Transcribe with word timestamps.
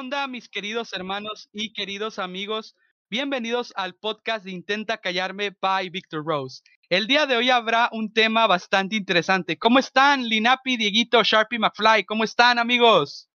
onda, 0.00 0.26
mis 0.26 0.48
queridos 0.48 0.94
hermanos 0.94 1.50
y 1.52 1.74
queridos 1.74 2.18
amigos? 2.18 2.74
Bienvenidos 3.10 3.70
al 3.76 3.94
podcast 3.94 4.46
de 4.46 4.50
Intenta 4.50 4.96
Callarme 4.96 5.54
by 5.60 5.90
Victor 5.90 6.24
Rose. 6.24 6.62
El 6.88 7.06
día 7.06 7.26
de 7.26 7.36
hoy 7.36 7.50
habrá 7.50 7.90
un 7.92 8.10
tema 8.10 8.46
bastante 8.46 8.96
interesante. 8.96 9.58
¿Cómo 9.58 9.78
están, 9.78 10.26
Linapi, 10.26 10.78
Dieguito, 10.78 11.22
Sharpie, 11.22 11.58
McFly? 11.58 12.04
¿Cómo 12.06 12.24
están, 12.24 12.58
amigos? 12.58 13.28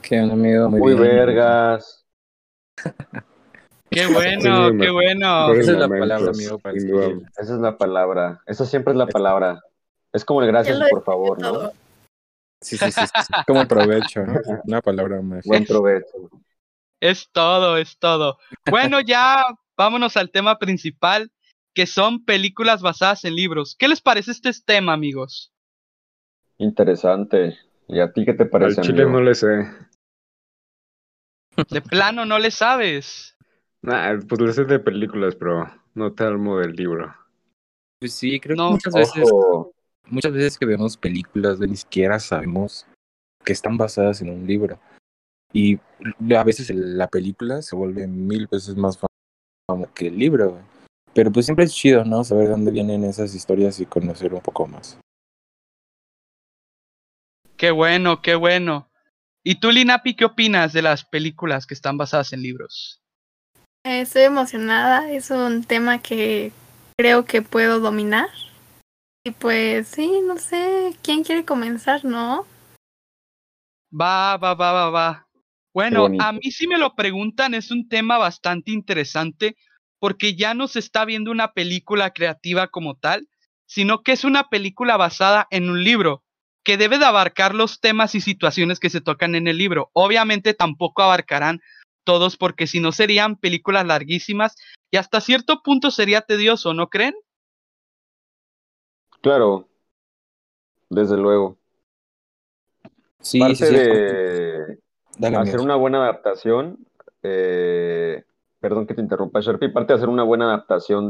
¿Qué 0.00 0.18
onda, 0.22 0.32
amigo? 0.32 0.70
Muy, 0.70 0.94
vergas. 0.94 2.06
Qué 3.90 4.06
bueno, 4.06 4.70
qué 4.80 4.90
bueno. 4.90 5.52
Esa 5.52 5.72
es 5.72 5.78
la 5.78 5.88
palabra, 5.88 6.30
amigo. 6.30 6.58
Esa 7.36 7.54
es 7.54 7.60
la 7.60 7.76
palabra. 7.76 8.40
Esa 8.46 8.64
siempre 8.64 8.92
es 8.94 8.96
la 8.96 9.08
palabra. 9.08 9.62
Es 10.10 10.24
como 10.24 10.40
el 10.40 10.48
gracias, 10.48 10.80
por 10.90 11.04
favor, 11.04 11.38
¿no? 11.38 11.70
Sí, 12.64 12.78
sí, 12.78 12.90
sí, 12.90 13.00
Como 13.46 13.68
provecho, 13.68 14.24
¿no? 14.24 14.34
Una 14.64 14.80
palabra 14.80 15.20
más. 15.20 15.44
Buen 15.44 15.66
provecho. 15.66 16.30
Es 16.98 17.28
todo, 17.30 17.76
es 17.76 17.98
todo. 17.98 18.38
Bueno, 18.70 19.00
ya 19.00 19.44
vámonos 19.76 20.16
al 20.16 20.30
tema 20.30 20.58
principal, 20.58 21.30
que 21.74 21.86
son 21.86 22.24
películas 22.24 22.80
basadas 22.80 23.26
en 23.26 23.34
libros. 23.36 23.76
¿Qué 23.78 23.86
les 23.86 24.00
parece 24.00 24.30
este 24.30 24.50
tema, 24.64 24.94
amigos? 24.94 25.52
Interesante. 26.56 27.58
¿Y 27.86 28.00
a 28.00 28.10
ti 28.10 28.24
qué 28.24 28.32
te 28.32 28.46
parece? 28.46 28.80
Al 28.80 28.86
chile 28.86 29.04
no 29.04 29.20
le 29.20 29.34
sé. 29.34 29.68
De 31.68 31.82
plano 31.82 32.24
no 32.24 32.38
le 32.38 32.50
sabes. 32.50 33.36
Nah, 33.82 34.18
pues 34.26 34.40
le 34.40 34.52
sé 34.54 34.64
de 34.64 34.78
películas, 34.78 35.36
pero 35.36 35.70
no 35.92 36.14
te 36.14 36.24
armo 36.24 36.58
del 36.58 36.72
libro. 36.72 37.14
Pues 37.98 38.14
sí, 38.14 38.40
creo 38.40 38.56
que 38.56 38.62
muchas 38.62 38.94
veces 38.94 39.28
muchas 40.06 40.32
veces 40.32 40.58
que 40.58 40.66
vemos 40.66 40.96
películas 40.96 41.58
ni 41.58 41.76
siquiera 41.76 42.18
sabemos 42.18 42.86
que 43.44 43.52
están 43.52 43.76
basadas 43.76 44.20
en 44.20 44.30
un 44.30 44.46
libro. 44.46 44.78
Y 45.52 45.78
a 46.36 46.44
veces 46.44 46.70
la 46.70 47.06
película 47.08 47.62
se 47.62 47.76
vuelve 47.76 48.06
mil 48.06 48.48
veces 48.48 48.76
más 48.76 48.98
famosa 48.98 49.92
que 49.94 50.08
el 50.08 50.18
libro. 50.18 50.60
Pero 51.14 51.30
pues 51.30 51.46
siempre 51.46 51.64
es 51.64 51.72
chido, 51.72 52.04
¿no? 52.04 52.24
Saber 52.24 52.48
dónde 52.48 52.72
vienen 52.72 53.04
esas 53.04 53.34
historias 53.34 53.78
y 53.78 53.86
conocer 53.86 54.34
un 54.34 54.40
poco 54.40 54.66
más. 54.66 54.98
Qué 57.56 57.70
bueno, 57.70 58.20
qué 58.20 58.34
bueno. 58.34 58.90
¿Y 59.44 59.56
tú, 59.56 59.70
Linapi, 59.70 60.16
qué 60.16 60.24
opinas 60.24 60.72
de 60.72 60.82
las 60.82 61.04
películas 61.04 61.66
que 61.66 61.74
están 61.74 61.96
basadas 61.96 62.32
en 62.32 62.42
libros? 62.42 63.00
Estoy 63.84 64.22
emocionada, 64.22 65.12
es 65.12 65.30
un 65.30 65.62
tema 65.62 66.00
que 66.00 66.50
creo 66.96 67.26
que 67.26 67.42
puedo 67.42 67.78
dominar. 67.78 68.28
Y 69.26 69.30
pues 69.30 69.88
sí, 69.88 70.20
no 70.22 70.36
sé, 70.36 70.94
¿quién 71.02 71.24
quiere 71.24 71.46
comenzar, 71.46 72.04
no? 72.04 72.46
Va, 73.90 74.36
va, 74.36 74.52
va, 74.52 74.72
va, 74.72 74.90
va. 74.90 75.28
Bueno, 75.72 76.08
a 76.20 76.32
mí 76.32 76.50
si 76.50 76.66
me 76.66 76.76
lo 76.76 76.94
preguntan 76.94 77.54
es 77.54 77.70
un 77.70 77.88
tema 77.88 78.18
bastante 78.18 78.70
interesante 78.70 79.56
porque 79.98 80.36
ya 80.36 80.52
no 80.52 80.68
se 80.68 80.78
está 80.78 81.06
viendo 81.06 81.30
una 81.30 81.52
película 81.52 82.10
creativa 82.10 82.68
como 82.68 82.96
tal, 82.96 83.28
sino 83.66 84.02
que 84.02 84.12
es 84.12 84.24
una 84.24 84.50
película 84.50 84.98
basada 84.98 85.48
en 85.50 85.70
un 85.70 85.82
libro 85.82 86.22
que 86.62 86.76
debe 86.76 86.98
de 86.98 87.06
abarcar 87.06 87.54
los 87.54 87.80
temas 87.80 88.14
y 88.14 88.20
situaciones 88.20 88.78
que 88.78 88.90
se 88.90 89.00
tocan 89.00 89.34
en 89.34 89.48
el 89.48 89.56
libro. 89.56 89.90
Obviamente 89.94 90.52
tampoco 90.52 91.02
abarcarán 91.02 91.60
todos 92.04 92.36
porque 92.36 92.66
si 92.66 92.78
no 92.78 92.92
serían 92.92 93.36
películas 93.36 93.86
larguísimas 93.86 94.54
y 94.90 94.98
hasta 94.98 95.22
cierto 95.22 95.62
punto 95.62 95.90
sería 95.90 96.20
tedioso, 96.20 96.74
¿no 96.74 96.88
creen? 96.88 97.14
Claro, 99.24 99.66
desde 100.90 101.16
luego. 101.16 101.56
Sí, 103.20 103.38
parte 103.38 103.70
de 103.70 104.76
hacer 105.34 105.60
una 105.60 105.76
buena 105.76 106.02
adaptación, 106.02 106.86
eh, 107.22 108.22
perdón 108.60 108.86
que 108.86 108.92
te 108.92 109.00
interrumpa, 109.00 109.40
Sharpie, 109.40 109.70
parte 109.70 109.94
de 109.94 109.96
hacer 109.96 110.10
una 110.10 110.24
buena 110.24 110.44
adaptación 110.44 111.08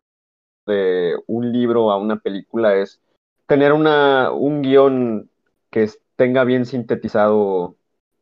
de 0.64 1.16
un 1.26 1.50
libro 1.50 1.90
a 1.90 1.96
una 1.96 2.20
película 2.20 2.76
es 2.76 3.00
tener 3.48 3.72
una, 3.72 4.30
un 4.30 4.62
guion 4.62 5.28
que 5.70 5.90
tenga 6.14 6.44
bien 6.44 6.66
sintetizado 6.66 7.74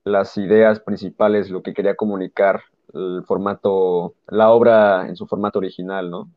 las 0.05 0.39
ideas 0.39 0.81
principales, 0.81 1.51
lo 1.51 1.63
que 1.63 1.75
quería 1.75 1.97
comunicar, 1.97 2.63
el 2.95 3.25
formato, 3.27 4.15
la 4.29 4.53
obra 4.53 5.07
en 5.07 5.17
su 5.17 5.27
formato 5.27 5.59
original, 5.59 6.11
¿no? 6.11 6.31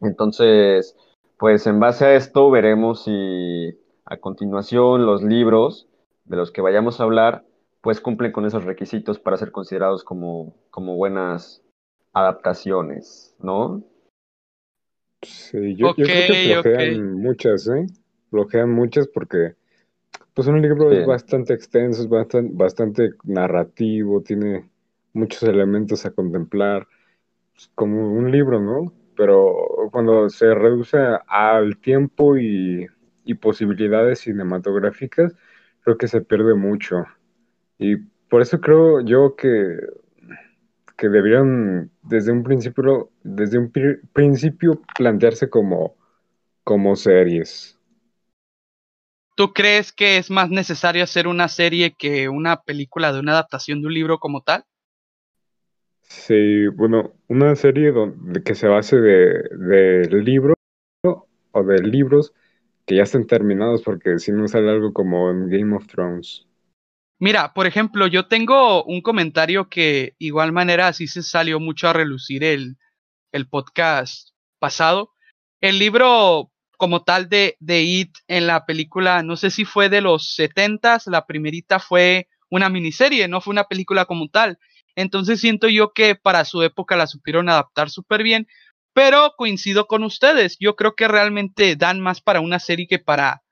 Entonces, 0.00 0.96
pues 1.38 1.66
en 1.66 1.80
base 1.80 2.04
a 2.04 2.14
esto 2.14 2.50
veremos 2.50 3.04
si 3.04 3.78
a 4.04 4.16
continuación 4.16 5.06
los 5.06 5.22
libros 5.22 5.86
de 6.24 6.36
los 6.36 6.50
que 6.50 6.60
vayamos 6.60 7.00
a 7.00 7.04
hablar 7.04 7.44
pues 7.80 8.00
cumplen 8.00 8.32
con 8.32 8.44
esos 8.44 8.64
requisitos 8.64 9.18
para 9.18 9.36
ser 9.36 9.52
considerados 9.52 10.02
como, 10.02 10.54
como 10.70 10.96
buenas 10.96 11.62
adaptaciones, 12.12 13.34
¿no? 13.38 13.82
Sí, 15.22 15.76
yo, 15.76 15.94
creo 15.94 16.06
que 16.06 16.60
flojean 16.62 17.14
muchas, 17.14 17.68
¿eh? 17.68 17.86
Flojean 18.30 18.70
muchas 18.70 19.06
porque 19.08 19.54
pues 20.34 20.48
un 20.48 20.60
libro 20.60 20.92
es 20.92 21.06
bastante 21.06 21.52
extenso, 21.52 22.02
es 22.02 22.08
bastante, 22.08 22.54
bastante 22.54 23.10
narrativo, 23.24 24.22
tiene 24.22 24.68
muchos 25.12 25.42
elementos 25.44 26.04
a 26.06 26.10
contemplar, 26.10 26.86
pues, 27.54 27.70
como 27.74 28.12
un 28.12 28.30
libro, 28.30 28.60
¿no? 28.60 28.92
Pero 29.18 29.90
cuando 29.90 30.30
se 30.30 30.54
reduce 30.54 30.96
al 31.26 31.76
tiempo 31.78 32.38
y, 32.38 32.86
posibilidades 33.42 34.20
cinematográficas, 34.20 35.34
creo 35.80 35.98
que 35.98 36.08
se 36.08 36.22
pierde 36.22 36.54
mucho. 36.54 37.04
Y 37.78 37.96
por 37.96 38.40
eso 38.40 38.58
creo 38.58 39.00
yo 39.00 39.34
que, 39.36 39.76
que 40.96 41.08
deberían 41.10 41.90
desde 42.02 42.32
un 42.32 42.42
principio, 42.42 43.10
desde 43.22 43.58
un 43.58 43.70
principio 44.14 44.80
plantearse 44.96 45.50
como, 45.50 45.96
como 46.64 46.96
series. 46.96 47.78
¿Tú 49.34 49.52
crees 49.52 49.92
que 49.92 50.16
es 50.16 50.30
más 50.30 50.48
necesario 50.48 51.02
hacer 51.04 51.26
una 51.26 51.48
serie 51.48 51.94
que 51.98 52.28
una 52.28 52.62
película 52.62 53.12
de 53.12 53.20
una 53.20 53.32
adaptación 53.32 53.82
de 53.82 53.88
un 53.88 53.94
libro 53.94 54.18
como 54.20 54.42
tal? 54.42 54.64
Sí, 56.08 56.66
bueno, 56.68 57.12
una 57.28 57.54
serie 57.54 57.92
donde, 57.92 58.42
que 58.42 58.54
se 58.54 58.66
base 58.66 58.96
de, 58.96 59.42
de 59.50 60.22
libros 60.22 60.56
o 61.52 61.62
de 61.62 61.82
libros 61.82 62.32
que 62.86 62.96
ya 62.96 63.02
estén 63.02 63.26
terminados, 63.26 63.82
porque 63.82 64.18
si 64.18 64.32
no 64.32 64.48
sale 64.48 64.70
algo 64.70 64.92
como 64.92 65.30
en 65.30 65.50
Game 65.50 65.76
of 65.76 65.86
Thrones. 65.86 66.46
Mira, 67.20 67.52
por 67.52 67.66
ejemplo, 67.66 68.06
yo 68.06 68.28
tengo 68.28 68.84
un 68.84 69.02
comentario 69.02 69.68
que 69.68 70.14
igual 70.18 70.52
manera 70.52 70.88
así 70.88 71.06
se 71.06 71.22
salió 71.22 71.60
mucho 71.60 71.88
a 71.88 71.92
relucir 71.92 72.44
el, 72.44 72.78
el 73.32 73.48
podcast 73.48 74.30
pasado. 74.58 75.12
El 75.60 75.78
libro 75.78 76.50
como 76.78 77.02
tal 77.02 77.28
de, 77.28 77.56
de 77.58 77.82
It 77.82 78.18
en 78.28 78.46
la 78.46 78.64
película, 78.64 79.22
no 79.22 79.36
sé 79.36 79.50
si 79.50 79.64
fue 79.64 79.88
de 79.88 80.00
los 80.00 80.34
setentas, 80.34 81.08
la 81.08 81.26
primerita 81.26 81.80
fue 81.80 82.28
una 82.50 82.68
miniserie, 82.68 83.26
no 83.28 83.40
fue 83.40 83.50
una 83.50 83.64
película 83.64 84.04
como 84.04 84.28
tal. 84.28 84.58
Entonces 84.98 85.40
siento 85.40 85.68
yo 85.68 85.92
que 85.92 86.16
para 86.16 86.44
su 86.44 86.60
época 86.60 86.96
la 86.96 87.06
supieron 87.06 87.48
adaptar 87.48 87.88
súper 87.88 88.24
bien, 88.24 88.48
pero 88.92 89.34
coincido 89.36 89.86
con 89.86 90.02
ustedes, 90.02 90.56
yo 90.58 90.74
creo 90.74 90.96
que 90.96 91.06
realmente 91.06 91.76
dan 91.76 92.00
más 92.00 92.20
para 92.20 92.40
una 92.40 92.58
serie 92.58 92.88
que 92.88 92.98
para 92.98 93.44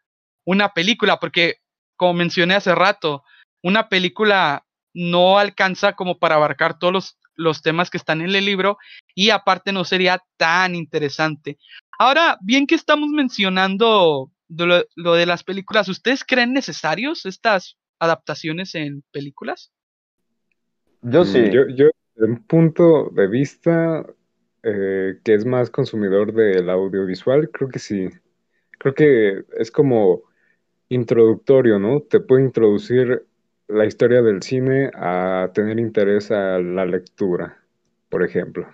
una 0.45 0.71
película, 0.73 1.21
porque 1.21 1.59
como 1.95 2.15
mencioné 2.15 2.57
hace 2.57 2.75
rato, 2.75 3.23
una 3.63 3.89
película 3.89 4.67
no 4.93 5.39
alcanza 5.39 5.93
como 5.93 6.19
para 6.19 6.35
abarcar 6.35 6.81
todos 6.81 7.17
los, 7.37 7.63
temas 7.63 7.91
que 7.91 7.99
están 7.99 8.23
en 8.23 8.35
el 8.35 8.45
libro 8.45 8.77
y 9.15 9.31
aparte 9.31 9.71
no 9.71 9.85
sería 9.85 10.21
tan 10.37 10.75
interesante. 10.75 11.59
Ahora, 11.97 12.39
bien 12.41 12.67
que 12.67 12.75
estamos 12.75 13.11
mencionando 13.11 14.33
lo, 14.49 14.85
lo, 14.97 15.15
de 15.15 15.27
las 15.27 15.45
películas, 15.45 15.89
¿ustedes 15.89 16.25
creen 16.25 16.53
necesarios 16.53 17.25
estas 17.25 17.77
adaptaciones 18.01 18.75
en 18.75 19.05
películas? 19.13 19.71
Yo 21.09 21.25
sí. 21.25 21.51
Yo, 21.53 21.69
yo 21.69 21.87
de 22.17 22.27
un 22.27 22.43
punto 22.45 23.11
de 23.11 23.29
vista 23.29 24.05
eh, 24.65 25.21
que 25.23 25.35
es 25.35 25.45
más 25.45 25.71
consumidor 25.71 26.33
del 26.33 26.69
audiovisual, 26.69 27.49
creo 27.51 27.69
que 27.69 27.79
sí. 27.79 28.09
Creo 28.79 28.95
que 28.95 29.45
es 29.57 29.71
como 29.71 30.23
introductorio, 30.89 31.79
¿no? 31.79 32.01
Te 32.01 32.19
puede 32.19 32.43
introducir 32.43 33.25
la 33.69 33.87
historia 33.87 34.21
del 34.23 34.43
cine 34.43 34.91
a 34.95 35.51
tener 35.55 35.79
interés 35.79 36.33
a 36.33 36.59
la 36.59 36.85
lectura, 36.85 37.63
por 38.09 38.25
ejemplo. 38.25 38.67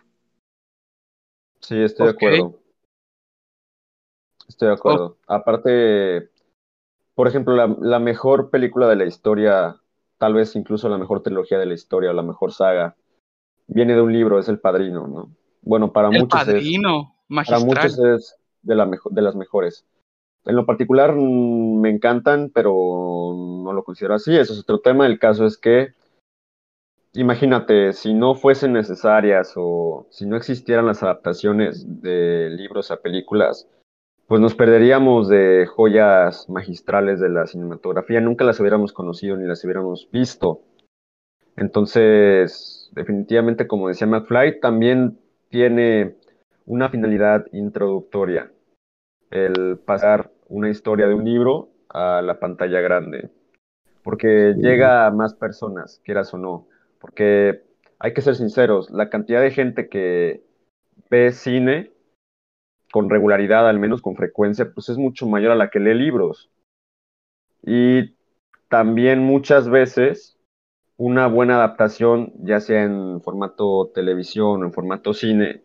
Sí, 1.61 1.83
estoy 1.83 2.07
de 2.07 2.13
acuerdo. 2.13 2.61
Estoy 4.49 4.69
de 4.69 4.75
acuerdo. 4.75 5.19
Aparte, 5.27 6.31
por 7.15 7.29
ejemplo, 7.29 7.55
la, 7.55 7.77
la 7.81 7.99
mejor 7.99 8.49
película 8.49 8.89
de 8.89 8.97
la 8.97 9.05
historia 9.05 9.82
tal 10.23 10.35
vez 10.35 10.55
incluso 10.55 10.89
la 10.89 10.99
mejor 10.99 11.21
trilogía 11.21 11.59
de 11.59 11.67
la 11.67 11.75
historia 11.75 12.11
o 12.11 12.13
la 12.13 12.23
mejor 12.23 12.53
saga, 12.53 12.95
viene 13.67 13.97
de 13.97 14.03
un 14.03 14.13
libro, 14.13 14.39
es 14.39 14.49
El 14.49 14.61
Padrino, 14.61 15.09
¿no? 15.09 15.35
Bueno, 15.63 15.93
para 15.93 16.11
muchos 16.11 16.29
padrino, 16.29 17.17
es, 17.29 17.49
para 17.49 17.59
muchos 17.59 17.99
es 17.99 18.37
de, 18.63 18.77
la 18.77 18.89
de 19.11 19.21
las 19.21 19.35
mejores. 19.35 19.85
En 20.45 20.55
lo 20.55 20.65
particular 20.65 21.13
mm, 21.17 21.81
me 21.81 21.91
encantan, 21.91 22.53
pero 22.55 23.35
no 23.65 23.73
lo 23.73 23.83
considero 23.83 24.15
así. 24.15 24.37
Eso 24.37 24.53
es 24.53 24.61
otro 24.61 24.79
tema. 24.79 25.07
El 25.07 25.19
caso 25.19 25.45
es 25.45 25.59
que 25.59 25.93
imagínate, 27.15 27.93
si 27.93 28.15
no 28.15 28.37
fuesen 28.37 28.75
necesarias 28.75 29.55
o 29.57 30.07
si 30.11 30.25
no 30.25 30.37
existieran 30.37 30.87
las 30.87 31.03
adaptaciones 31.03 32.01
de 32.01 32.49
libros 32.51 32.93
a 32.93 32.99
películas, 32.99 33.69
pues 34.33 34.41
nos 34.41 34.55
perderíamos 34.55 35.29
de 35.29 35.67
joyas 35.67 36.49
magistrales 36.49 37.21
de 37.21 37.29
la 37.29 37.47
cinematografía, 37.47 38.19
nunca 38.23 38.47
las 38.47 38.59
hubiéramos 38.61 38.95
conocido 38.95 39.37
ni 39.37 39.47
las 39.47 39.63
hubiéramos 39.63 40.09
visto. 40.11 40.63
Entonces, 41.55 42.89
definitivamente, 42.95 43.67
como 43.67 43.89
decía 43.89 44.07
McFly, 44.07 44.59
también 44.59 45.19
tiene 45.51 46.17
una 46.65 46.89
finalidad 46.89 47.45
introductoria, 47.53 48.51
el 49.31 49.77
pasar 49.77 50.31
una 50.49 50.71
historia 50.71 51.09
de 51.09 51.15
un 51.15 51.27
libro 51.27 51.69
a 51.91 52.23
la 52.23 52.41
pantalla 52.41 52.81
grande, 52.81 53.29
porque 54.03 54.55
llega 54.57 55.05
a 55.07 55.11
más 55.11 55.35
personas, 55.35 56.01
quieras 56.07 56.33
o 56.33 56.39
no, 56.39 56.69
porque 57.03 57.65
hay 57.99 58.15
que 58.15 58.23
ser 58.23 58.37
sinceros, 58.37 58.91
la 58.91 59.11
cantidad 59.11 59.43
de 59.43 59.51
gente 59.51 59.91
que 59.91 60.43
ve 61.11 61.33
cine 61.33 61.91
con 62.93 63.11
regularidad, 63.11 63.69
al 63.69 63.81
menos 63.81 64.01
con 64.03 64.15
frecuencia, 64.15 64.73
pues 64.73 64.89
es 64.89 64.99
mucho 64.99 65.27
mayor 65.27 65.51
a 65.51 65.57
la 65.57 65.71
que 65.71 65.81
lee 65.81 65.95
libros. 65.95 66.51
Y 67.65 68.15
también 68.69 69.21
muchas 69.21 69.69
veces 69.69 70.39
una 70.97 71.27
buena 71.27 71.57
adaptación, 71.57 72.33
ya 72.45 72.61
sea 72.61 72.85
en 72.85 73.21
formato 73.23 73.91
televisión 73.93 74.63
o 74.63 74.67
en 74.67 74.73
formato 74.73 75.15
cine, 75.15 75.63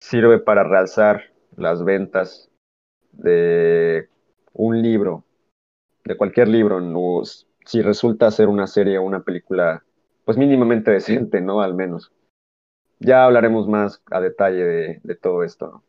sirve 0.00 0.38
para 0.38 0.64
realzar 0.64 1.32
las 1.56 1.84
ventas 1.84 2.50
de 3.12 4.08
un 4.52 4.82
libro, 4.82 5.24
de 6.04 6.16
cualquier 6.16 6.48
libro, 6.48 6.80
si 7.64 7.80
resulta 7.82 8.30
ser 8.30 8.48
una 8.48 8.66
serie 8.66 8.98
o 8.98 9.02
una 9.02 9.22
película, 9.22 9.84
pues 10.24 10.36
mínimamente 10.36 10.90
decente, 10.90 11.40
¿no? 11.40 11.62
Al 11.62 11.74
menos. 11.74 12.12
Ya 13.00 13.24
hablaremos 13.24 13.66
más 13.68 14.02
a 14.10 14.20
detalle 14.20 15.00
de, 15.02 15.14
todo 15.16 15.42
esto, 15.44 15.82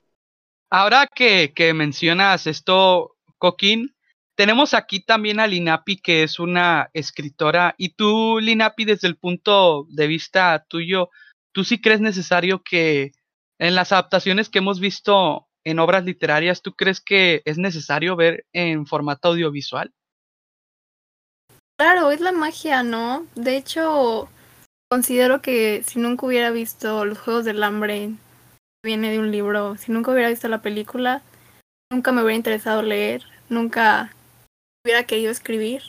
Ahora 0.78 1.08
que, 1.08 1.54
mencionas 1.74 2.48
esto, 2.48 3.16
Coquín, 3.38 3.96
tenemos 4.36 4.74
aquí 4.74 5.00
también 5.00 5.40
a 5.40 5.48
Linapi, 5.48 5.96
que 5.96 6.24
es 6.24 6.38
una 6.38 6.90
escritora. 6.92 7.76
Y 7.78 7.94
tú, 7.94 8.40
Linapi, 8.42 8.84
desde 8.84 9.08
el 9.08 9.16
punto 9.16 9.86
de 9.88 10.08
vista 10.08 10.66
tuyo, 10.68 11.12
¿tú 11.54 11.64
sí 11.64 11.80
crees 11.80 12.02
necesario 12.02 12.62
que 12.62 13.14
en 13.58 13.74
las 13.74 13.94
adaptaciones 13.94 14.50
que 14.50 14.58
hemos 14.58 14.82
visto 14.82 15.48
en 15.64 15.80
obras 15.80 16.04
literarias, 16.04 16.62
¿tú 16.62 16.74
crees 16.74 17.00
que 17.00 17.42
es 17.46 17.58
necesario 17.58 18.18
ver 18.18 18.46
en 18.52 18.86
formato 18.86 19.30
audiovisual? 19.30 19.94
Claro, 21.80 22.12
es 22.12 22.20
la 22.20 22.34
magia, 22.34 22.84
¿no? 22.84 23.26
De 23.36 23.56
hecho, 23.56 24.28
considero 24.92 25.42
que 25.42 25.84
si 25.88 26.00
nunca 26.00 26.26
hubiera 26.26 26.52
visto 26.52 27.06
Los 27.06 27.20
Juegos 27.20 27.46
del 27.46 27.64
Hambre, 27.64 28.12
viene 28.86 29.12
de 29.12 29.20
un 29.20 29.32
libro, 29.32 29.76
si 29.76 29.92
nunca 29.92 30.12
hubiera 30.12 30.30
visto 30.30 30.48
la 30.48 30.62
película, 30.62 31.22
nunca 31.92 32.14
me 32.14 32.22
hubiera 32.22 32.38
interesado 32.38 32.82
leer, 32.84 33.24
nunca 33.50 34.14
hubiera 34.86 35.04
querido 35.04 35.32
escribir. 35.32 35.82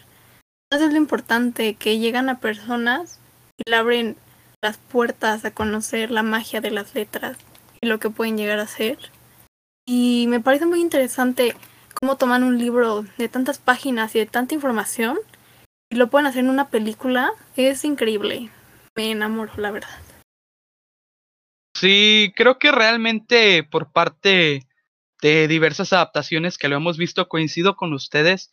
Entonces 0.65 0.89
es 0.89 0.95
lo 0.95 0.99
importante, 0.99 1.75
que 1.75 1.99
llegan 1.99 2.29
a 2.29 2.41
personas 2.41 3.21
y 3.59 3.71
le 3.71 3.77
abren 3.77 4.17
las 4.63 4.79
puertas 4.79 5.45
a 5.45 5.53
conocer 5.53 6.11
la 6.11 6.25
magia 6.25 6.61
de 6.61 6.73
las 6.73 6.95
letras 6.95 7.37
y 7.81 7.87
lo 7.87 8.01
que 8.01 8.11
pueden 8.11 8.37
llegar 8.37 8.59
a 8.59 8.67
ser. 8.67 8.99
Y 9.87 10.27
me 10.29 10.41
parece 10.41 10.67
muy 10.67 10.81
interesante 10.81 11.55
cómo 12.01 12.17
toman 12.17 12.43
un 12.43 12.59
libro 12.59 13.05
de 13.19 13.29
tantas 13.29 13.59
páginas 13.59 14.17
y 14.17 14.19
de 14.19 14.27
tanta 14.27 14.55
información 14.55 15.19
y 15.93 15.97
lo 15.97 16.09
pueden 16.09 16.27
hacer 16.27 16.41
en 16.41 16.51
una 16.51 16.69
película. 16.69 17.31
Es 17.55 17.85
increíble. 17.85 18.51
Me 18.97 19.13
enamoro, 19.13 19.53
la 19.59 19.71
verdad. 19.71 20.06
Sí, 21.81 22.33
creo 22.37 22.59
que 22.59 22.73
realmente 22.73 23.63
por 23.63 23.93
parte 23.93 24.67
de 25.21 25.49
diversas 25.49 25.93
adaptaciones 25.93 26.57
que 26.57 26.69
lo 26.69 26.77
hemos 26.77 26.97
visto 26.97 27.29
coincido 27.29 27.77
con 27.77 27.93
ustedes 27.93 28.51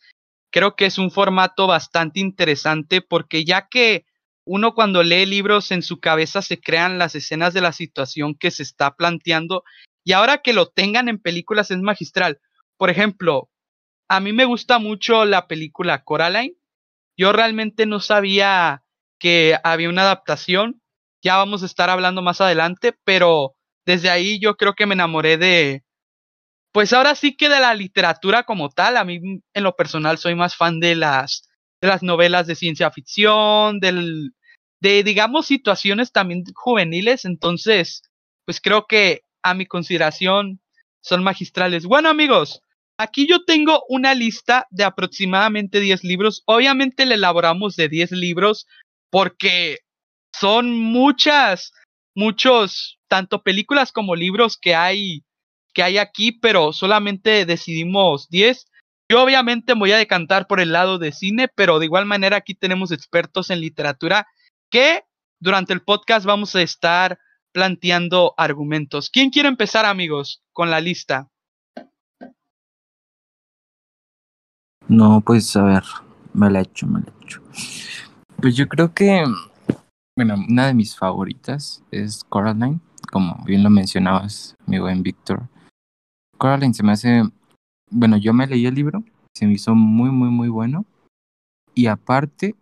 creo 0.50 0.76
que 0.76 0.86
es 0.86 0.98
un 0.98 1.10
formato 1.10 1.66
bastante 1.66 2.20
interesante 2.20 3.00
porque 3.00 3.44
ya 3.44 3.66
que 3.68 4.06
uno 4.44 4.74
cuando 4.74 5.02
lee 5.02 5.26
libros 5.26 5.72
en 5.72 5.82
su 5.82 5.98
cabeza 5.98 6.42
se 6.42 6.60
crean 6.60 6.96
las 6.96 7.14
escenas 7.14 7.54
de 7.54 7.60
la 7.60 7.72
situación 7.72 8.36
que 8.36 8.52
se 8.52 8.62
está 8.62 8.94
planteando 8.94 9.64
y 10.04 10.12
ahora 10.12 10.42
que 10.42 10.52
lo 10.52 10.68
tengan 10.68 11.08
en 11.08 11.18
películas 11.18 11.72
es 11.72 11.78
magistral. 11.78 12.40
Por 12.76 12.88
ejemplo, 12.88 13.50
a 14.06 14.20
mí 14.20 14.32
me 14.32 14.44
gusta 14.44 14.78
mucho 14.78 15.24
la 15.24 15.48
película 15.48 16.04
Coraline. 16.04 16.54
Yo 17.16 17.32
realmente 17.32 17.86
no 17.86 17.98
sabía 17.98 18.84
que 19.18 19.56
había 19.64 19.88
una 19.88 20.02
adaptación. 20.02 20.82
Ya 21.24 21.38
vamos 21.38 21.62
a 21.62 21.66
estar 21.66 21.88
hablando 21.88 22.20
más 22.20 22.42
adelante, 22.42 22.94
pero 23.02 23.54
desde 23.86 24.10
ahí 24.10 24.38
yo 24.38 24.56
creo 24.56 24.74
que 24.74 24.84
me 24.84 24.94
enamoré 24.94 25.38
de, 25.38 25.82
pues 26.70 26.92
ahora 26.92 27.14
sí 27.14 27.34
que 27.34 27.48
de 27.48 27.60
la 27.60 27.74
literatura 27.74 28.42
como 28.42 28.68
tal, 28.68 28.98
a 28.98 29.04
mí 29.04 29.20
en 29.54 29.62
lo 29.62 29.74
personal 29.74 30.18
soy 30.18 30.34
más 30.34 30.54
fan 30.54 30.80
de 30.80 30.94
las, 30.94 31.48
de 31.80 31.88
las 31.88 32.02
novelas 32.02 32.46
de 32.46 32.56
ciencia 32.56 32.90
ficción, 32.90 33.80
del, 33.80 34.32
de 34.80 35.02
digamos 35.02 35.46
situaciones 35.46 36.12
también 36.12 36.44
juveniles, 36.54 37.24
entonces 37.24 38.02
pues 38.44 38.60
creo 38.60 38.86
que 38.86 39.22
a 39.42 39.54
mi 39.54 39.64
consideración 39.64 40.60
son 41.00 41.22
magistrales. 41.22 41.86
Bueno 41.86 42.10
amigos, 42.10 42.60
aquí 42.98 43.26
yo 43.26 43.44
tengo 43.46 43.82
una 43.88 44.14
lista 44.14 44.66
de 44.70 44.84
aproximadamente 44.84 45.80
10 45.80 46.04
libros, 46.04 46.42
obviamente 46.44 47.06
le 47.06 47.14
elaboramos 47.14 47.76
de 47.76 47.88
10 47.88 48.12
libros 48.12 48.66
porque 49.10 49.78
son 50.40 50.70
muchas, 50.70 51.72
muchos, 52.14 52.98
tanto 53.08 53.42
películas 53.42 53.92
como 53.92 54.16
libros 54.16 54.58
que 54.58 54.74
hay 54.74 55.24
que 55.74 55.82
hay 55.82 55.98
aquí, 55.98 56.32
pero 56.32 56.72
solamente 56.72 57.44
decidimos 57.44 58.28
10. 58.30 58.66
Yo 59.10 59.22
obviamente 59.22 59.74
voy 59.74 59.92
a 59.92 59.98
decantar 59.98 60.46
por 60.46 60.60
el 60.60 60.72
lado 60.72 60.98
de 60.98 61.12
cine, 61.12 61.48
pero 61.48 61.78
de 61.78 61.86
igual 61.86 62.06
manera 62.06 62.36
aquí 62.36 62.54
tenemos 62.54 62.92
expertos 62.92 63.50
en 63.50 63.60
literatura 63.60 64.26
que 64.70 65.02
durante 65.40 65.72
el 65.72 65.82
podcast 65.82 66.24
vamos 66.24 66.54
a 66.54 66.62
estar 66.62 67.18
planteando 67.52 68.34
argumentos. 68.36 69.10
¿Quién 69.10 69.30
quiere 69.30 69.48
empezar, 69.48 69.84
amigos, 69.84 70.42
con 70.52 70.70
la 70.70 70.80
lista? 70.80 71.28
No, 74.86 75.22
pues 75.24 75.54
a 75.56 75.64
ver, 75.64 75.82
me 76.32 76.50
la 76.50 76.60
hecho, 76.60 76.86
me 76.86 77.00
la 77.00 77.12
hecho. 77.20 77.42
Pues 78.40 78.56
yo 78.56 78.68
creo 78.68 78.94
que, 78.94 79.24
bueno, 80.16 80.36
una 80.48 80.66
de 80.66 80.74
mis 80.74 80.96
favoritas 80.96 81.82
es 81.90 82.22
Coraline, 82.24 82.80
como 83.10 83.42
bien 83.44 83.62
lo 83.62 83.70
mencionabas, 83.70 84.56
mi 84.66 84.78
buen 84.78 85.02
Víctor. 85.02 85.48
Coraline 86.38 86.74
se 86.74 86.82
me 86.84 86.92
hace, 86.92 87.22
bueno, 87.90 88.16
yo 88.16 88.32
me 88.32 88.46
leí 88.46 88.66
el 88.66 88.74
libro, 88.74 89.02
se 89.34 89.46
me 89.46 89.54
hizo 89.54 89.74
muy, 89.74 90.10
muy, 90.10 90.28
muy 90.28 90.48
bueno. 90.48 90.84
Y 91.74 91.86
aparte, 91.86 92.54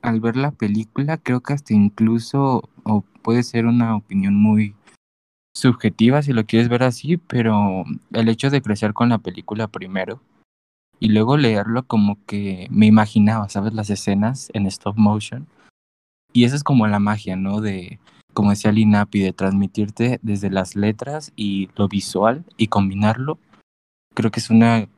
al 0.00 0.20
ver 0.20 0.36
la 0.36 0.52
película, 0.52 1.18
creo 1.18 1.42
que 1.42 1.52
hasta 1.52 1.74
incluso, 1.74 2.62
o 2.84 3.02
puede 3.22 3.42
ser 3.42 3.66
una 3.66 3.94
opinión 3.96 4.34
muy 4.34 4.74
subjetiva 5.54 6.22
si 6.22 6.32
lo 6.32 6.46
quieres 6.46 6.68
ver 6.68 6.82
así, 6.82 7.18
pero 7.18 7.84
el 8.12 8.28
hecho 8.28 8.48
de 8.48 8.62
crecer 8.62 8.94
con 8.94 9.10
la 9.10 9.18
película 9.18 9.68
primero 9.68 10.20
y 10.98 11.08
luego 11.08 11.36
leerlo 11.36 11.86
como 11.86 12.18
que 12.24 12.66
me 12.70 12.86
imaginaba, 12.86 13.48
¿sabes? 13.50 13.74
Las 13.74 13.90
escenas 13.90 14.50
en 14.54 14.66
stop 14.66 14.96
motion. 14.96 15.46
Y 16.34 16.44
esa 16.44 16.56
es 16.56 16.64
como 16.64 16.86
la 16.86 16.98
magia, 16.98 17.36
¿no? 17.36 17.60
De 17.60 18.00
como 18.34 18.50
decía 18.50 18.72
Linapi, 18.72 19.20
de 19.20 19.32
transmitirte 19.32 20.18
desde 20.20 20.50
las 20.50 20.76
letras 20.76 21.32
y 21.36 21.70
lo 21.76 21.88
visual 21.88 22.44
y 22.56 22.66
combinarlo, 22.66 23.38
creo 24.12 24.30
que 24.30 24.40
es 24.40 24.50
una, 24.50 24.88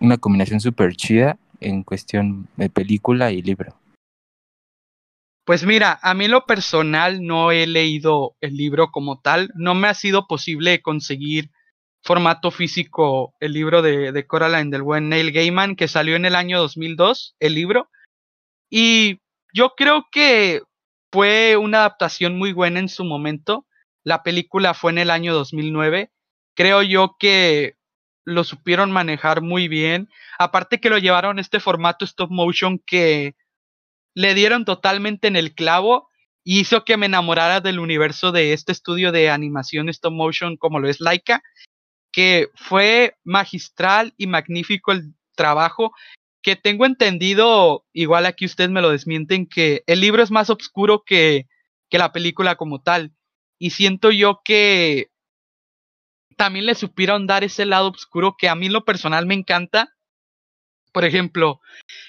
una 0.00 0.16
combinación 0.16 0.60
súper 0.60 0.94
chida 0.94 1.36
en 1.60 1.82
cuestión 1.82 2.48
de 2.56 2.70
película 2.70 3.32
y 3.32 3.42
libro. 3.42 3.74
Pues 5.44 5.66
mira, 5.66 5.98
a 6.02 6.14
mí 6.14 6.28
lo 6.28 6.46
personal 6.46 7.22
no 7.22 7.50
he 7.50 7.66
leído 7.66 8.36
el 8.40 8.56
libro 8.56 8.90
como 8.90 9.20
tal, 9.20 9.50
no 9.56 9.74
me 9.74 9.88
ha 9.88 9.94
sido 9.94 10.26
posible 10.26 10.80
conseguir 10.80 11.50
formato 12.02 12.50
físico 12.50 13.34
el 13.40 13.52
libro 13.52 13.82
de, 13.82 14.12
de 14.12 14.26
Coraline 14.26 14.70
del 14.70 14.82
buen 14.82 15.08
Neil 15.08 15.32
Gaiman 15.32 15.74
que 15.74 15.88
salió 15.88 16.16
en 16.16 16.24
el 16.24 16.34
año 16.34 16.58
2002, 16.60 17.34
el 17.40 17.54
libro, 17.54 17.88
y 18.70 19.20
yo 19.52 19.74
creo 19.76 20.06
que 20.10 20.62
fue 21.14 21.56
una 21.56 21.78
adaptación 21.78 22.36
muy 22.36 22.52
buena 22.52 22.80
en 22.80 22.88
su 22.88 23.04
momento. 23.04 23.68
La 24.02 24.24
película 24.24 24.74
fue 24.74 24.90
en 24.90 24.98
el 24.98 25.10
año 25.10 25.32
2009. 25.32 26.10
Creo 26.56 26.82
yo 26.82 27.14
que 27.20 27.76
lo 28.24 28.42
supieron 28.42 28.90
manejar 28.90 29.40
muy 29.40 29.68
bien. 29.68 30.08
Aparte 30.40 30.80
que 30.80 30.90
lo 30.90 30.98
llevaron 30.98 31.38
este 31.38 31.60
formato 31.60 32.04
stop 32.04 32.32
motion 32.32 32.80
que 32.84 33.36
le 34.16 34.34
dieron 34.34 34.64
totalmente 34.64 35.28
en 35.28 35.36
el 35.36 35.54
clavo 35.54 36.08
y 36.42 36.58
hizo 36.58 36.84
que 36.84 36.96
me 36.96 37.06
enamorara 37.06 37.60
del 37.60 37.78
universo 37.78 38.32
de 38.32 38.52
este 38.52 38.72
estudio 38.72 39.12
de 39.12 39.30
animación 39.30 39.88
stop 39.90 40.14
motion 40.14 40.56
como 40.56 40.80
lo 40.80 40.88
es 40.88 41.00
Laika, 41.00 41.44
que 42.10 42.48
fue 42.56 43.14
magistral 43.22 44.14
y 44.16 44.26
magnífico 44.26 44.90
el 44.90 45.14
trabajo 45.36 45.92
que 46.44 46.54
tengo 46.54 46.86
entendido, 46.86 47.84
igual 47.92 48.26
aquí 48.26 48.44
ustedes 48.44 48.70
me 48.70 48.82
lo 48.82 48.90
desmienten, 48.90 49.48
que 49.48 49.82
el 49.88 50.00
libro 50.00 50.22
es 50.22 50.30
más 50.30 50.48
oscuro 50.50 51.02
que 51.04 51.48
que 51.94 51.98
la 51.98 52.10
película 52.10 52.56
como 52.56 52.82
tal. 52.82 53.14
Y 53.56 53.70
siento 53.70 54.10
yo 54.10 54.40
que 54.44 55.10
también 56.36 56.66
le 56.66 56.74
supieron 56.74 57.28
dar 57.28 57.44
ese 57.44 57.66
lado 57.66 57.90
oscuro 57.90 58.34
que 58.36 58.48
a 58.48 58.56
mí 58.56 58.68
lo 58.68 58.84
personal 58.84 59.26
me 59.26 59.34
encanta. 59.34 59.94
Por 60.92 61.04
ejemplo, 61.04 61.60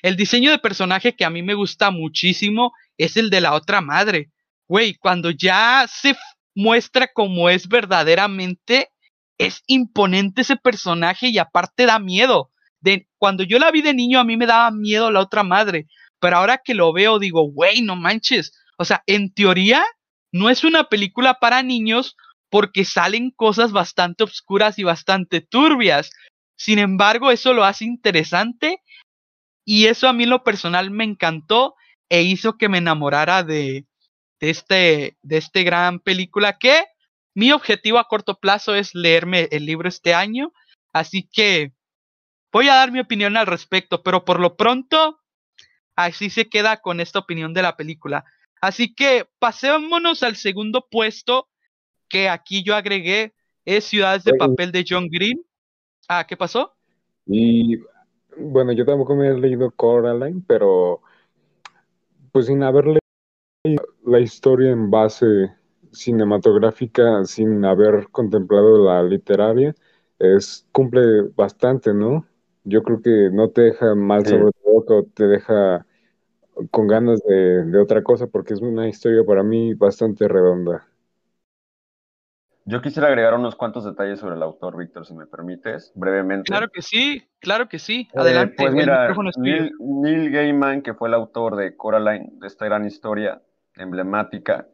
el 0.01 0.15
diseño 0.15 0.49
de 0.49 0.57
personaje 0.57 1.15
que 1.15 1.23
a 1.23 1.29
mí 1.29 1.43
me 1.43 1.53
gusta 1.53 1.91
muchísimo 1.91 2.73
es 2.97 3.15
el 3.15 3.29
de 3.29 3.41
la 3.41 3.53
otra 3.53 3.79
madre. 3.81 4.31
Güey, 4.67 4.95
cuando 4.95 5.29
ya 5.29 5.85
se 5.87 6.15
muestra 6.55 7.07
como 7.13 7.49
es 7.49 7.67
verdaderamente, 7.67 8.89
es 9.37 9.63
imponente 9.67 10.41
ese 10.41 10.55
personaje 10.55 11.27
y 11.27 11.37
aparte 11.37 11.85
da 11.85 11.99
miedo. 11.99 12.51
Cuando 13.17 13.43
yo 13.43 13.59
la 13.59 13.71
vi 13.71 13.81
de 13.81 13.93
niño 13.93 14.19
a 14.19 14.23
mí 14.23 14.37
me 14.37 14.45
daba 14.45 14.71
miedo 14.71 15.11
la 15.11 15.21
otra 15.21 15.43
madre, 15.43 15.87
pero 16.19 16.37
ahora 16.37 16.61
que 16.63 16.73
lo 16.73 16.93
veo 16.93 17.19
digo, 17.19 17.43
güey, 17.51 17.81
no 17.81 17.95
manches. 17.95 18.53
O 18.77 18.85
sea, 18.85 19.03
en 19.07 19.33
teoría 19.33 19.83
no 20.31 20.49
es 20.49 20.63
una 20.63 20.85
película 20.89 21.35
para 21.35 21.63
niños 21.63 22.15
porque 22.49 22.85
salen 22.85 23.31
cosas 23.31 23.71
bastante 23.71 24.23
oscuras 24.23 24.79
y 24.79 24.83
bastante 24.83 25.41
turbias. 25.41 26.11
Sin 26.57 26.79
embargo, 26.79 27.31
eso 27.31 27.53
lo 27.53 27.63
hace 27.63 27.85
interesante 27.85 28.81
y 29.65 29.87
eso 29.87 30.07
a 30.07 30.13
mí 30.13 30.25
lo 30.25 30.43
personal 30.43 30.91
me 30.91 31.03
encantó 31.03 31.75
e 32.09 32.21
hizo 32.21 32.57
que 32.57 32.69
me 32.69 32.77
enamorara 32.77 33.43
de, 33.43 33.85
de, 34.39 34.49
este, 34.49 35.17
de 35.21 35.37
este 35.37 35.63
gran 35.63 35.99
película 35.99 36.57
que 36.57 36.85
mi 37.33 37.51
objetivo 37.51 37.97
a 37.97 38.07
corto 38.07 38.39
plazo 38.39 38.75
es 38.75 38.95
leerme 38.95 39.49
el 39.51 39.65
libro 39.65 39.89
este 39.89 40.13
año. 40.13 40.53
Así 40.93 41.27
que 41.29 41.73
voy 42.55 42.69
a 42.69 42.75
dar 42.75 42.89
mi 42.89 43.01
opinión 43.01 43.35
al 43.35 43.47
respecto, 43.47 44.01
pero 44.01 44.23
por 44.23 44.39
lo 44.39 44.55
pronto 44.55 45.19
así 45.93 46.29
se 46.29 46.47
queda 46.47 46.77
con 46.77 47.01
esta 47.01 47.19
opinión 47.19 47.53
de 47.53 47.61
la 47.61 47.75
película. 47.75 48.23
Así 48.61 48.95
que 48.95 49.27
pasémonos 49.39 50.23
al 50.23 50.37
segundo 50.37 50.87
puesto 50.89 51.49
que 52.07 52.29
aquí 52.29 52.63
yo 52.63 52.73
agregué 52.73 53.33
es 53.65 53.83
Ciudades 53.83 54.23
de 54.23 54.35
Papel 54.35 54.71
de 54.71 54.85
John 54.87 55.09
Green. 55.09 55.45
Ah, 56.07 56.25
¿qué 56.25 56.37
pasó? 56.37 56.73
Y 57.25 57.75
bueno, 58.37 58.71
yo 58.71 58.85
tampoco 58.85 59.17
me 59.17 59.27
he 59.27 59.37
leído 59.37 59.69
Coraline, 59.71 60.41
pero 60.47 61.01
pues 62.31 62.45
sin 62.45 62.63
haber 62.63 62.85
leído 62.85 63.83
la 64.05 64.21
historia 64.21 64.71
en 64.71 64.89
base 64.89 65.53
cinematográfica, 65.91 67.25
sin 67.25 67.65
haber 67.65 68.07
contemplado 68.11 68.85
la 68.85 69.03
literaria, 69.03 69.75
es 70.19 70.65
cumple 70.71 71.23
bastante, 71.35 71.93
¿no? 71.93 72.25
Yo 72.65 72.83
creo 72.83 73.01
que 73.01 73.29
no 73.31 73.49
te 73.49 73.61
deja 73.61 73.95
mal 73.95 74.25
sobre 74.25 74.51
todo, 74.63 75.05
te 75.13 75.27
deja 75.27 75.85
con 76.71 76.87
ganas 76.87 77.21
de, 77.23 77.63
de 77.63 77.79
otra 77.79 78.03
cosa, 78.03 78.27
porque 78.27 78.53
es 78.53 78.61
una 78.61 78.87
historia 78.87 79.23
para 79.23 79.43
mí 79.43 79.73
bastante 79.73 80.27
redonda. 80.27 80.85
Yo 82.67 82.81
quisiera 82.81 83.07
agregar 83.07 83.35
unos 83.35 83.55
cuantos 83.55 83.85
detalles 83.85 84.19
sobre 84.19 84.33
el 84.35 84.41
autor, 84.41 84.75
Víctor, 84.75 85.05
si 85.05 85.13
me 85.13 85.27
permites, 85.27 85.91
brevemente. 85.93 86.45
Claro 86.47 86.69
que 86.69 86.81
sí, 86.81 87.23
claro 87.39 87.69
que 87.69 87.77
sí. 87.77 88.07
Eh, 88.11 88.19
Adelante. 88.19 88.55
pues 88.57 88.73
mira, 88.73 89.15
Neil, 89.37 90.31
Gaiman, 90.31 90.81
que 90.81 90.95
fue 90.95 91.07
el 91.09 91.13
autor 91.13 91.57
de 91.57 91.77
Coraline, 91.77 92.31
de 92.39 92.47
esta 92.47 92.65
gran 92.65 92.85
historia 92.87 93.39
emblemática, 93.75 94.67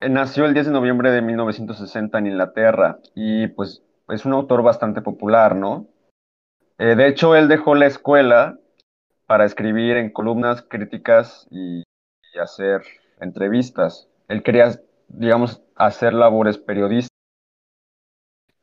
eh, 0.00 0.08
nació 0.08 0.46
el 0.46 0.54
10 0.54 0.66
de 0.66 0.72
noviembre 0.72 1.10
de 1.10 1.20
1960 1.20 2.18
en 2.18 2.28
Inglaterra 2.28 3.00
y 3.14 3.48
pues 3.48 3.82
es 4.08 4.24
un 4.24 4.32
autor 4.32 4.62
bastante 4.62 5.02
popular, 5.02 5.56
¿no? 5.56 5.88
Eh, 6.78 6.94
de 6.94 7.08
hecho, 7.08 7.34
él 7.34 7.48
dejó 7.48 7.74
la 7.74 7.86
escuela 7.86 8.58
para 9.26 9.44
escribir 9.44 9.96
en 9.96 10.10
columnas 10.10 10.62
críticas 10.62 11.46
y 11.50 11.82
hacer 12.40 12.82
entrevistas. 13.20 14.08
Él 14.28 14.42
quería, 14.42 14.70
digamos, 15.08 15.62
hacer 15.74 16.12
labores 16.12 16.58
periodísticas 16.58 17.16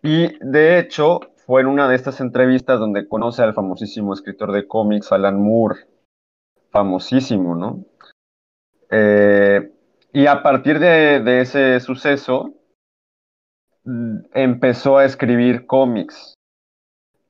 y 0.03 0.37
de 0.41 0.79
hecho, 0.79 1.21
fue 1.45 1.61
en 1.61 1.67
una 1.67 1.87
de 1.87 1.95
estas 1.95 2.19
entrevistas 2.19 2.77
donde 2.77 3.07
conoce 3.07 3.41
al 3.41 3.53
famosísimo 3.53 4.13
escritor 4.13 4.51
de 4.51 4.67
cómics, 4.67 5.13
Alan 5.13 5.41
Moore, 5.41 5.87
famosísimo, 6.71 7.55
¿no? 7.55 7.85
Eh, 8.91 9.71
y 10.11 10.27
a 10.27 10.43
partir 10.43 10.79
de, 10.79 11.39
ese 11.39 11.79
suceso, 11.79 12.53
mm, 13.85 14.17
empezó 14.33 14.97
a 14.97 15.05
escribir 15.05 15.65
cómics 15.65 16.35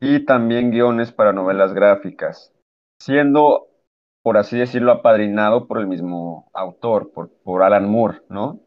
y 0.04 0.26
también 0.26 0.72
guiones 0.72 1.14
para 1.14 1.32
novelas 1.32 1.74
gráficas, 1.74 2.54
siendo, 3.02 3.70
por 4.22 4.38
así 4.38 4.58
decirlo, 4.58 4.92
apadrinado 4.92 5.66
por 5.66 5.80
el 5.80 5.88
mismo 5.88 6.50
autor, 6.54 7.12
por, 7.14 7.30
por 7.44 7.64
Alan 7.64 7.90
Moore, 7.90 8.22
¿no? 8.28 8.60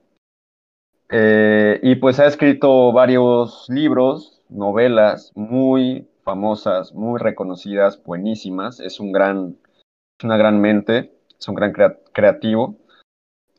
Eh, 1.11 1.79
y 1.83 1.97
pues 1.97 2.19
ha 2.21 2.27
escrito 2.27 2.91
varios 2.91 3.67
libros, 3.69 4.43
novelas 4.49 5.31
muy 5.35 6.09
famosas, 6.25 6.95
muy 6.95 7.21
reconocidas, 7.21 8.03
buenísimas. 8.03 8.81
Es 8.81 8.99
un 8.99 9.13
gran, 9.13 9.59
una 10.25 10.39
gran 10.39 10.59
mente, 10.59 11.13
es 11.39 11.49
un 11.49 11.55
gran 11.55 11.75
creativo. 12.13 12.79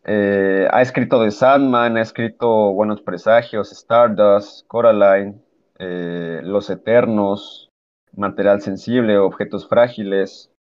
Eh, 0.04 0.68
ha 0.72 0.82
escrito 0.82 1.24
The 1.24 1.30
Sandman, 1.30 1.98
ha 1.98 2.02
escrito 2.02 2.74
Buenos 2.74 3.02
Presagios, 3.02 3.72
Stardust, 3.72 4.66
Coraline, 4.68 5.42
eh, 5.78 6.42
Los 6.44 6.72
Eternos, 6.72 7.67
Material 8.18 8.62
Sensible, 8.62 9.18
Objetos 9.20 9.68
Frágiles. 9.68 10.52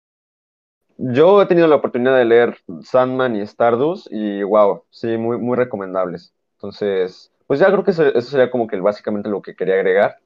Yo 0.97 1.41
he 1.41 1.45
tenido 1.45 1.67
la 1.67 1.75
oportunidad 1.75 2.17
de 2.17 2.25
leer 2.25 2.57
Sandman 2.81 3.35
y 3.35 3.41
Stardust 3.41 4.07
y 4.11 4.43
wow, 4.43 4.83
sí, 4.89 5.17
muy, 5.17 5.37
muy 5.37 5.57
recomendables. 5.57 6.33
Entonces, 6.53 7.31
pues 7.47 7.59
ya 7.59 7.67
creo 7.67 7.83
que 7.83 7.91
eso, 7.91 8.21
sería 8.21 8.51
como 8.51 8.67
que 8.67 8.79
básicamente 8.79 9.29
lo 9.29 9.41
que 9.41 9.55
quería 9.55 9.75
agregar. 9.75 10.17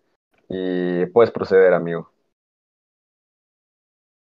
Y 0.49 1.05
puedes 1.07 1.31
proceder, 1.31 1.73
amigo. 1.73 2.11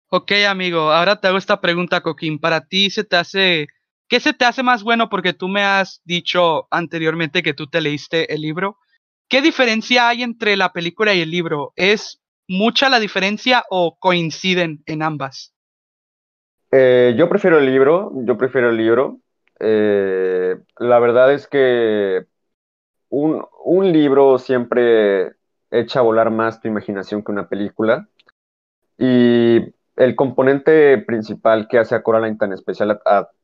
Ok, 0.09 0.31
amigo, 0.47 0.91
ahora 0.91 1.19
te 1.19 1.27
hago 1.27 1.37
esta 1.37 1.61
pregunta, 1.61 2.01
Coquín. 2.01 2.39
Para 2.39 2.67
ti 2.67 2.89
se 2.89 3.03
te 3.03 3.15
hace, 3.15 3.67
¿qué 4.07 4.19
se 4.19 4.33
te 4.33 4.45
hace 4.45 4.61
más 4.61 4.83
bueno? 4.83 5.09
Porque 5.09 5.33
tú 5.33 5.47
me 5.47 5.63
has 5.63 6.01
dicho 6.03 6.67
anteriormente 6.69 7.43
que 7.43 7.53
tú 7.53 7.67
te 7.67 7.81
leíste 7.81 8.33
el 8.33 8.41
libro. 8.41 8.77
¿Qué 9.29 9.41
diferencia 9.41 10.09
hay 10.09 10.23
entre 10.23 10.57
la 10.57 10.73
película 10.73 11.13
y 11.13 11.21
el 11.21 11.31
libro? 11.31 11.71
¿Es 11.77 12.20
mucha 12.51 12.89
la 12.89 12.99
diferencia 12.99 13.63
o 13.69 13.97
coinciden 13.97 14.83
en 14.85 15.01
ambas? 15.01 15.53
Eh, 16.71 17.15
yo 17.17 17.29
prefiero 17.29 17.57
el 17.57 17.65
libro, 17.65 18.11
yo 18.25 18.37
prefiero 18.37 18.69
el 18.69 18.77
libro. 18.77 19.19
Eh, 19.59 20.57
la 20.77 20.99
verdad 20.99 21.33
es 21.33 21.47
que 21.47 22.25
un, 23.09 23.45
libro 23.91 24.37
siempre 24.37 25.33
echa 25.69 25.99
a 25.99 26.03
volar 26.03 26.29
más 26.31 26.59
tu 26.61 26.67
imaginación 26.67 27.23
que 27.23 27.31
una 27.31 27.47
película. 27.47 28.07
Y 28.97 29.73
el 29.95 30.15
componente 30.15 30.97
principal 30.97 31.67
que 31.69 31.79
hace 31.79 31.95
a 31.95 32.03
Coraline 32.03 32.37
tan 32.37 32.51
especial, 32.51 32.99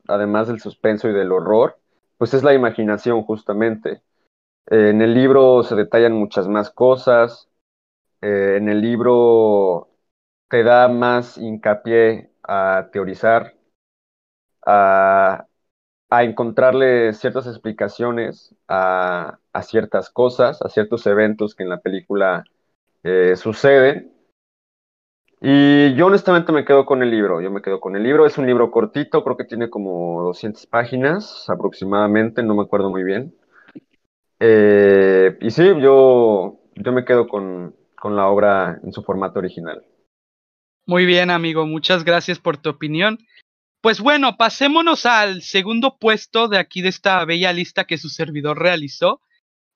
además 0.07 0.47
del 0.47 0.59
suspenso 0.59 1.07
y 1.07 1.13
del 1.13 1.31
horror, 1.31 1.77
pues 2.17 2.33
es 2.33 2.43
la 2.43 2.53
imaginación 2.53 3.23
justamente. 3.23 4.01
en 4.69 5.01
el 5.01 5.13
libro 5.13 5.63
se 5.63 5.75
detallan 5.75 6.13
muchas 6.13 6.47
más 6.49 6.69
cosas. 6.69 7.47
Eh, 8.21 8.55
en 8.57 8.69
el 8.69 8.81
libro 8.81 9.89
te 10.49 10.63
da 10.63 10.87
más 10.87 11.37
hincapié 11.37 12.31
a 12.43 12.89
teorizar, 12.91 13.55
a, 14.65 15.45
a 16.09 16.23
encontrarle 16.23 17.13
ciertas 17.13 17.47
explicaciones 17.47 18.55
a, 18.67 19.39
ciertas 19.63 20.09
cosas, 20.11 20.61
a 20.61 20.69
ciertos 20.69 21.07
eventos 21.07 21.55
que 21.55 21.63
en 21.63 21.69
la 21.69 21.81
película 21.81 22.45
eh, 23.03 23.35
suceden. 23.37 24.13
Y 25.41 25.95
yo 25.95 26.05
honestamente 26.07 26.51
me 26.51 26.63
quedo 26.63 26.85
con 26.85 27.01
el 27.01 27.09
libro, 27.09 27.41
yo 27.41 27.49
me 27.49 27.61
quedo 27.63 27.79
con 27.79 27.95
el 27.95 28.03
libro, 28.03 28.25
es 28.27 28.37
un 28.37 28.45
libro 28.45 28.69
cortito, 28.69 29.23
creo 29.23 29.35
que 29.37 29.45
tiene 29.45 29.69
como 29.69 30.21
200 30.21 30.67
páginas 30.67 31.49
aproximadamente, 31.49 32.43
no 32.43 32.55
me 32.55 32.63
acuerdo 32.63 32.91
muy 32.91 33.03
bien. 33.03 33.33
Eh, 34.39 35.37
y 35.41 35.51
sí, 35.51 35.63
yo, 35.81 36.59
yo 36.75 36.91
me 36.91 37.05
quedo 37.05 37.27
con, 37.27 37.75
con 37.99 38.15
la 38.15 38.27
obra 38.27 38.79
en 38.83 38.93
su 38.93 39.03
formato 39.03 39.39
original. 39.39 39.83
Muy 40.85 41.05
bien, 41.05 41.29
amigo, 41.29 41.65
muchas 41.65 42.03
gracias 42.03 42.39
por 42.39 42.57
tu 42.57 42.69
opinión. 42.69 43.17
Pues 43.81 43.99
bueno, 43.99 44.37
pasémonos 44.37 45.05
al 45.05 45.41
segundo 45.41 45.97
puesto 45.99 46.47
de 46.47 46.57
aquí 46.57 46.81
de 46.81 46.89
esta 46.89 47.23
bella 47.25 47.53
lista 47.53 47.85
que 47.85 47.97
su 47.97 48.09
servidor 48.09 48.59
realizó. 48.59 49.21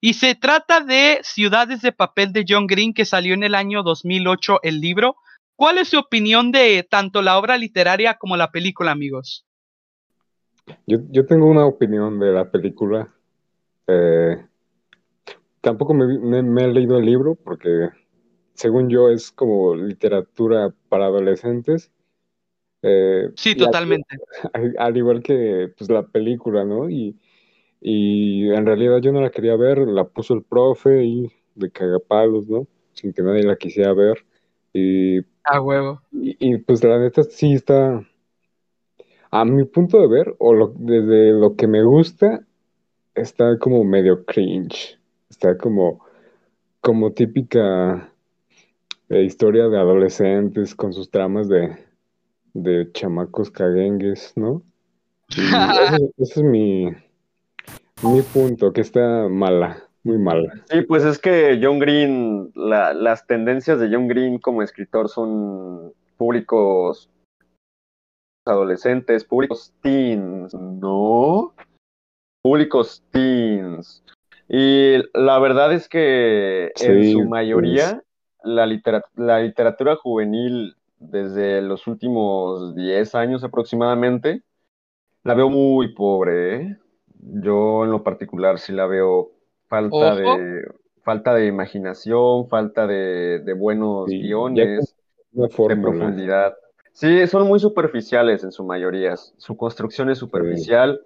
Y 0.01 0.16
se 0.16 0.34
trata 0.34 0.82
de 0.82 1.20
Ciudades 1.22 1.82
de 1.82 1.92
Papel 1.92 2.34
de 2.34 2.44
John 2.48 2.66
Green, 2.66 2.94
que 2.94 3.06
salió 3.06 3.36
en 3.36 3.44
el 3.44 3.54
año 3.54 3.84
2008 3.84 4.62
el 4.63 4.82
libro. 4.82 5.16
¿Cuál 5.56 5.78
es 5.78 5.90
su 5.90 6.00
opinión 6.00 6.51
de 6.51 6.88
tanto 6.90 7.22
la 7.22 7.38
obra 7.38 7.56
literaria 7.56 8.16
como 8.16 8.36
la 8.36 8.51
película, 8.51 8.92
amigos? 8.92 9.46
Yo, 10.88 11.25
tengo 11.25 11.46
una 11.46 11.66
opinión 11.66 12.20
de 12.20 12.32
la 12.32 12.50
película. 12.50 13.08
Eh, 13.88 14.44
tampoco 15.62 15.94
me, 15.94 16.40
he 16.40 16.68
leído 16.68 16.98
el 16.98 17.06
libro 17.06 17.36
porque, 17.36 17.90
según 18.53 18.89
yo, 18.89 19.10
es 19.10 19.31
como 19.31 19.75
literatura 19.75 20.74
para 20.89 21.05
adolescentes 21.05 21.91
eh, 22.81 23.29
sí, 23.36 23.55
totalmente. 23.55 24.17
Al, 24.77 24.98
igual 24.98 25.22
que 25.22 25.72
pues, 25.77 25.89
la 25.89 26.03
película, 26.03 26.65
¿no? 26.65 26.89
Y 26.89 27.15
Y 27.79 28.50
en 28.51 28.65
realidad 28.65 29.00
yo 29.01 29.12
no 29.12 29.22
la 29.22 29.31
quería 29.31 29.55
ver, 29.55 29.79
la 29.79 30.05
puso 30.05 30.34
el 30.34 30.43
profe 30.43 31.03
y 31.03 31.31
de 31.55 31.72
cagapalos, 31.72 32.48
¿no? 32.48 32.67
Sin 32.93 33.13
que 33.13 33.24
nadie 33.24 33.43
la 33.43 33.55
quisiera 33.55 33.93
ver. 33.93 34.25
Y, 34.74 35.20
a 35.43 35.62
huevo. 35.62 36.01
Y, 36.12 36.58
pues 36.60 36.84
la 36.84 37.00
neta 37.00 37.24
sí 37.24 37.53
está, 37.53 38.05
a 39.31 39.46
mi 39.46 39.65
punto 39.65 40.00
de 40.00 40.08
ver, 40.08 40.36
o 40.39 40.53
lo, 40.53 40.74
desde 40.77 41.31
lo 41.31 41.55
que 41.55 41.67
me 41.67 41.84
gusta, 41.84 42.46
está 43.15 43.58
como 43.60 43.84
medio 43.84 44.25
cringe. 44.25 45.00
Está 45.29 45.58
como, 45.58 46.05
como 46.81 47.13
típica 47.13 48.11
eh, 49.12 49.24
historia 49.24 49.68
de 49.68 49.77
adolescentes 49.77 50.74
con 50.74 50.94
sus 50.94 51.12
tramas 51.12 51.50
de, 51.50 51.75
de 52.53 52.89
chamacos 52.94 53.51
caguengues, 53.51 54.32
¿no? 54.38 54.63
ese, 55.30 56.12
es 56.18 56.38
mi, 56.38 56.86
mi 58.03 58.22
punto, 58.34 58.72
que 58.72 58.80
está 58.80 59.27
mala, 59.27 59.84
muy 60.03 60.18
mala. 60.18 60.53
Sí, 60.70 60.82
pues 60.84 61.03
es 61.03 61.20
que 61.20 61.60
John 61.62 61.80
Green, 61.80 62.51
las 62.56 63.27
tendencias 63.27 63.82
de 63.82 63.89
John 63.91 64.08
Green 64.08 64.39
como 64.39 64.62
escritor 64.62 65.10
son 65.10 65.94
públicos 66.15 67.10
adolescentes, 68.46 69.25
públicos 69.25 69.74
teens, 69.82 70.53
¿no? 70.53 71.53
Públicos 72.41 73.03
teens. 73.12 74.03
Y 74.48 74.98
la 75.13 75.38
verdad 75.39 75.74
es 75.74 75.89
que 75.89 76.72
en 76.80 77.12
su 77.12 77.25
mayoría 77.25 78.01
la, 78.43 78.67
la 79.15 79.39
literatura 79.39 79.95
juvenil 79.95 80.75
desde 81.00 81.62
los 81.62 81.88
últimos 81.88 82.75
10 82.75 83.15
años 83.15 83.43
aproximadamente, 83.43 84.43
la 85.24 85.33
veo 85.33 85.50
muy 85.50 85.93
pobre. 85.93 86.55
¿eh? 86.55 86.77
Yo 87.19 87.83
en 87.83 87.91
lo 87.91 88.03
particular 88.03 88.60
sí 88.60 88.71
la 88.71 88.86
veo 88.86 89.31
falta 89.67 90.15
de 90.15 90.63
falta 91.03 91.33
de 91.33 91.48
imaginación, 91.48 92.48
falta 92.48 92.88
de, 92.88 93.53
buenos 93.57 94.07
guiones, 94.07 94.95
de 95.31 95.48
profundidad. 95.50 96.55
Sí, 96.93 97.25
son 97.27 97.48
muy 97.48 97.60
superficiales 97.60 98.43
en 98.43 98.51
su 98.51 98.63
mayoría. 98.63 99.15
Su 99.15 99.55
construcción 99.57 100.10
es 100.10 100.17
superficial. 100.17 101.01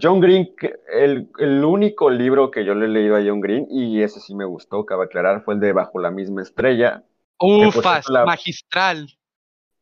John 0.00 0.20
Green, 0.20 0.54
el, 0.92 1.28
el, 1.38 1.64
único 1.64 2.10
libro 2.10 2.50
que 2.50 2.64
yo 2.64 2.74
le 2.74 2.86
he 2.86 2.88
leído 2.88 3.16
a 3.16 3.22
John 3.24 3.40
Green, 3.40 3.66
y 3.70 4.02
ese 4.02 4.20
sí 4.20 4.34
me 4.34 4.44
gustó, 4.44 4.84
cabe 4.84 5.04
aclarar, 5.04 5.42
fue 5.44 5.54
el 5.54 5.60
de 5.60 5.72
Bajo 5.72 5.98
la 5.98 6.10
misma 6.10 6.42
estrella. 6.42 7.04
Ufas, 7.38 8.06
magistral. 8.26 9.08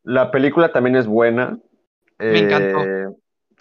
La 0.03 0.31
película 0.31 0.71
también 0.71 0.95
es 0.95 1.07
buena. 1.07 1.59
Me 2.19 2.39
encantó. 2.39 2.83
Eh, 2.83 3.07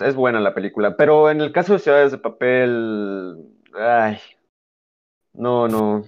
es 0.00 0.14
buena 0.14 0.40
la 0.40 0.54
película, 0.54 0.96
pero 0.96 1.30
en 1.30 1.40
el 1.40 1.52
caso 1.52 1.72
de 1.72 1.78
Ciudades 1.78 2.12
de 2.12 2.18
Papel, 2.18 3.36
ay, 3.74 4.18
no, 5.32 5.68
no. 5.68 6.04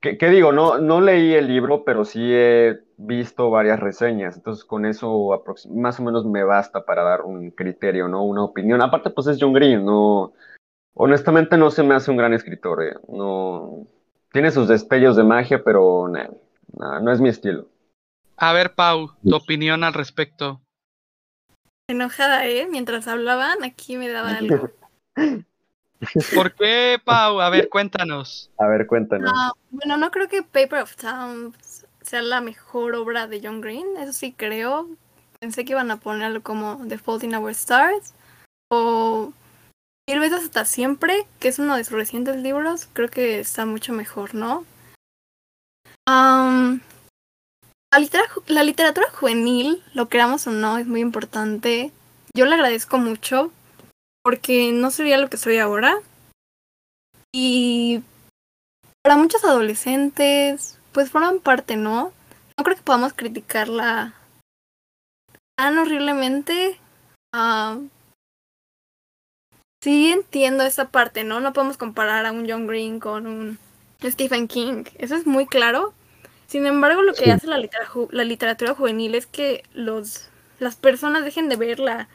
¿Qué, 0.00 0.16
digo? 0.28 0.52
No, 0.52 0.78
no 0.78 1.00
leí 1.00 1.34
el 1.34 1.48
libro, 1.48 1.84
pero 1.84 2.04
sí 2.04 2.20
he 2.22 2.80
visto 2.98 3.48
varias 3.48 3.78
reseñas, 3.78 4.36
entonces 4.36 4.64
con 4.64 4.84
eso 4.84 5.42
más 5.70 6.00
o 6.00 6.02
menos 6.02 6.26
me 6.26 6.42
basta 6.42 6.84
para 6.84 7.04
dar 7.04 7.22
un 7.22 7.52
criterio, 7.52 8.08
¿no? 8.08 8.24
Una 8.24 8.42
opinión. 8.42 8.82
Aparte, 8.82 9.10
pues 9.10 9.28
es 9.28 9.38
John 9.40 9.52
Green, 9.52 9.84
no. 9.84 10.32
Honestamente 10.94 11.56
no 11.56 11.70
se 11.70 11.84
me 11.84 11.94
hace 11.94 12.10
un 12.10 12.16
gran 12.16 12.34
escritor, 12.34 12.82
eh. 12.82 12.96
no. 13.08 13.86
Tiene 14.32 14.50
sus 14.50 14.68
destellos 14.68 15.16
de 15.16 15.22
magia, 15.22 15.62
pero 15.64 16.08
no 16.08 17.12
es 17.12 17.20
mi 17.20 17.28
estilo. 17.28 17.68
A 18.36 18.52
ver, 18.52 18.74
Pau, 18.74 19.12
tu 19.22 19.34
opinión 19.34 19.84
al 19.84 19.94
respecto. 19.94 20.60
Enojada, 21.88 22.46
¿eh? 22.46 22.66
Mientras 22.70 23.08
hablaban, 23.08 23.64
aquí 23.64 23.96
me 23.96 24.08
daban 24.08 24.34
algo. 24.36 24.70
¿Por 26.34 26.52
qué, 26.52 26.98
Pau? 27.02 27.40
A 27.40 27.48
ver, 27.48 27.68
cuéntanos. 27.68 28.50
A 28.58 28.66
ver, 28.66 28.86
cuéntanos. 28.86 29.32
Ah, 29.34 29.52
bueno, 29.70 29.96
no 29.96 30.10
creo 30.10 30.28
que 30.28 30.42
Paper 30.42 30.82
of 30.82 30.94
Towns 30.96 31.77
sea 32.08 32.22
la 32.22 32.40
mejor 32.40 32.94
obra 32.94 33.26
de 33.26 33.40
John 33.42 33.60
Green, 33.60 33.96
eso 33.98 34.12
sí 34.12 34.32
creo. 34.32 34.88
Pensé 35.40 35.64
que 35.64 35.72
iban 35.72 35.90
a 35.90 36.00
ponerlo 36.00 36.42
como 36.42 36.84
The 36.88 36.98
Fault 36.98 37.24
in 37.24 37.34
Our 37.34 37.50
Stars 37.50 38.14
o 38.70 39.32
Mil 40.08 40.20
veces 40.20 40.44
hasta 40.44 40.64
siempre, 40.64 41.26
que 41.38 41.48
es 41.48 41.58
uno 41.58 41.76
de 41.76 41.84
sus 41.84 41.92
recientes 41.92 42.36
libros, 42.36 42.88
creo 42.94 43.10
que 43.10 43.40
está 43.40 43.66
mucho 43.66 43.92
mejor, 43.92 44.34
¿no? 44.34 44.64
Um, 46.08 46.80
la, 48.46 48.62
literatura, 48.62 49.10
juvenil, 49.10 49.84
lo 49.92 50.08
creamos 50.08 50.46
o 50.46 50.50
no, 50.50 50.78
es 50.78 50.86
muy 50.86 51.02
importante. 51.02 51.92
Yo 52.34 52.46
le 52.46 52.54
agradezco 52.54 52.96
mucho 52.96 53.52
porque 54.24 54.72
no 54.72 54.90
sería 54.90 55.18
lo 55.18 55.28
que 55.28 55.36
soy 55.36 55.58
ahora. 55.58 55.98
Y 57.30 58.02
para 59.02 59.18
muchos 59.18 59.44
adolescentes, 59.44 60.77
pues 60.98 61.12
forman 61.12 61.38
parte, 61.38 61.76
¿no? 61.76 62.12
No 62.56 62.64
creo 62.64 62.76
que 62.76 62.82
podamos 62.82 63.12
criticarla 63.12 64.14
tan 65.56 65.78
horriblemente. 65.78 66.76
Ah, 67.32 67.78
sí 69.80 70.10
entiendo 70.10 70.64
esa 70.64 70.88
parte, 70.88 71.22
¿no? 71.22 71.38
No 71.38 71.52
podemos 71.52 71.76
comparar 71.76 72.26
a 72.26 72.32
un 72.32 72.50
John 72.50 72.66
Green 72.66 72.98
con 72.98 73.28
un 73.28 73.58
Stephen 74.02 74.48
King. 74.48 74.86
Eso 74.96 75.14
es 75.14 75.24
muy 75.24 75.46
claro. 75.46 75.94
Sin 76.48 76.66
embargo, 76.66 77.02
lo 77.02 77.14
que 77.14 77.30
hace 77.30 77.46
la, 77.46 77.60
la 78.10 78.24
literatura 78.24 78.74
juvenil 78.74 79.14
es 79.14 79.26
que 79.26 79.62
los, 79.74 80.28
las 80.58 80.74
personas 80.74 81.24
dejen 81.24 81.48
de 81.48 81.54
ver 81.54 81.78
la 81.78 82.08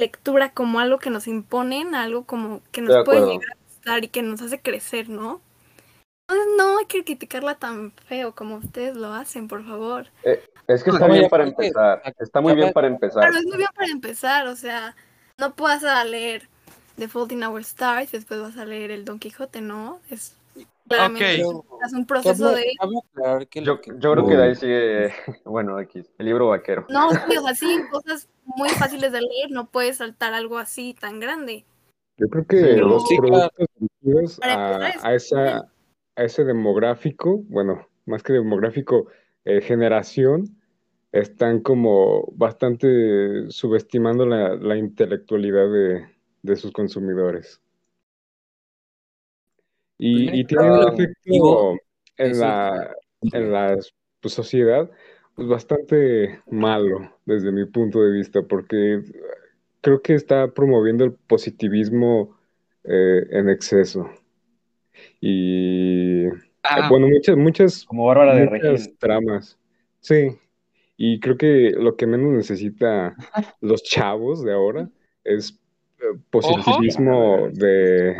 lectura 0.00 0.50
como 0.50 0.80
algo 0.80 0.98
que 0.98 1.10
nos 1.10 1.28
imponen, 1.28 1.94
algo 1.94 2.24
como 2.24 2.60
que 2.72 2.80
nos 2.80 3.04
puede 3.04 3.20
llegar 3.20 3.52
a 3.52 3.64
gustar 3.68 4.02
y 4.02 4.08
que 4.08 4.22
nos 4.22 4.42
hace 4.42 4.60
crecer, 4.60 5.08
¿no? 5.08 5.40
No 6.56 6.78
hay 6.78 6.86
que 6.86 7.04
criticarla 7.04 7.56
tan 7.56 7.92
feo 8.06 8.34
como 8.34 8.56
ustedes 8.56 8.96
lo 8.96 9.12
hacen, 9.12 9.48
por 9.48 9.64
favor. 9.64 10.06
Eh, 10.24 10.42
es 10.66 10.84
que 10.84 10.90
está 10.90 11.06
bien 11.06 11.28
para 11.28 11.44
empezar, 11.44 12.02
está 12.18 12.40
muy 12.40 12.54
bien 12.54 12.72
para 12.72 12.86
empezar. 12.86 13.24
Pero 13.24 13.38
es 13.38 13.46
muy 13.46 13.56
bien 13.56 13.70
para 13.74 13.88
empezar, 13.88 14.46
o 14.46 14.56
sea, 14.56 14.94
no 15.38 15.54
puedas 15.54 15.82
leer 16.06 16.48
The 16.96 17.08
Fault 17.08 17.32
in 17.32 17.42
Our 17.42 17.60
Stars, 17.60 18.12
después 18.12 18.40
vas 18.40 18.56
a 18.56 18.64
leer 18.64 18.90
el 18.90 19.04
Don 19.04 19.18
Quijote, 19.18 19.60
¿no? 19.60 20.00
Es 20.10 20.36
Claramente 20.90 21.40
es 21.40 21.92
un 21.92 22.04
proceso 22.04 22.52
de... 22.52 22.72
yo, 23.62 23.80
creo 23.80 24.26
que 24.26 24.36
de 24.36 24.42
ahí 24.42 24.54
sigue, 24.56 25.14
bueno, 25.44 25.76
aquí, 25.76 26.02
el 26.18 26.26
libro 26.26 26.48
vaquero. 26.48 26.84
No, 26.88 27.10
sí, 27.10 27.36
o 27.38 27.42
sea, 27.42 27.54
sí, 27.54 27.80
cosas 27.92 28.28
muy 28.44 28.68
fáciles 28.70 29.12
de 29.12 29.20
leer, 29.20 29.50
no 29.50 29.66
puedes 29.66 29.98
saltar 29.98 30.34
algo 30.34 30.58
así 30.58 30.96
tan 30.98 31.20
grande. 31.20 31.64
Yo 32.16 32.28
creo 32.28 32.44
que 32.44 32.76
los 32.76 33.04
productos 33.08 34.40
a, 34.42 35.14
esa, 35.14 35.70
a 36.16 36.24
ese 36.24 36.44
demográfico, 36.44 37.42
bueno, 37.48 37.86
más 38.06 38.22
que 38.22 38.32
demográfico, 38.32 39.08
eh, 39.44 39.60
generación, 39.60 40.56
están 41.12 41.60
como 41.60 42.26
bastante 42.36 43.50
subestimando 43.50 44.26
la, 44.26 44.54
la 44.56 44.76
intelectualidad 44.76 45.70
de, 45.70 46.06
de 46.42 46.56
sus 46.56 46.72
consumidores. 46.72 47.60
Y, 50.02 50.44
tiene 50.44 50.70
un 50.70 50.94
efecto 50.94 51.76
en 52.16 52.38
la, 52.38 52.96
en 53.20 53.52
la 53.52 53.76
pues, 54.20 54.32
sociedad 54.32 54.90
pues, 55.34 55.46
bastante 55.46 56.40
malo 56.50 57.14
desde 57.26 57.52
mi 57.52 57.66
punto 57.66 58.00
de 58.00 58.12
vista, 58.12 58.40
porque 58.40 59.02
creo 59.82 60.00
que 60.00 60.14
está 60.14 60.52
promoviendo 60.52 61.04
el 61.04 61.12
positivismo 61.12 62.34
eh, 62.84 63.26
en 63.30 63.50
exceso. 63.50 64.10
Y 65.20 66.26
ah. 66.62 66.88
bueno, 66.88 67.08
muchas, 67.08 67.36
muchas, 67.36 67.84
como 67.84 68.06
Bárbara 68.06 68.34
de 68.34 68.94
tramas. 68.98 69.58
Sí. 70.00 70.36
Y 70.96 71.20
creo 71.20 71.36
que 71.36 71.72
lo 71.76 71.96
que 71.96 72.06
menos 72.06 72.32
necesita 72.32 73.16
los 73.60 73.82
chavos 73.82 74.44
de 74.44 74.52
ahora 74.52 74.88
es 75.24 75.58
eh, 75.98 76.18
positivismo 76.30 77.48
de 77.52 78.16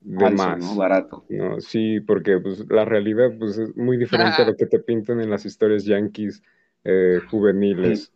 de 0.00 0.30
más. 0.30 0.76
Barato. 0.76 1.24
¿no? 1.28 1.60
Sí, 1.60 2.00
porque 2.00 2.38
pues, 2.38 2.64
la 2.68 2.84
realidad 2.84 3.30
pues, 3.38 3.58
es 3.58 3.76
muy 3.76 3.96
diferente 3.96 4.42
a 4.42 4.46
lo 4.46 4.56
que 4.56 4.66
te 4.66 4.78
pintan 4.78 5.20
en 5.20 5.30
las 5.30 5.44
historias 5.44 5.84
yankees 5.84 6.42
eh, 6.84 7.20
juveniles. 7.30 8.12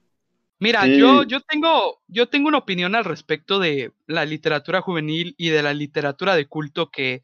Mira, 0.58 0.86
yo, 0.86 1.24
yo, 1.24 1.40
tengo, 1.40 2.00
yo 2.06 2.28
tengo 2.28 2.46
una 2.46 2.58
opinión 2.58 2.94
al 2.94 3.04
respecto 3.04 3.58
de 3.58 3.90
la 4.06 4.24
literatura 4.24 4.80
juvenil 4.80 5.34
y 5.36 5.48
de 5.48 5.60
la 5.60 5.74
literatura 5.74 6.36
de 6.36 6.46
culto 6.46 6.88
que 6.88 7.22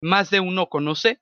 más 0.00 0.30
de 0.30 0.40
uno 0.40 0.68
conoce. 0.68 1.20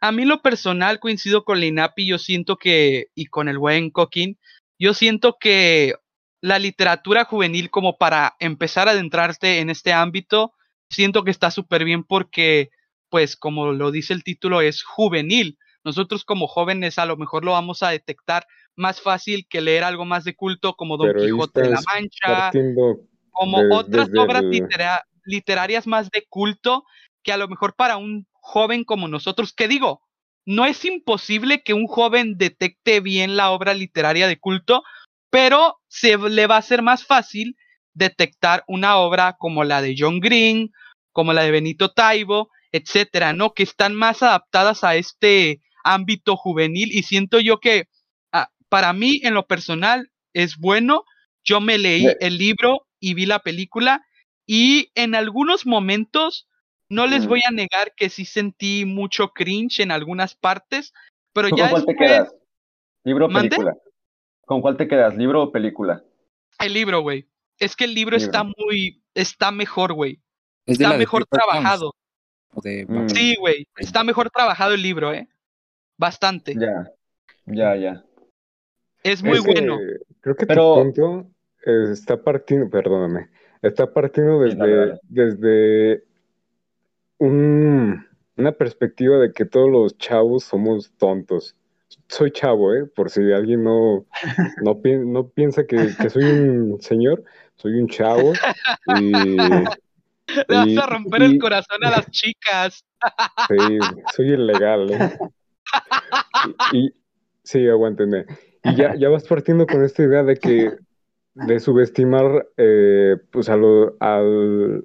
A 0.00 0.12
mí 0.12 0.24
lo 0.24 0.42
personal 0.42 1.00
coincido 1.00 1.44
con 1.44 1.60
Linapi, 1.60 2.06
yo 2.06 2.18
siento 2.18 2.56
que, 2.56 3.06
y 3.14 3.26
con 3.26 3.48
el 3.48 3.58
buen 3.58 3.90
Coquín, 3.90 4.38
yo 4.78 4.94
siento 4.94 5.36
que 5.38 5.94
la 6.40 6.58
literatura 6.58 7.24
juvenil 7.24 7.70
como 7.70 7.98
para 7.98 8.34
empezar 8.40 8.88
a 8.88 8.92
adentrarte 8.92 9.60
en 9.60 9.70
este 9.70 9.92
ámbito 9.92 10.54
siento 10.90 11.22
que 11.22 11.30
está 11.30 11.52
súper 11.52 11.84
bien 11.84 12.02
porque, 12.02 12.70
pues 13.08 13.36
como 13.36 13.72
lo 13.72 13.92
dice 13.92 14.12
el 14.12 14.24
título, 14.24 14.60
es 14.60 14.82
juvenil. 14.82 15.56
Nosotros 15.84 16.24
como 16.24 16.48
jóvenes 16.48 16.98
a 16.98 17.06
lo 17.06 17.16
mejor 17.16 17.44
lo 17.44 17.52
vamos 17.52 17.82
a 17.82 17.90
detectar 17.90 18.46
más 18.74 19.00
fácil 19.00 19.46
que 19.48 19.60
leer 19.60 19.84
algo 19.84 20.04
más 20.04 20.24
de 20.24 20.34
culto 20.34 20.74
como 20.74 20.96
Don 20.96 21.14
Quijote 21.14 21.62
de 21.62 21.70
la 21.70 21.80
Mancha, 21.82 22.50
como 23.30 23.58
otras 23.72 24.08
obras 24.16 24.42
literarias 25.24 25.86
más 25.86 26.10
de 26.10 26.26
culto 26.28 26.84
que 27.22 27.32
a 27.32 27.36
lo 27.36 27.48
mejor 27.48 27.74
para 27.74 27.96
un 27.96 28.26
joven 28.32 28.84
como 28.84 29.08
nosotros, 29.08 29.52
que 29.52 29.68
digo, 29.68 30.02
no 30.44 30.66
es 30.66 30.84
imposible 30.84 31.62
que 31.62 31.74
un 31.74 31.86
joven 31.86 32.36
detecte 32.36 33.00
bien 33.00 33.36
la 33.36 33.50
obra 33.50 33.74
literaria 33.74 34.26
de 34.26 34.38
culto, 34.38 34.82
pero 35.30 35.78
se 35.88 36.18
le 36.18 36.46
va 36.46 36.56
a 36.56 36.62
ser 36.62 36.82
más 36.82 37.06
fácil 37.06 37.56
detectar 37.94 38.64
una 38.66 38.96
obra 38.96 39.36
como 39.38 39.64
la 39.64 39.80
de 39.82 39.94
John 39.96 40.20
Green, 40.20 40.72
como 41.12 41.32
la 41.32 41.42
de 41.42 41.50
Benito 41.50 41.92
Taibo, 41.92 42.50
etcétera, 42.72 43.32
¿no? 43.32 43.52
Que 43.52 43.62
están 43.62 43.94
más 43.94 44.22
adaptadas 44.22 44.82
a 44.82 44.96
este 44.96 45.60
ámbito 45.84 46.36
juvenil 46.36 46.90
y 46.92 47.02
siento 47.02 47.38
yo 47.38 47.60
que 47.60 47.88
ah, 48.32 48.50
para 48.68 48.92
mí 48.92 49.20
en 49.22 49.34
lo 49.34 49.46
personal 49.46 50.10
es 50.32 50.56
bueno. 50.56 51.04
Yo 51.44 51.60
me 51.60 51.78
leí 51.78 52.06
el 52.20 52.38
libro 52.38 52.86
y 53.00 53.14
vi 53.14 53.26
la 53.26 53.40
película 53.40 54.04
y 54.46 54.90
en 54.94 55.14
algunos 55.14 55.66
momentos 55.66 56.46
no 56.92 57.06
les 57.06 57.26
voy 57.26 57.40
a 57.46 57.50
negar 57.50 57.94
que 57.96 58.10
sí 58.10 58.24
sentí 58.24 58.84
mucho 58.84 59.28
cringe 59.28 59.80
en 59.80 59.90
algunas 59.90 60.34
partes, 60.34 60.92
pero 61.32 61.48
ya 61.48 61.70
¿Con 61.70 61.82
cuál 61.82 61.86
te 61.86 61.96
quedas? 61.96 62.34
¿Libro 63.04 63.26
o 63.26 63.28
película? 63.30 63.76
¿Con 64.44 64.60
cuál 64.60 64.76
te 64.76 64.86
quedas? 64.86 65.16
¿Libro 65.16 65.42
o 65.42 65.50
película? 65.50 66.04
El 66.58 66.74
libro, 66.74 67.00
güey. 67.00 67.26
Es 67.58 67.76
que 67.76 67.84
el 67.84 67.94
libro, 67.94 68.16
está 68.16 68.44
muy, 68.44 69.02
está 69.14 69.50
mejor, 69.50 69.94
güey. 69.94 70.20
Está 70.66 70.92
mejor 70.96 71.24
trabajado. 71.26 71.92
Mm. 72.52 73.08
Sí, 73.08 73.36
güey. 73.36 73.66
Está 73.76 74.04
mejor 74.04 74.30
trabajado 74.30 74.74
el 74.74 74.82
libro, 74.82 75.14
¿eh? 75.14 75.28
Bastante. 75.96 76.54
Ya, 76.54 76.92
ya, 77.46 77.76
ya. 77.76 78.04
Es 79.02 79.22
muy 79.22 79.40
bueno. 79.40 79.78
creo 80.20 80.36
que 80.36 80.46
Pero... 80.46 80.74
tu 80.74 80.82
punto 80.82 81.30
está 81.64 82.22
partiendo, 82.22 82.68
perdóname, 82.68 83.30
está 83.62 83.92
partiendo 83.92 84.40
desde, 84.40 84.98
desde 85.04 86.04
un, 87.18 88.06
una 88.36 88.52
perspectiva 88.52 89.18
de 89.18 89.32
que 89.32 89.44
todos 89.44 89.70
los 89.70 89.98
chavos 89.98 90.44
somos 90.44 90.92
tontos. 90.98 91.56
Soy 92.08 92.30
chavo, 92.30 92.74
¿eh? 92.74 92.86
Por 92.86 93.10
si 93.10 93.32
alguien 93.32 93.64
no, 93.64 94.06
no, 94.62 94.80
no 95.04 95.28
piensa 95.28 95.64
que, 95.66 95.90
soy 96.10 96.24
un 96.24 96.80
señor, 96.80 97.24
soy 97.56 97.74
un 97.80 97.88
chavo 97.88 98.32
y... 98.98 99.12
Le 100.48 100.56
vas 100.56 100.84
a 100.84 100.86
romper 100.86 101.22
el 101.22 101.38
corazón 101.38 101.84
a 101.84 101.90
las 101.90 102.10
chicas. 102.10 102.84
Sí, 103.48 103.78
soy 104.14 104.32
ilegal, 104.32 104.92
¿eh? 104.92 105.18
Y, 106.72 106.92
sí, 107.42 107.68
aguántenme. 107.68 108.26
Y 108.62 108.76
ya, 108.76 108.94
ya 108.94 109.08
vas 109.08 109.24
partiendo 109.24 109.66
con 109.66 109.84
esta 109.84 110.04
idea 110.04 110.22
de 110.22 110.36
que 110.36 110.70
de 111.34 111.60
subestimar 111.60 112.46
eh, 112.56 113.16
pues 113.30 113.48
a, 113.48 113.56
lo, 113.56 113.96
al, 114.00 114.84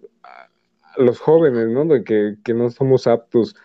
los 0.98 1.20
jóvenes, 1.20 1.68
¿no? 1.70 1.86
De 1.86 2.04
que, 2.04 2.36
que, 2.44 2.54
no 2.54 2.70
somos 2.70 3.08
aptos 3.08 3.56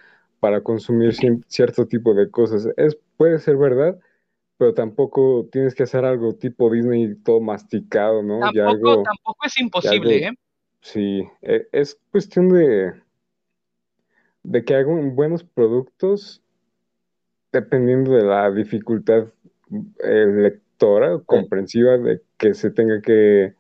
para 0.41 0.63
consumir 0.63 1.15
cierto 1.47 1.87
tipo 1.87 2.15
de 2.15 2.31
cosas. 2.31 2.69
Es, 2.77 2.99
puede 3.17 3.39
ser 3.39 3.57
verdad, 3.57 3.99
pero 4.59 4.75
tampoco 4.75 5.49
tienes 5.51 5.75
que 5.75 5.85
hacer 5.85 6.05
algo 6.05 6.35
tipo 6.35 6.71
Disney 6.71 7.15
todo 7.17 7.41
masticado, 7.41 8.23
¿no? 8.23 8.41
Tampoco, 8.41 9.03
tampoco 9.03 9.47
es 9.47 9.59
imposible, 9.59 10.27
¿eh? 10.27 10.33
Sí, 10.81 11.23
e, 11.43 11.69
es 11.73 11.99
cuestión 12.11 12.49
de, 12.49 12.93
de 14.43 14.65
que 14.65 14.75
hagan 14.75 15.15
buenos 15.15 15.45
productos 15.45 16.43
dependiendo 17.53 18.13
de 18.13 18.25
la 18.25 18.51
dificultad 18.51 19.29
eh, 20.03 20.27
lectora, 20.27 21.21
comprensiva, 21.25 21.99
de 21.99 22.23
que 22.37 22.55
se 22.55 22.71
tenga 22.71 23.01
que 23.01 23.55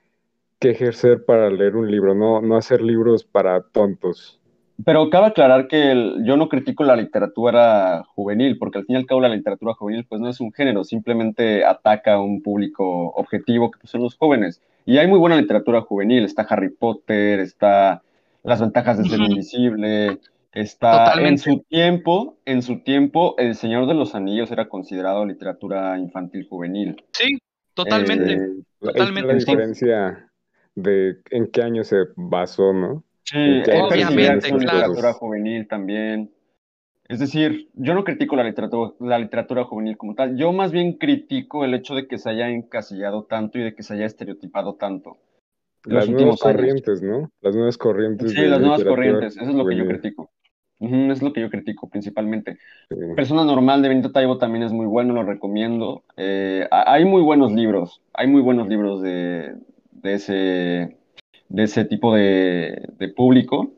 que 0.62 0.70
ejercer 0.70 1.24
para 1.24 1.50
leer 1.50 1.74
un 1.74 1.90
libro, 1.90 2.14
no, 2.14 2.40
no 2.40 2.56
hacer 2.56 2.82
libros 2.82 3.24
para 3.24 3.60
tontos. 3.62 4.38
Pero 4.84 5.10
cabe 5.10 5.26
aclarar 5.26 5.66
que 5.66 6.14
yo 6.24 6.36
no 6.36 6.48
critico 6.48 6.84
la 6.84 6.94
literatura 6.94 8.04
juvenil, 8.14 8.58
porque 8.58 8.78
al 8.78 8.84
fin 8.84 8.94
y 8.94 8.98
al 8.98 9.06
cabo 9.06 9.20
la 9.20 9.28
literatura 9.28 9.74
juvenil 9.74 10.06
pues 10.08 10.20
no 10.20 10.28
es 10.28 10.40
un 10.40 10.52
género, 10.52 10.84
simplemente 10.84 11.64
ataca 11.64 12.14
a 12.14 12.20
un 12.20 12.42
público 12.42 13.08
objetivo 13.10 13.72
que 13.72 13.80
pues, 13.80 13.90
son 13.90 14.02
los 14.02 14.16
jóvenes. 14.16 14.62
Y 14.86 14.98
hay 14.98 15.08
muy 15.08 15.18
buena 15.18 15.36
literatura 15.36 15.80
juvenil, 15.80 16.24
está 16.24 16.42
Harry 16.42 16.70
Potter, 16.70 17.40
está 17.40 18.02
Las 18.44 18.60
ventajas 18.60 18.98
de 18.98 19.04
ser 19.08 19.20
invisible, 19.20 20.20
está 20.52 21.14
en 21.20 21.38
su 21.38 21.58
tiempo, 21.68 22.36
en 22.44 22.62
su 22.62 22.78
tiempo 22.78 23.34
El 23.36 23.56
Señor 23.56 23.88
de 23.88 23.94
los 23.94 24.14
Anillos 24.14 24.52
era 24.52 24.68
considerado 24.68 25.26
literatura 25.26 25.98
infantil 25.98 26.46
juvenil. 26.48 27.02
Sí, 27.12 27.38
totalmente. 27.74 28.34
Eh, 28.34 28.62
totalmente. 28.80 29.28
La 29.28 29.34
diferencia 29.34 30.31
de 30.74 31.16
en 31.30 31.46
qué 31.48 31.62
año 31.62 31.84
se 31.84 31.96
basó, 32.16 32.72
¿no? 32.72 33.04
Sí, 33.24 33.62
obviamente, 33.80 34.52
literatura 34.52 35.12
juvenil 35.12 35.66
también. 35.68 36.30
Es 37.08 37.18
decir, 37.18 37.68
yo 37.74 37.94
no 37.94 38.04
critico 38.04 38.36
la 38.36 38.44
literatura, 38.44 38.92
la 39.00 39.18
literatura 39.18 39.64
juvenil 39.64 39.96
como 39.96 40.14
tal, 40.14 40.36
yo 40.36 40.52
más 40.52 40.72
bien 40.72 40.94
critico 40.94 41.64
el 41.64 41.74
hecho 41.74 41.94
de 41.94 42.06
que 42.06 42.18
se 42.18 42.30
haya 42.30 42.48
encasillado 42.48 43.24
tanto 43.24 43.58
y 43.58 43.62
de 43.62 43.74
que 43.74 43.82
se 43.82 43.94
haya 43.94 44.06
estereotipado 44.06 44.74
tanto. 44.74 45.18
Las 45.84 46.08
nuevas 46.08 46.40
corrientes, 46.40 47.02
¿no? 47.02 47.30
Las 47.40 47.54
nuevas 47.54 47.76
corrientes. 47.76 48.30
Sí, 48.32 48.40
las 48.42 48.60
nuevas 48.60 48.84
corrientes, 48.84 49.36
eso 49.36 49.50
es 49.50 49.54
lo 49.54 49.66
que 49.66 49.76
yo 49.76 49.86
critico. 49.86 50.30
es 50.80 51.22
lo 51.22 51.32
que 51.32 51.40
yo 51.40 51.50
critico 51.50 51.88
principalmente. 51.88 52.58
Persona 53.16 53.44
Normal 53.44 53.82
de 53.82 53.88
Benito 53.88 54.12
Taibo 54.12 54.38
también 54.38 54.64
es 54.64 54.72
muy 54.72 54.86
bueno, 54.86 55.12
lo 55.12 55.24
recomiendo. 55.24 56.04
Eh, 56.16 56.66
hay 56.70 57.04
muy 57.04 57.22
buenos 57.22 57.52
libros, 57.52 58.00
hay 58.14 58.28
muy 58.28 58.42
buenos 58.42 58.68
libros 58.68 59.02
de, 59.02 59.54
de 59.92 60.14
ese, 60.14 60.98
de 61.48 61.62
ese 61.62 61.84
tipo 61.84 62.14
de, 62.14 63.12
público 63.16 63.72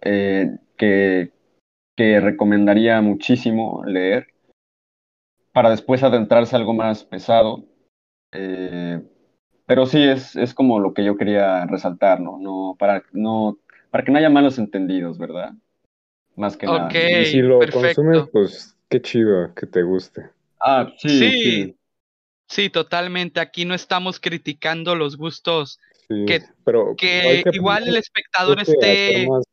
eh, 0.00 0.56
que, 0.76 1.32
que 1.96 2.20
recomendaría 2.20 3.00
muchísimo 3.00 3.82
leer 3.84 4.28
para 5.52 5.70
después 5.70 6.02
adentrarse 6.02 6.54
a 6.54 6.58
algo 6.58 6.74
más 6.74 7.04
pesado. 7.04 7.64
Eh, 8.32 9.00
pero 9.66 9.86
sí, 9.86 10.02
es, 10.02 10.36
es 10.36 10.52
como 10.52 10.80
lo 10.80 10.92
que 10.92 11.04
yo 11.04 11.16
quería 11.16 11.64
resaltar, 11.66 12.20
¿no? 12.20 12.38
no, 12.38 12.76
para, 12.78 13.02
no 13.12 13.58
para 13.90 14.04
que 14.04 14.10
no 14.10 14.18
haya 14.18 14.28
malos 14.28 14.58
entendidos, 14.58 15.18
¿verdad? 15.18 15.52
Más 16.34 16.56
que 16.56 16.66
nada. 16.66 16.90
Y 16.92 17.26
si 17.26 17.40
lo 17.40 17.60
consumes, 17.60 18.24
pues 18.32 18.76
qué 18.88 19.00
chido 19.00 19.54
que 19.54 19.66
te 19.66 19.82
guste. 19.82 20.30
Ah, 20.60 20.92
sí. 20.98 21.08
sí. 21.08 21.30
Sí, 21.30 21.76
totalmente. 22.72 23.40
Aquí 23.40 23.64
no 23.64 23.74
estamos 23.74 24.20
criticando 24.20 24.94
los 24.94 25.16
gustos 25.16 25.78
que, 26.08 26.42
pero 26.64 26.94
que, 26.96 27.42
igual 27.52 27.88
el 27.88 27.96
espectador 27.96 28.60
esté 28.60 29.26
más, 29.28 29.44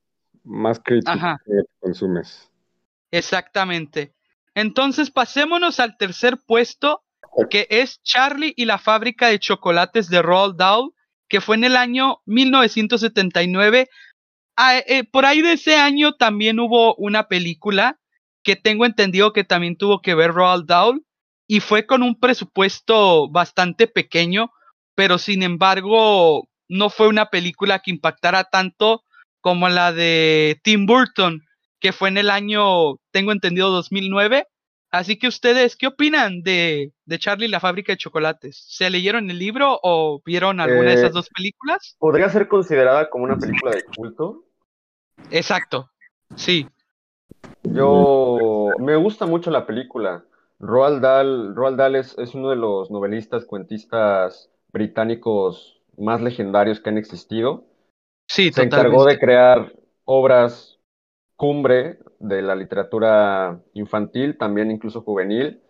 más 0.44 0.80
crítico 0.80 1.18
que 1.46 1.64
consumes. 1.80 2.50
Exactamente. 3.12 4.14
Entonces 4.54 5.12
pasémonos 5.12 5.80
al 5.80 5.98
tercer 5.98 6.38
puesto, 6.46 7.04
que 7.50 7.68
es 7.70 8.02
Charlie 8.04 8.54
y 8.56 8.66
la 8.66 8.78
fábrica 8.78 9.28
de 9.28 9.40
chocolates 9.40 10.10
de 10.10 10.22
Roald 10.22 10.58
Dahl, 10.58 10.92
que 11.30 11.40
fue 11.40 11.56
en 11.56 11.64
el 11.64 11.78
año 11.78 12.22
1979. 12.26 13.90
Ah, 14.58 14.78
eh, 14.80 15.06
por 15.06 15.26
ahí 15.26 15.42
de 15.42 15.54
ese 15.54 15.76
año 15.76 16.14
también 16.14 16.60
hubo 16.60 16.96
una 16.96 17.30
película 17.30 18.00
que 18.44 18.58
tengo 18.58 18.86
entendido 18.86 19.32
que 19.32 19.46
también 19.46 19.78
tuvo 19.78 20.02
que 20.02 20.16
ver 20.16 20.32
Roald 20.32 20.66
Dahl, 20.66 21.06
y 21.52 21.60
fue 21.60 21.86
con 21.86 22.02
un 22.02 22.18
presupuesto 22.18 23.30
bastante 23.30 23.86
pequeño, 23.86 24.54
pero 24.96 25.18
sin 25.18 25.44
embargo 25.44 26.48
no 26.70 26.90
fue 26.90 27.10
una 27.10 27.26
película 27.26 27.80
que 27.80 27.92
impactara 27.92 28.46
tanto 28.46 29.04
como 29.42 29.68
la 29.68 29.92
de 29.92 30.62
Tim 30.64 30.86
Burton, 30.86 31.42
que 31.82 31.92
fue 31.92 32.08
en 32.08 32.18
el 32.18 32.30
año, 32.30 32.96
tengo 33.12 33.34
entendido, 33.34 33.70
2009. 33.70 34.48
Así 34.92 35.20
que 35.20 35.28
ustedes, 35.28 35.76
¿qué 35.76 35.88
opinan 35.88 36.42
de, 36.42 36.94
de 37.04 37.20
Charlie 37.20 37.48
y 37.48 37.52
la 37.52 37.60
fábrica 37.60 37.92
de 37.92 37.98
chocolates? 37.98 38.64
¿Se 38.70 38.90
leyeron 38.90 39.30
el 39.30 39.38
libro 39.38 39.78
o 39.84 40.22
vieron 40.26 40.62
alguna 40.62 40.92
de 40.92 40.96
esas 40.96 41.10
eh, 41.10 41.16
dos 41.16 41.30
películas? 41.36 41.98
¿Podría 42.00 42.30
ser 42.30 42.48
considerada 42.48 43.10
como 43.10 43.26
una 43.26 43.38
película 43.38 43.72
de 43.74 43.84
culto? 43.94 44.46
Exacto, 45.30 45.90
sí. 46.34 46.66
Yo 47.64 48.70
me 48.80 48.96
gusta 48.96 49.26
mucho 49.26 49.52
la 49.52 49.66
película. 49.66 50.24
Roald 50.62 51.02
Dahl, 51.02 51.96
es, 51.96 52.36
uno 52.36 52.52
de 52.52 52.56
los 52.56 52.92
novelistas, 52.92 53.46
cuentistas 53.46 54.52
británicos 54.72 55.82
más 55.98 56.22
legendarios 56.22 56.80
que 56.80 56.90
han 56.90 56.98
existido. 56.98 57.66
Sí, 58.28 58.52
Se 58.52 58.64
encargó 58.64 59.06
de 59.06 59.18
crear 59.18 59.74
obras 60.06 60.80
cumbre 61.36 61.98
de 62.20 62.44
la 62.44 62.56
literatura 62.56 63.60
infantil, 63.74 64.38
también 64.38 64.70
incluso 64.70 65.02
juvenil, 65.02 65.62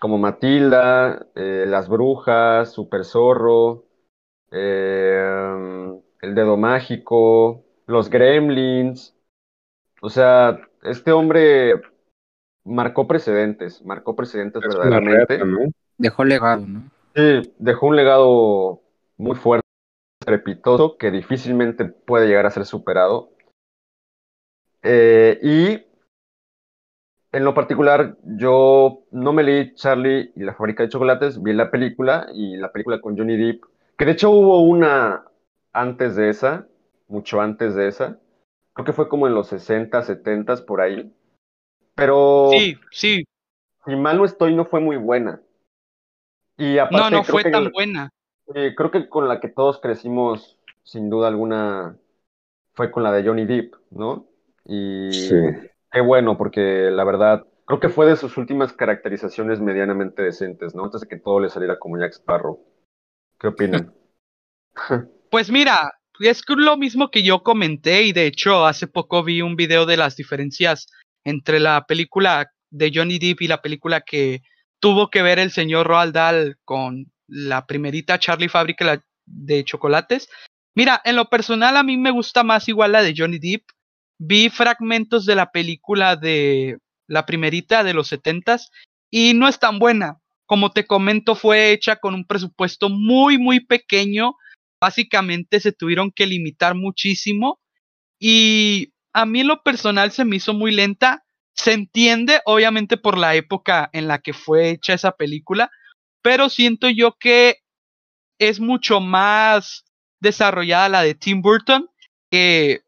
como 0.00 0.16
Matilda, 0.16 1.26
eh, 1.34 1.64
Las 1.66 1.88
Brujas, 1.88 2.72
Super 2.72 3.04
Zorro, 3.04 3.86
eh, 4.52 5.92
El 6.22 6.34
Dedo 6.36 6.56
Mágico, 6.56 7.64
Los 7.86 8.08
Gremlins. 8.08 9.16
O 10.00 10.08
sea, 10.08 10.60
este 10.82 11.10
hombre 11.10 11.74
marcó 12.64 13.06
precedentes, 13.06 13.84
marcó 13.84 14.16
precedentes 14.16 14.62
verdaderamente. 14.62 15.40
Dejó 15.98 16.24
legado, 16.24 16.66
¿no? 16.66 16.90
Sí, 17.14 17.52
dejó 17.58 17.86
un 17.86 17.96
legado 17.96 18.80
muy 19.16 19.36
fuerte. 19.36 19.66
estrepitoso 20.20 20.96
que 20.96 21.10
difícilmente 21.10 21.84
puede 21.84 22.28
llegar 22.28 22.46
a 22.46 22.50
ser 22.50 22.66
superado. 22.66 23.30
Eh, 24.82 25.38
y 25.42 25.90
en 27.32 27.44
lo 27.44 27.54
particular, 27.54 28.16
yo 28.24 29.04
no 29.12 29.32
me 29.32 29.42
leí 29.42 29.74
Charlie 29.74 30.32
y 30.34 30.42
la 30.42 30.54
fábrica 30.54 30.82
de 30.82 30.88
chocolates, 30.88 31.40
vi 31.42 31.52
la 31.52 31.70
película 31.70 32.26
y 32.34 32.56
la 32.56 32.72
película 32.72 33.00
con 33.00 33.16
Johnny 33.16 33.36
Depp, 33.36 33.64
que 33.96 34.04
de 34.04 34.12
hecho 34.12 34.30
hubo 34.30 34.62
una 34.62 35.24
antes 35.72 36.16
de 36.16 36.28
esa, 36.30 36.66
mucho 37.06 37.40
antes 37.40 37.74
de 37.74 37.88
esa. 37.88 38.18
Creo 38.72 38.84
que 38.84 38.92
fue 38.92 39.08
como 39.08 39.28
en 39.28 39.34
los 39.34 39.48
60, 39.48 40.02
70 40.02 40.56
por 40.66 40.80
ahí. 40.80 41.12
Pero. 42.00 42.48
Sí, 42.52 42.78
sí. 42.90 43.24
Si 43.84 43.94
mal 43.94 44.16
no 44.16 44.24
estoy, 44.24 44.54
no 44.54 44.64
fue 44.64 44.80
muy 44.80 44.96
buena. 44.96 45.42
Y 46.56 46.78
aparte, 46.78 46.96
no, 46.96 47.10
no 47.10 47.24
fue 47.24 47.44
tan 47.44 47.70
buena. 47.70 48.10
creo 48.46 48.90
que 48.90 49.06
con 49.06 49.28
la 49.28 49.38
que 49.38 49.48
todos 49.48 49.80
crecimos, 49.80 50.58
sin 50.82 51.10
duda 51.10 51.28
alguna, 51.28 51.98
fue 52.72 52.90
con 52.90 53.02
la 53.02 53.12
de 53.12 53.22
Johnny 53.22 53.44
Depp, 53.44 53.74
¿no? 53.90 54.26
Y 54.64 55.12
sí. 55.12 55.36
qué 55.92 56.00
bueno, 56.00 56.38
porque 56.38 56.90
la 56.90 57.04
verdad, 57.04 57.46
creo 57.66 57.80
que 57.80 57.90
fue 57.90 58.06
de 58.06 58.16
sus 58.16 58.38
últimas 58.38 58.72
caracterizaciones 58.72 59.60
medianamente 59.60 60.22
decentes, 60.22 60.74
¿no? 60.74 60.84
Antes 60.84 61.02
de 61.02 61.08
que 61.08 61.18
todo 61.18 61.38
le 61.40 61.50
saliera 61.50 61.78
como 61.78 61.98
Jack 61.98 62.12
Sparrow. 62.12 62.64
¿Qué 63.38 63.48
opinan? 63.48 63.92
pues 65.30 65.50
mira, 65.50 65.92
es 66.18 66.42
lo 66.48 66.78
mismo 66.78 67.10
que 67.10 67.22
yo 67.22 67.42
comenté 67.42 68.04
y 68.04 68.12
de 68.12 68.26
hecho 68.26 68.64
hace 68.64 68.86
poco 68.86 69.22
vi 69.22 69.42
un 69.42 69.56
video 69.56 69.84
de 69.84 69.98
las 69.98 70.16
diferencias 70.16 70.86
entre 71.24 71.60
la 71.60 71.84
película 71.86 72.50
de 72.70 72.92
Johnny 72.94 73.18
Depp 73.18 73.42
y 73.42 73.48
la 73.48 73.62
película 73.62 74.00
que 74.00 74.42
tuvo 74.80 75.10
que 75.10 75.22
ver 75.22 75.38
el 75.38 75.50
señor 75.50 75.86
Roald 75.86 76.14
Dahl 76.14 76.58
con 76.64 77.12
la 77.26 77.66
primerita 77.66 78.18
Charlie 78.18 78.48
Fábrica 78.48 79.02
de 79.26 79.64
chocolates. 79.64 80.28
Mira, 80.74 81.00
en 81.04 81.16
lo 81.16 81.28
personal 81.28 81.76
a 81.76 81.82
mí 81.82 81.96
me 81.96 82.10
gusta 82.10 82.42
más 82.42 82.68
igual 82.68 82.92
la 82.92 83.02
de 83.02 83.14
Johnny 83.16 83.38
Depp. 83.38 83.64
Vi 84.18 84.50
fragmentos 84.50 85.26
de 85.26 85.34
la 85.34 85.50
película 85.50 86.16
de 86.16 86.78
la 87.06 87.26
primerita 87.26 87.84
de 87.84 87.94
los 87.94 88.08
setentas 88.08 88.70
y 89.10 89.34
no 89.34 89.48
es 89.48 89.58
tan 89.58 89.78
buena. 89.78 90.18
Como 90.46 90.72
te 90.72 90.86
comento, 90.86 91.34
fue 91.34 91.72
hecha 91.72 91.96
con 91.96 92.14
un 92.14 92.24
presupuesto 92.24 92.88
muy, 92.88 93.38
muy 93.38 93.60
pequeño. 93.60 94.34
Básicamente 94.80 95.60
se 95.60 95.72
tuvieron 95.72 96.10
que 96.10 96.26
limitar 96.26 96.74
muchísimo 96.74 97.60
y 98.18 98.89
a 99.12 99.26
mí 99.26 99.42
lo 99.42 99.62
personal 99.62 100.12
se 100.12 100.24
me 100.24 100.36
hizo 100.36 100.54
muy 100.54 100.72
lenta. 100.72 101.24
Se 101.54 101.72
entiende, 101.72 102.40
obviamente, 102.44 102.96
por 102.96 103.18
la 103.18 103.34
época 103.34 103.90
en 103.92 104.08
la 104.08 104.18
que 104.18 104.32
fue 104.32 104.70
hecha 104.70 104.94
esa 104.94 105.12
película, 105.12 105.70
pero 106.22 106.48
siento 106.48 106.88
yo 106.88 107.16
que 107.18 107.58
es 108.38 108.60
mucho 108.60 109.00
más 109.00 109.84
desarrollada 110.20 110.88
la 110.88 111.02
de 111.02 111.14
Tim 111.14 111.42
Burton, 111.42 111.88
que 112.30 112.82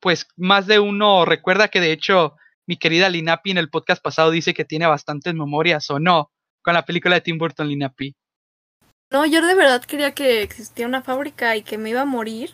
pues 0.00 0.26
más 0.36 0.66
de 0.66 0.78
uno 0.78 1.24
recuerda 1.24 1.68
que 1.68 1.80
de 1.80 1.92
hecho 1.92 2.36
mi 2.66 2.76
querida 2.76 3.08
Linapi 3.08 3.50
en 3.50 3.58
el 3.58 3.70
podcast 3.70 4.02
pasado 4.02 4.30
dice 4.30 4.54
que 4.54 4.64
tiene 4.64 4.86
bastantes 4.86 5.34
memorias 5.34 5.90
o 5.90 5.98
no 5.98 6.30
con 6.62 6.74
la 6.74 6.84
película 6.84 7.16
de 7.16 7.20
Tim 7.20 7.38
Burton 7.38 7.68
Linapi. 7.68 8.14
No, 9.10 9.26
yo 9.26 9.44
de 9.46 9.54
verdad 9.54 9.82
quería 9.84 10.12
que 10.12 10.42
existía 10.42 10.86
una 10.86 11.02
fábrica 11.02 11.56
y 11.56 11.62
que 11.62 11.78
me 11.78 11.90
iba 11.90 12.02
a 12.02 12.06
morir 12.06 12.52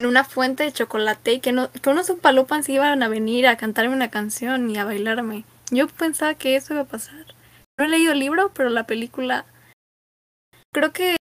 en 0.00 0.06
una 0.06 0.22
fuente 0.22 0.62
de 0.62 0.72
chocolate 0.72 1.34
y 1.34 1.40
que, 1.40 1.50
no, 1.50 1.70
que 1.72 1.90
unos 1.90 2.08
upalupans 2.08 2.68
iban 2.68 3.02
a 3.02 3.08
venir 3.08 3.48
a 3.48 3.56
cantarme 3.56 3.94
una 3.94 4.10
canción 4.10 4.70
y 4.70 4.76
a 4.76 4.84
bailarme. 4.84 5.44
Yo 5.72 5.88
pensaba 5.88 6.34
que 6.34 6.54
eso 6.54 6.74
iba 6.74 6.82
a 6.82 6.86
pasar. 6.86 7.26
No 7.76 7.84
he 7.84 7.88
leído 7.88 8.12
el 8.12 8.20
libro, 8.20 8.52
pero 8.54 8.70
la 8.70 8.86
película 8.86 9.44
creo 10.72 10.92
que 10.92 11.16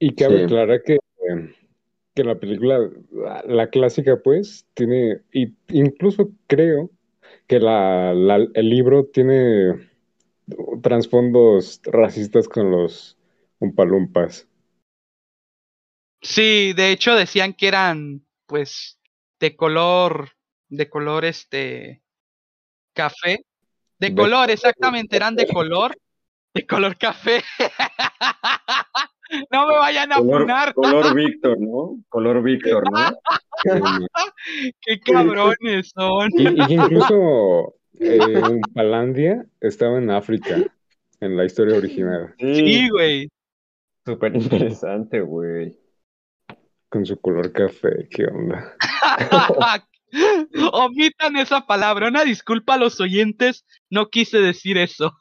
Y 0.00 0.14
cabe 0.16 0.44
aclarar 0.44 0.82
que, 0.82 0.98
que 2.14 2.24
la 2.24 2.34
película, 2.40 2.90
la, 3.46 3.70
clásica, 3.70 4.16
pues, 4.16 4.66
tiene, 4.74 5.22
y 5.32 5.54
incluso 5.68 6.32
creo 6.48 6.90
que 7.46 7.60
la, 7.60 8.12
el 8.12 8.68
libro 8.68 9.06
tiene 9.06 9.88
trasfondos 10.82 11.80
racistas 11.84 12.48
con 12.48 12.70
los 12.70 13.16
umpalumpas. 13.58 14.48
Sí, 16.22 16.72
de 16.72 16.90
hecho 16.90 17.14
decían 17.14 17.54
que 17.54 17.68
eran, 17.68 18.26
pues, 18.46 19.00
de 19.38 19.54
color, 19.54 20.30
de 20.68 20.88
color 20.88 21.24
este, 21.24 22.02
café. 22.92 23.44
De, 23.98 24.14
color, 24.14 24.50
exactamente, 24.50 25.16
eran 25.16 25.36
de 25.36 25.46
color, 25.46 25.96
de 26.52 26.66
color 26.66 26.98
café. 26.98 27.42
no 29.52 29.66
me 29.66 29.74
vayan 29.74 30.12
a 30.12 30.16
color, 30.16 30.74
Color 30.74 31.14
Víctor, 31.14 31.60
¿no? 31.60 31.98
Color 32.08 32.42
Víctor, 32.42 32.84
¿no? 32.90 32.98
Qué 34.80 35.00
cabrones 35.00 35.92
son. 35.94 36.30
Y, 36.36 36.74
incluso 36.74 37.74
eh, 38.00 38.60
Palandia 38.74 39.44
estaba 39.60 39.98
en 39.98 40.10
África, 40.10 40.56
en 41.20 41.36
la 41.36 41.44
historia 41.44 41.76
original. 41.76 42.34
Sí, 42.38 42.88
güey. 42.90 43.28
Súper 44.04 44.36
interesante, 44.36 45.20
güey. 45.20 45.76
Con 46.88 47.04
su 47.04 47.20
color 47.20 47.52
café, 47.52 48.08
¿qué 48.08 48.26
onda? 48.26 48.76
Omitan 50.72 51.36
esa 51.36 51.66
palabra. 51.66 52.08
Una 52.08 52.24
disculpa 52.24 52.74
a 52.74 52.78
los 52.78 53.00
oyentes, 53.00 53.66
no 53.90 54.08
quise 54.08 54.38
decir 54.38 54.78
eso. 54.78 55.12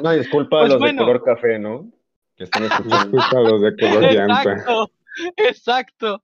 Una 0.00 0.12
disculpa 0.12 0.58
a 0.58 0.60
pues 0.60 0.72
los 0.74 0.82
de 0.82 0.96
color 0.96 1.24
café, 1.24 1.58
¿no? 1.58 1.90
Que 2.38 2.44
están 2.44 2.64
escuchando. 2.64 3.58
de 3.60 3.68
exacto, 3.68 4.92
Exacto. 5.36 6.22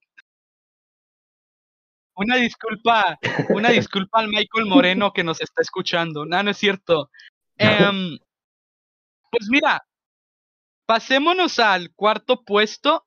Una 2.17 2.37
disculpa, 2.37 3.19
una 3.49 3.71
disculpa 3.71 4.21
al 4.21 4.29
Michael 4.29 4.67
Moreno 4.67 5.13
que 5.13 5.25
nos 5.25 5.41
está 5.41 5.63
escuchando. 5.63 6.25
No, 6.25 6.41
no 6.45 6.53
es 6.53 6.57
cierto. 6.57 7.11
Em, 7.59 8.17
pues 9.31 9.49
mira, 9.51 9.85
pasémonos 10.87 11.59
al 11.59 11.93
cuarto 11.93 12.45
puesto, 12.45 13.05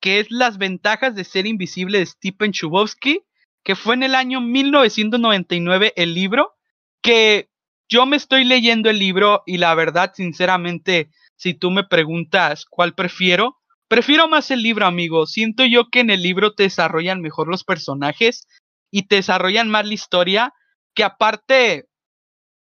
que 0.00 0.18
es 0.18 0.32
las 0.32 0.58
ventajas 0.58 1.14
de 1.14 1.22
ser 1.22 1.46
invisible 1.46 1.98
de 1.98 2.06
Stephen 2.06 2.50
Chubovsky, 2.50 3.24
que 3.62 3.76
fue 3.76 3.94
en 3.94 4.02
el 4.02 4.16
año 4.16 4.40
1999 4.40 5.92
el 5.94 6.14
libro, 6.14 6.56
que 7.00 7.48
yo 7.88 8.06
me 8.06 8.16
estoy 8.16 8.42
leyendo 8.44 8.90
el 8.90 8.98
libro 8.98 9.44
y 9.46 9.58
la 9.58 9.76
verdad, 9.76 10.12
sinceramente, 10.16 11.10
si 11.42 11.54
tú 11.54 11.70
me 11.72 11.84
preguntas 11.84 12.64
cuál 12.64 12.94
prefiero, 12.94 13.62
Prefiero 13.92 14.26
más 14.26 14.50
el 14.50 14.62
libro, 14.62 14.86
amigo. 14.86 15.26
Siento 15.26 15.66
yo 15.66 15.90
que 15.90 16.00
en 16.00 16.08
el 16.08 16.22
libro 16.22 16.54
te 16.54 16.62
desarrollan 16.62 17.20
mejor 17.20 17.46
los 17.48 17.62
personajes 17.62 18.48
y 18.90 19.06
te 19.06 19.16
desarrollan 19.16 19.68
más 19.68 19.86
la 19.86 19.92
historia, 19.92 20.54
que 20.94 21.04
aparte, 21.04 21.90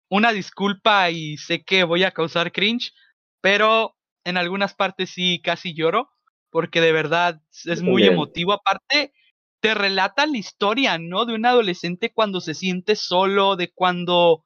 una 0.09 0.31
disculpa 0.31 1.11
y 1.11 1.37
sé 1.37 1.65
que 1.65 1.83
voy 1.83 2.05
a 2.05 2.13
causar 2.13 2.53
cringe, 2.53 2.93
pero 3.41 3.97
en 4.23 4.37
algunas 4.37 4.75
partes 4.75 5.11
sí 5.11 5.41
casi 5.43 5.75
lloro, 5.75 6.11
porque 6.49 6.81
de 6.81 6.93
verdad 6.93 7.43
es 7.65 7.83
muy 7.83 8.05
emotivo. 8.05 8.53
Aparte, 8.53 9.13
te 9.59 9.75
relata 9.75 10.27
la 10.27 10.39
historia, 10.39 10.97
¿no? 10.97 11.25
De 11.25 11.35
un 11.35 11.45
adolescente 11.45 12.13
cuando 12.13 12.41
se 12.41 12.55
siente 12.55 12.95
solo, 12.95 13.57
de 13.57 13.73
cuando 13.73 14.45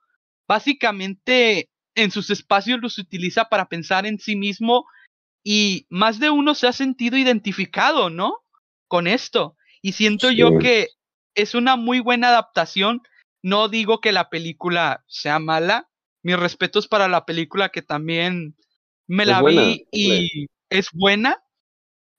básicamente 0.48 1.68
en 2.02 2.10
sus 2.10 2.30
espacios 2.30 2.80
los 2.80 2.98
utiliza 2.98 3.46
para 3.46 3.68
pensar 3.68 4.06
en 4.06 4.18
sí 4.18 4.36
mismo 4.36 4.86
y 5.42 5.86
más 5.90 6.18
de 6.18 6.30
uno 6.30 6.54
se 6.54 6.66
ha 6.66 6.72
sentido 6.72 7.16
identificado, 7.16 8.10
¿no? 8.10 8.38
Con 8.88 9.06
esto. 9.06 9.56
Y 9.82 9.92
siento 9.92 10.30
yo 10.30 10.58
que 10.58 10.88
es 11.34 11.54
una 11.54 11.76
muy 11.76 12.00
buena 12.00 12.28
adaptación. 12.28 13.02
No 13.42 13.68
digo 13.68 14.00
que 14.00 14.12
la 14.12 14.28
película 14.28 15.04
sea 15.06 15.38
mala. 15.38 15.88
Mis 16.22 16.38
respetos 16.38 16.88
para 16.88 17.08
la 17.08 17.24
película 17.24 17.70
que 17.70 17.80
también 17.80 18.56
me 19.06 19.24
la 19.24 19.42
vi 19.42 19.86
y 19.90 20.46
es 20.68 20.88
buena. 20.92 21.42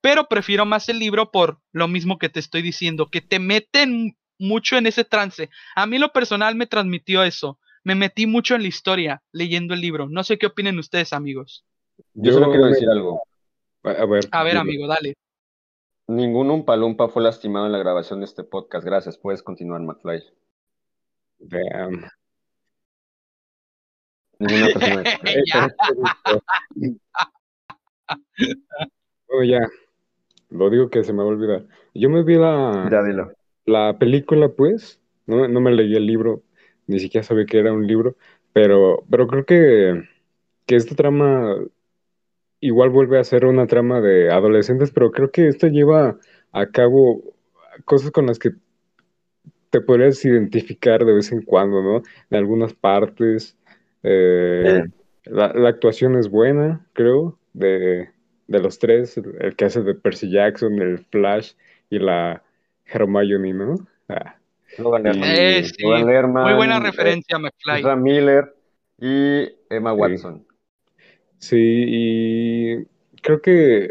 Pero 0.02 0.28
prefiero 0.28 0.66
más 0.66 0.90
el 0.90 0.98
libro 0.98 1.30
por 1.30 1.62
lo 1.72 1.88
mismo 1.88 2.18
que 2.18 2.30
te 2.30 2.40
estoy 2.40 2.64
diciendo, 2.64 3.10
que 3.12 3.22
te 3.22 3.38
meten 3.38 4.18
mucho 4.40 4.78
en 4.78 4.88
ese 4.88 5.06
trance. 5.06 5.52
A 5.76 5.86
mí 5.86 6.00
lo 6.00 6.12
personal 6.12 6.56
me 6.56 6.66
transmitió 6.66 7.24
eso. 7.24 7.60
Me 7.84 7.96
metí 7.96 8.28
mucho 8.28 8.56
en 8.56 8.62
la 8.62 8.68
historia 8.68 9.24
leyendo 9.32 9.74
el 9.74 9.82
libro. 9.82 10.08
No 10.10 10.24
sé 10.24 10.38
qué 10.38 10.48
opinen 10.48 10.78
ustedes, 10.78 11.14
amigos. 11.14 11.66
Yo, 12.14 12.34
solo 12.34 12.50
quiero 12.50 12.68
decir 12.68 12.90
algo. 12.90 13.24
A 13.84 14.06
ver, 14.06 14.28
a 14.32 14.44
ver 14.44 14.58
amigo, 14.58 14.88
dale. 14.88 15.16
Ningún 16.08 16.52
Umpalumpa 16.52 17.08
fue 17.08 17.24
lastimado 17.24 17.66
en 17.66 17.72
la 17.72 17.80
grabación 17.80 18.20
de 18.20 18.26
este 18.26 18.44
podcast. 18.44 18.86
Gracias. 18.86 19.18
Puedes 19.18 19.42
continuar, 19.42 19.82
McFly. 19.82 20.24
Damn. 21.40 22.08
Ninguna 24.38 24.68
persona. 24.74 25.04
oh, 29.30 29.44
ya. 29.44 29.68
Lo 30.50 30.70
digo 30.70 30.90
que 30.90 31.04
se 31.04 31.14
me 31.14 31.20
va 31.20 31.26
a 31.26 31.28
olvidar. 31.28 31.66
Yo 31.94 32.10
me 32.10 32.24
vi 32.24 32.36
la, 32.36 32.88
ya, 32.92 33.02
dilo. 33.04 33.32
la 33.66 33.98
película, 33.98 34.50
pues. 34.50 35.00
No, 35.26 35.48
no 35.48 35.62
me 35.62 35.72
leí 35.72 35.96
el 35.96 36.06
libro. 36.06 36.44
Ni 36.88 37.00
siquiera 37.00 37.24
sabía 37.24 37.46
que 37.46 37.60
era 37.60 37.74
un 37.74 37.88
libro. 37.88 38.16
Pero, 38.54 39.04
pero 39.10 39.28
creo 39.28 39.46
que, 39.46 40.04
que 40.66 40.76
esta 40.76 40.96
trama 40.96 41.56
igual 42.60 42.90
vuelve 42.90 43.20
a 43.20 43.24
ser 43.24 43.46
una 43.46 43.68
trama 43.68 44.02
de 44.02 44.32
adolescentes, 44.32 44.92
pero 44.92 45.12
creo 45.12 45.32
que 45.32 45.48
esto 45.48 45.68
lleva 45.68 46.18
a 46.52 46.66
cabo 46.68 47.24
cosas 47.86 48.12
con 48.12 48.28
las 48.28 48.40
que 48.40 48.52
te 49.72 49.82
podrías 49.82 50.24
identificar 50.24 51.04
de 51.06 51.14
vez 51.14 51.32
en 51.32 51.42
cuando, 51.42 51.82
¿no? 51.82 52.04
En 52.30 52.38
algunas 52.38 52.74
partes. 52.74 53.58
Eh, 54.04 54.84
la, 55.26 55.70
actuación 55.70 56.18
es 56.18 56.30
buena, 56.30 56.86
creo, 56.94 57.40
de, 57.54 58.10
los 58.48 58.80
tres. 58.80 59.18
El, 59.18 59.56
que 59.56 59.66
hace 59.66 59.82
de 59.82 59.96
Percy 59.96 60.30
Jackson, 60.30 60.82
el 60.82 61.00
Flash 61.00 61.54
y 61.90 62.00
la 62.00 62.44
Hermione, 62.86 63.54
¿no? 63.54 63.88
Ah. 64.10 64.41
Eh, 64.78 65.64
muy 65.80 66.54
buena 66.54 66.80
referencia, 66.80 67.38
McFly. 67.38 67.84
Miller 67.98 68.56
y 68.98 69.50
Emma 69.70 69.94
Watson. 69.94 70.46
Sí, 71.38 71.58
y 71.58 72.86
creo 73.22 73.42
que 73.42 73.90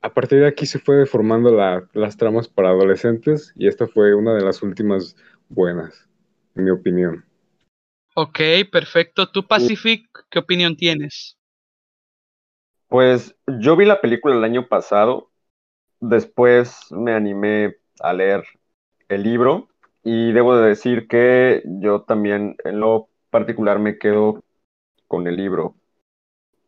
a 0.00 0.12
partir 0.12 0.40
de 0.40 0.48
aquí 0.48 0.66
se 0.66 0.80
fue 0.80 0.96
deformando 0.96 1.56
las 1.94 2.16
tramas 2.16 2.48
para 2.48 2.70
adolescentes 2.70 3.52
y 3.56 3.68
esta 3.68 3.86
fue 3.86 4.14
una 4.14 4.34
de 4.34 4.42
las 4.42 4.62
últimas 4.62 5.16
buenas, 5.48 6.08
en 6.56 6.64
mi 6.64 6.70
opinión. 6.70 7.24
Ok, 8.14 8.40
perfecto. 8.70 9.30
¿Tú, 9.30 9.46
Pacific, 9.46 10.06
qué 10.28 10.40
opinión 10.40 10.76
tienes? 10.76 11.38
Pues 12.88 13.34
yo 13.46 13.76
vi 13.76 13.86
la 13.86 14.00
película 14.00 14.34
el 14.34 14.44
año 14.44 14.68
pasado, 14.68 15.30
después 16.00 16.90
me 16.90 17.14
animé 17.14 17.76
a 18.00 18.12
leer 18.12 18.44
el 19.14 19.22
libro 19.22 19.68
y 20.02 20.32
debo 20.32 20.56
de 20.56 20.68
decir 20.68 21.06
que 21.08 21.62
yo 21.64 22.02
también 22.02 22.56
en 22.64 22.80
lo 22.80 23.08
particular 23.30 23.78
me 23.78 23.98
quedo 23.98 24.42
con 25.08 25.26
el 25.26 25.36
libro. 25.36 25.74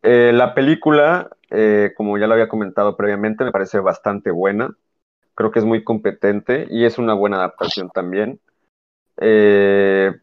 Eh, 0.03 0.31
la 0.33 0.53
película, 0.53 1.29
eh, 1.49 1.93
como 1.97 2.17
ya 2.17 2.27
lo 2.27 2.33
había 2.33 2.47
comentado 2.47 2.95
previamente, 2.95 3.43
me 3.43 3.51
parece 3.51 3.79
bastante 3.79 4.31
buena. 4.31 4.75
Creo 5.33 5.51
que 5.51 5.59
es 5.59 5.65
muy 5.65 5.83
competente 5.83 6.67
y 6.69 6.85
es 6.85 6.97
una 6.97 7.13
buena 7.13 7.37
adaptación 7.37 7.89
también. 7.89 8.39
Eh, 9.17 10.13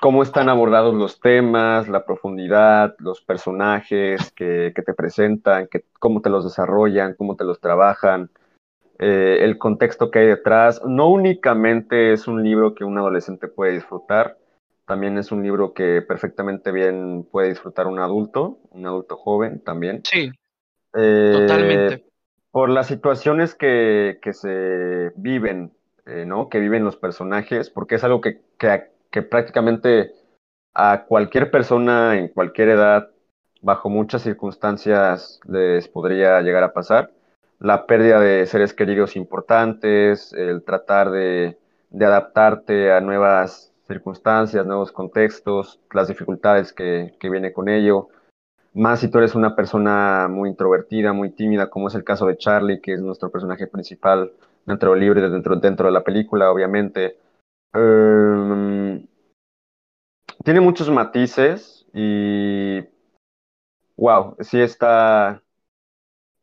cómo 0.00 0.22
están 0.22 0.48
abordados 0.48 0.94
los 0.94 1.20
temas, 1.20 1.88
la 1.88 2.04
profundidad, 2.04 2.96
los 2.98 3.20
personajes 3.22 4.32
que, 4.32 4.72
te 4.74 4.94
presentan, 4.94 5.68
cómo 5.98 6.20
te 6.20 6.30
los 6.30 6.44
desarrollan, 6.44 7.14
cómo 7.14 7.36
te 7.36 7.44
los 7.44 7.60
trabajan, 7.60 8.30
el 8.98 9.58
contexto 9.58 10.10
que 10.10 10.20
hay 10.20 10.26
detrás. 10.26 10.82
No 10.84 11.08
únicamente 11.08 12.12
es 12.12 12.28
un 12.28 12.42
libro 12.42 12.74
que 12.74 12.84
un 12.84 12.98
adolescente 12.98 13.48
puede 13.48 13.72
disfrutar, 13.72 14.36
también 14.86 15.18
es 15.18 15.32
un 15.32 15.42
libro 15.42 15.74
que 15.74 16.00
perfectamente 16.00 16.70
bien 16.70 17.26
puede 17.30 17.48
disfrutar 17.48 17.88
un 17.88 17.98
adulto, 17.98 18.60
un 18.70 18.86
adulto 18.86 19.16
joven 19.16 19.60
también. 19.60 20.00
Sí. 20.04 20.30
Eh, 20.94 21.32
totalmente. 21.32 22.06
Por 22.52 22.70
las 22.70 22.86
situaciones 22.86 23.54
que, 23.54 24.18
que 24.22 24.32
se 24.32 25.12
viven, 25.16 25.72
eh, 26.06 26.24
¿no? 26.24 26.48
Que 26.48 26.60
viven 26.60 26.84
los 26.84 26.96
personajes, 26.96 27.68
porque 27.68 27.96
es 27.96 28.04
algo 28.04 28.20
que, 28.20 28.40
que, 28.58 28.84
que 29.10 29.22
prácticamente 29.22 30.12
a 30.72 31.04
cualquier 31.06 31.50
persona 31.50 32.16
en 32.16 32.28
cualquier 32.28 32.68
edad, 32.68 33.10
bajo 33.62 33.90
muchas 33.90 34.22
circunstancias, 34.22 35.40
les 35.48 35.88
podría 35.88 36.40
llegar 36.42 36.62
a 36.62 36.72
pasar. 36.72 37.10
La 37.58 37.86
pérdida 37.86 38.20
de 38.20 38.46
seres 38.46 38.74
queridos 38.74 39.16
importantes, 39.16 40.32
el 40.32 40.62
tratar 40.62 41.10
de, 41.10 41.58
adaptarte 41.98 42.92
a 42.92 43.00
nuevas 43.00 43.72
circunstancias, 43.86 44.66
nuevos 44.66 44.92
contextos, 44.92 45.80
las 45.92 46.08
dificultades 46.08 46.72
que, 46.72 47.14
que 47.18 47.30
viene 47.30 47.52
con 47.52 47.68
ello. 47.68 48.08
Más 48.74 49.00
si 49.00 49.08
tú 49.08 49.18
eres 49.18 49.34
una 49.34 49.56
persona 49.56 50.28
muy 50.28 50.50
introvertida, 50.50 51.14
muy 51.14 51.30
tímida, 51.30 51.70
como 51.70 51.88
es 51.88 51.94
el 51.94 52.04
caso 52.04 52.26
de 52.26 52.36
Charlie, 52.36 52.80
que 52.80 52.92
es 52.92 53.00
nuestro 53.00 53.30
personaje 53.30 53.66
principal 53.66 54.32
dentro 54.66 54.90
del 54.90 55.00
libro 55.00 55.20
y 55.20 55.30
dentro, 55.30 55.56
dentro 55.56 55.86
de 55.86 55.92
la 55.92 56.04
película, 56.04 56.50
obviamente. 56.50 57.16
Em, 57.72 59.06
tiene 60.44 60.60
muchos 60.60 60.90
matices 60.90 61.86
y 61.94 62.80
wow, 63.96 64.36
sí 64.40 64.60
está, 64.60 65.42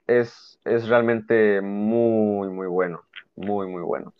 es, 0.08 0.60
es 0.66 0.88
realmente 0.88 1.62
muy, 1.62 2.50
muy 2.50 2.68
bueno, 2.68 3.04
muy, 3.36 3.68
muy 3.68 3.82
bueno. 3.82 4.14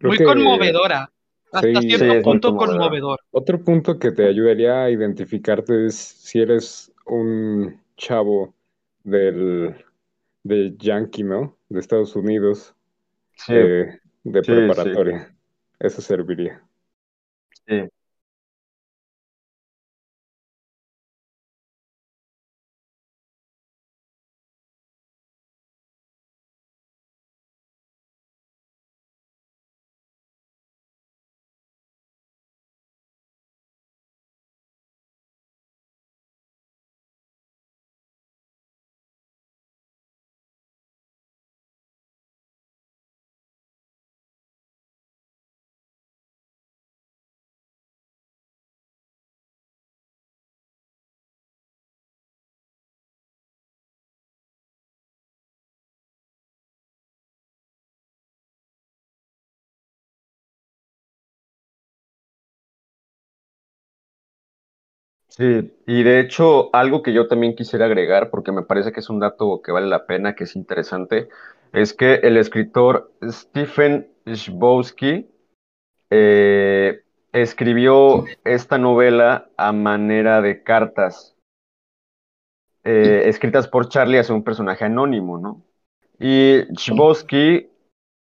muy 0.00 0.18
conmovedora. 0.18 1.10
Hasta 1.50 1.80
cierto 1.80 2.22
punto 2.22 2.56
conmovedor. 2.56 3.20
Otro 3.30 3.58
punto 3.62 3.98
que 3.98 4.12
te 4.12 4.26
ayudaría 4.26 4.82
a 4.82 4.90
identificarte 4.90 5.86
es 5.86 5.94
si 5.96 6.40
eres 6.40 6.92
un 7.06 7.80
chavo 7.96 8.54
del 9.02 9.74
de 10.42 10.74
Yankee, 10.78 11.22
¿no? 11.22 11.56
De 11.68 11.80
Estados 11.80 12.14
Unidos, 12.16 12.74
eh, 13.48 13.98
de 14.24 14.42
preparatoria. 14.42 15.34
Eso 15.78 16.02
serviría. 16.02 16.62
Sí. 17.66 17.88
Sí, 65.38 65.72
y 65.86 66.02
de 66.02 66.18
hecho, 66.18 66.74
algo 66.74 67.00
que 67.00 67.12
yo 67.12 67.28
también 67.28 67.54
quisiera 67.54 67.86
agregar, 67.86 68.28
porque 68.28 68.50
me 68.50 68.62
parece 68.62 68.90
que 68.90 68.98
es 68.98 69.08
un 69.08 69.20
dato 69.20 69.62
que 69.62 69.70
vale 69.70 69.86
la 69.86 70.04
pena, 70.04 70.34
que 70.34 70.42
es 70.44 70.56
interesante, 70.56 71.28
es 71.72 71.94
que 71.94 72.14
el 72.14 72.36
escritor 72.36 73.12
Stephen 73.22 74.08
Chbosky 74.26 75.30
eh, 76.10 77.02
escribió 77.30 78.24
esta 78.42 78.78
novela 78.78 79.48
a 79.56 79.72
manera 79.72 80.42
de 80.42 80.64
cartas, 80.64 81.36
eh, 82.82 83.22
escritas 83.26 83.68
por 83.68 83.88
Charlie 83.88 84.18
hacia 84.18 84.34
un 84.34 84.42
personaje 84.42 84.86
anónimo, 84.86 85.38
¿no? 85.38 85.62
Y 86.18 86.64
Chbosky 86.72 87.70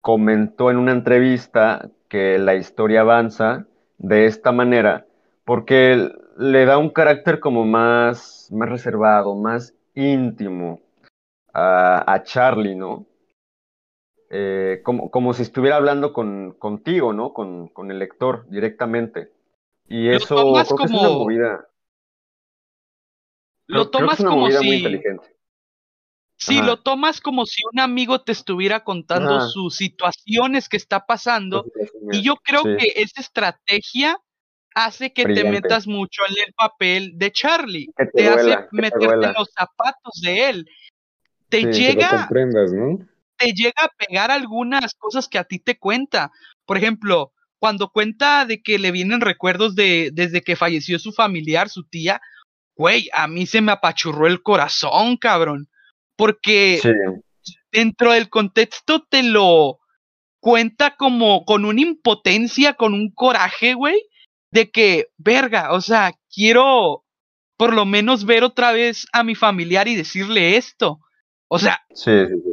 comentó 0.03 0.71
en 0.71 0.77
una 0.77 0.93
entrevista 0.93 1.89
que 2.11 2.39
la 2.39 2.57
historia 2.57 3.01
avanza 3.01 3.67
de 3.97 4.27
esta 4.27 4.53
manera 4.53 5.07
porque 5.47 6.13
le 6.39 6.65
da 6.65 6.79
un 6.79 6.91
carácter 6.91 7.41
como 7.41 7.65
más, 7.65 8.49
más 8.53 8.69
reservado, 8.69 9.35
más 9.35 9.75
íntimo 9.95 10.81
a, 11.53 12.23
Charlie, 12.25 12.75
¿no? 12.75 13.07
Eh, 14.29 14.81
como, 14.85 15.11
como, 15.11 15.33
si 15.33 15.43
estuviera 15.43 15.77
hablando 15.77 16.13
con, 16.13 16.53
contigo, 16.59 17.13
¿no? 17.13 17.33
Con, 17.33 17.69
con 17.69 17.91
el 17.91 17.99
lector 17.99 18.47
directamente. 18.51 19.33
Y 19.89 20.09
eso 20.09 20.35
creo 20.35 20.77
como... 20.77 20.91
es 20.91 20.91
una 20.91 21.09
movida. 21.09 21.69
Lo 23.67 23.89
tomas 23.89 24.23
como 24.23 24.51
si... 24.51 24.67
Muy 24.67 24.77
inteligente. 24.77 25.37
Sí, 26.39 26.61
lo 26.61 26.83
tomas 26.83 27.23
como 27.23 27.47
si 27.47 27.63
un 27.73 27.81
amigo 27.81 28.21
te 28.21 28.33
estuviera 28.33 28.85
contando 28.85 29.41
sus 29.49 29.77
situaciones 29.77 30.69
que 30.69 30.77
está 30.77 31.07
pasando. 31.07 31.65
Y 32.13 32.21
yo 32.21 32.37
creo 32.37 32.63
que 32.63 32.93
esa 32.97 33.23
estrategia 33.23 34.21
hace 34.77 35.11
que 35.11 35.25
te 35.25 35.43
metas 35.43 35.87
mucho 35.87 36.23
en 36.29 36.35
el 36.47 36.53
papel 36.53 37.13
de 37.15 37.33
Charlie. 37.33 37.89
te, 38.15 38.29
hace 38.29 38.59
meterte 38.73 39.27
en 39.27 39.33
los 39.33 39.51
zapatos 39.57 40.21
de 40.23 40.51
él. 40.51 40.69
Te 41.49 41.73
llega. 41.73 42.29
Te 43.39 43.53
llega 43.53 43.83
a 43.83 43.91
pegar 43.97 44.31
algunas 44.31 44.95
cosas 44.95 45.29
que 45.29 45.39
a 45.39 45.45
ti 45.45 45.59
te 45.59 45.79
cuenta. 45.79 46.31
Por 46.67 46.77
ejemplo, 46.77 47.33
cuando 47.59 47.91
cuenta 47.91 48.45
de 48.45 48.63
que 48.63 48.79
le 48.79 48.91
vienen 48.91 49.23
recuerdos 49.23 49.75
de 49.75 50.11
desde 50.13 50.43
que 50.43 50.57
falleció 50.57 50.99
su 50.99 51.13
familiar, 51.13 51.71
su 51.71 51.85
tía, 51.85 52.21
güey, 52.75 53.09
a 53.15 53.29
mí 53.29 53.47
se 53.47 53.63
me 53.63 53.73
apachurró 53.73 54.27
el 54.27 54.43
corazón, 54.43 55.17
cabrón. 55.17 55.69
Porque 56.17 56.81
dentro 57.73 58.13
del 58.13 58.29
contexto 58.29 59.07
te 59.09 59.23
lo 59.23 59.79
cuenta 60.39 60.97
como 60.97 61.47
con 61.47 61.65
una 61.65 61.81
impotencia, 61.81 62.75
con 62.75 62.93
un 62.93 63.11
coraje, 63.11 63.73
güey, 63.73 64.03
de 64.57 64.71
que, 64.71 65.09
verga, 65.19 65.73
o 65.73 65.83
sea, 65.83 66.15
quiero 66.35 67.05
por 67.59 67.75
lo 67.75 67.85
menos 67.85 68.25
ver 68.25 68.43
otra 68.43 68.73
vez 68.73 69.07
a 69.13 69.23
mi 69.23 69.35
familiar 69.35 69.87
y 69.87 69.97
decirle 69.97 70.57
esto. 70.57 71.01
O 71.49 71.59
sea, 71.59 71.85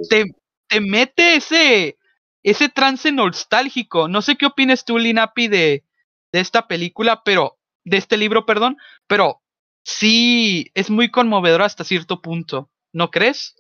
Te, 0.09 0.25
te, 0.67 0.81
mete 0.81 1.35
ese, 1.35 1.97
ese 2.43 2.67
trance 2.67 3.09
nostálgico. 3.13 4.09
No 4.09 4.21
sé 4.21 4.35
qué 4.35 4.45
opinas 4.45 4.83
tú, 4.83 4.97
Linapi, 4.97 5.47
de, 5.47 5.85
de 6.33 6.39
esta 6.41 6.67
película, 6.67 7.21
pero, 7.23 7.57
de 7.85 7.97
este 7.97 8.17
libro, 8.17 8.45
perdón, 8.45 8.75
pero 9.07 9.41
sí 9.85 10.71
es 10.73 10.89
muy 10.89 11.09
conmovedor 11.09 11.61
hasta 11.61 11.85
cierto 11.85 12.21
punto, 12.21 12.69
¿no 12.91 13.11
crees? 13.11 13.55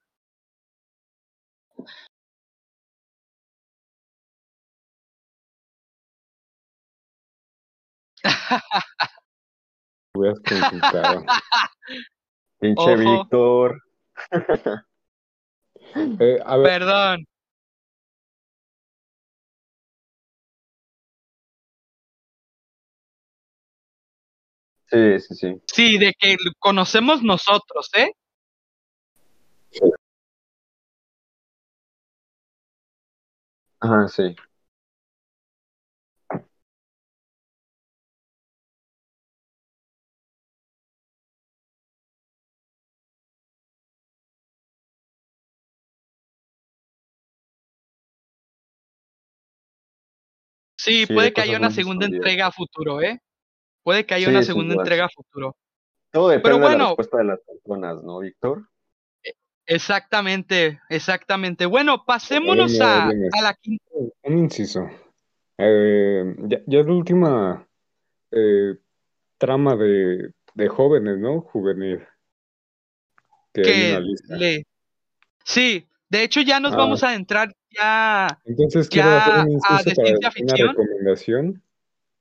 Hubieras 10.15 10.41
consultado. 10.41 11.25
Pinche 12.61 12.97
Víctor. 12.97 13.81
eh, 15.95 16.39
Perdón. 16.45 17.25
Sí, 24.91 25.21
sí, 25.21 25.35
sí. 25.35 25.63
Sí, 25.67 25.99
de 25.99 26.15
que 26.19 26.37
conocemos 26.59 27.23
nosotros, 27.23 27.91
¿eh? 27.95 28.11
Ajá, 33.81 34.09
sí. 34.09 34.35
Sí, 50.77 51.07
puede 51.07 51.33
que 51.33 51.41
haya 51.41 51.59
una 51.59 51.71
segunda 51.71 52.07
entrega 52.07 52.47
a 52.47 52.53
futuro, 52.53 53.03
¿eh? 53.03 53.21
Puede 53.83 54.07
que 54.07 54.15
haya 54.15 54.29
una 54.29 54.43
segunda 54.43 54.75
entrega 54.75 55.07
a 55.07 55.09
futuro. 55.09 55.57
Todo 56.13 56.29
depende 56.29 56.61
de 56.61 56.79
la 56.79 56.87
respuesta 56.87 57.19
de 57.19 57.25
las 57.25 57.41
personas, 57.41 58.03
¿no, 58.03 58.21
Víctor? 58.21 58.69
Exactamente, 59.69 60.81
exactamente. 60.89 61.67
Bueno, 61.67 62.03
pasémonos 62.07 62.81
a, 62.81 63.11
la 63.43 63.53
quinta. 63.53 63.85
Un 64.23 64.39
inciso. 64.39 64.89
Eh, 65.59 66.25
ya, 66.47 66.81
es 66.81 66.87
la 66.87 66.93
última 66.93 67.69
eh, 68.31 68.77
trama 69.37 69.77
de, 69.77 70.33
de, 70.55 70.69
jóvenes, 70.69 71.19
¿no? 71.19 71.43
Juvenil. 71.43 72.01
Que, 73.53 74.01
le... 74.29 74.65
Sí, 75.45 75.87
de 76.09 76.23
hecho 76.23 76.41
ya 76.41 76.61
nos 76.61 76.75
vamos 76.75 77.05
ah. 77.05 77.11
a 77.11 77.15
entrar 77.15 77.55
ya. 77.71 78.41
Entonces 78.47 78.89
quiero 78.89 79.11
hacer 79.11 79.45
un 79.45 79.53
inciso 79.53 79.95
para 79.95 80.33
una 80.41 80.55
recomendación 80.55 81.63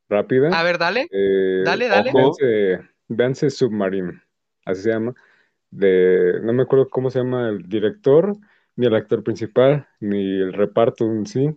rápida. 0.09 0.49
A 0.49 0.63
ver, 0.63 0.77
dale. 0.77 1.07
Eh, 1.11 1.61
dale, 1.63 1.87
dale. 1.87 2.11
Véanse, 3.07 3.49
Submarine, 3.49 4.21
así 4.65 4.81
se 4.81 4.91
llama. 4.91 5.15
De, 5.69 6.39
no 6.43 6.53
me 6.53 6.63
acuerdo 6.63 6.89
cómo 6.89 7.09
se 7.09 7.19
llama 7.19 7.49
el 7.49 7.67
director, 7.67 8.35
ni 8.75 8.85
el 8.87 8.95
actor 8.95 9.23
principal, 9.23 9.87
ni 9.99 10.39
el 10.39 10.53
reparto 10.53 11.05
en 11.05 11.25
sí, 11.25 11.49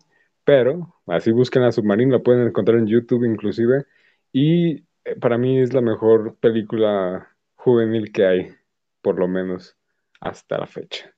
pero 0.44 0.96
así 1.06 1.30
busquen 1.30 1.62
a 1.62 1.72
Submarine, 1.72 2.12
la 2.12 2.18
pueden 2.20 2.46
encontrar 2.46 2.78
en 2.78 2.86
YouTube 2.86 3.24
inclusive. 3.24 3.84
Y 4.32 4.84
eh, 5.04 5.16
para 5.20 5.38
mí 5.38 5.60
es 5.60 5.72
la 5.72 5.80
mejor 5.80 6.36
película 6.36 7.28
juvenil 7.54 8.10
que 8.12 8.26
hay, 8.26 8.54
por 9.02 9.18
lo 9.18 9.28
menos 9.28 9.76
hasta 10.20 10.58
la 10.58 10.66
fecha. 10.66 11.14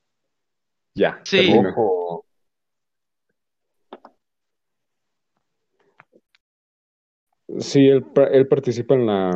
Ya. 0.95 1.19
Sí. 1.23 1.53
Sí, 7.59 7.87
él, 7.87 8.05
él 8.31 8.47
participa 8.47 8.95
en 8.95 9.05
la, 9.05 9.29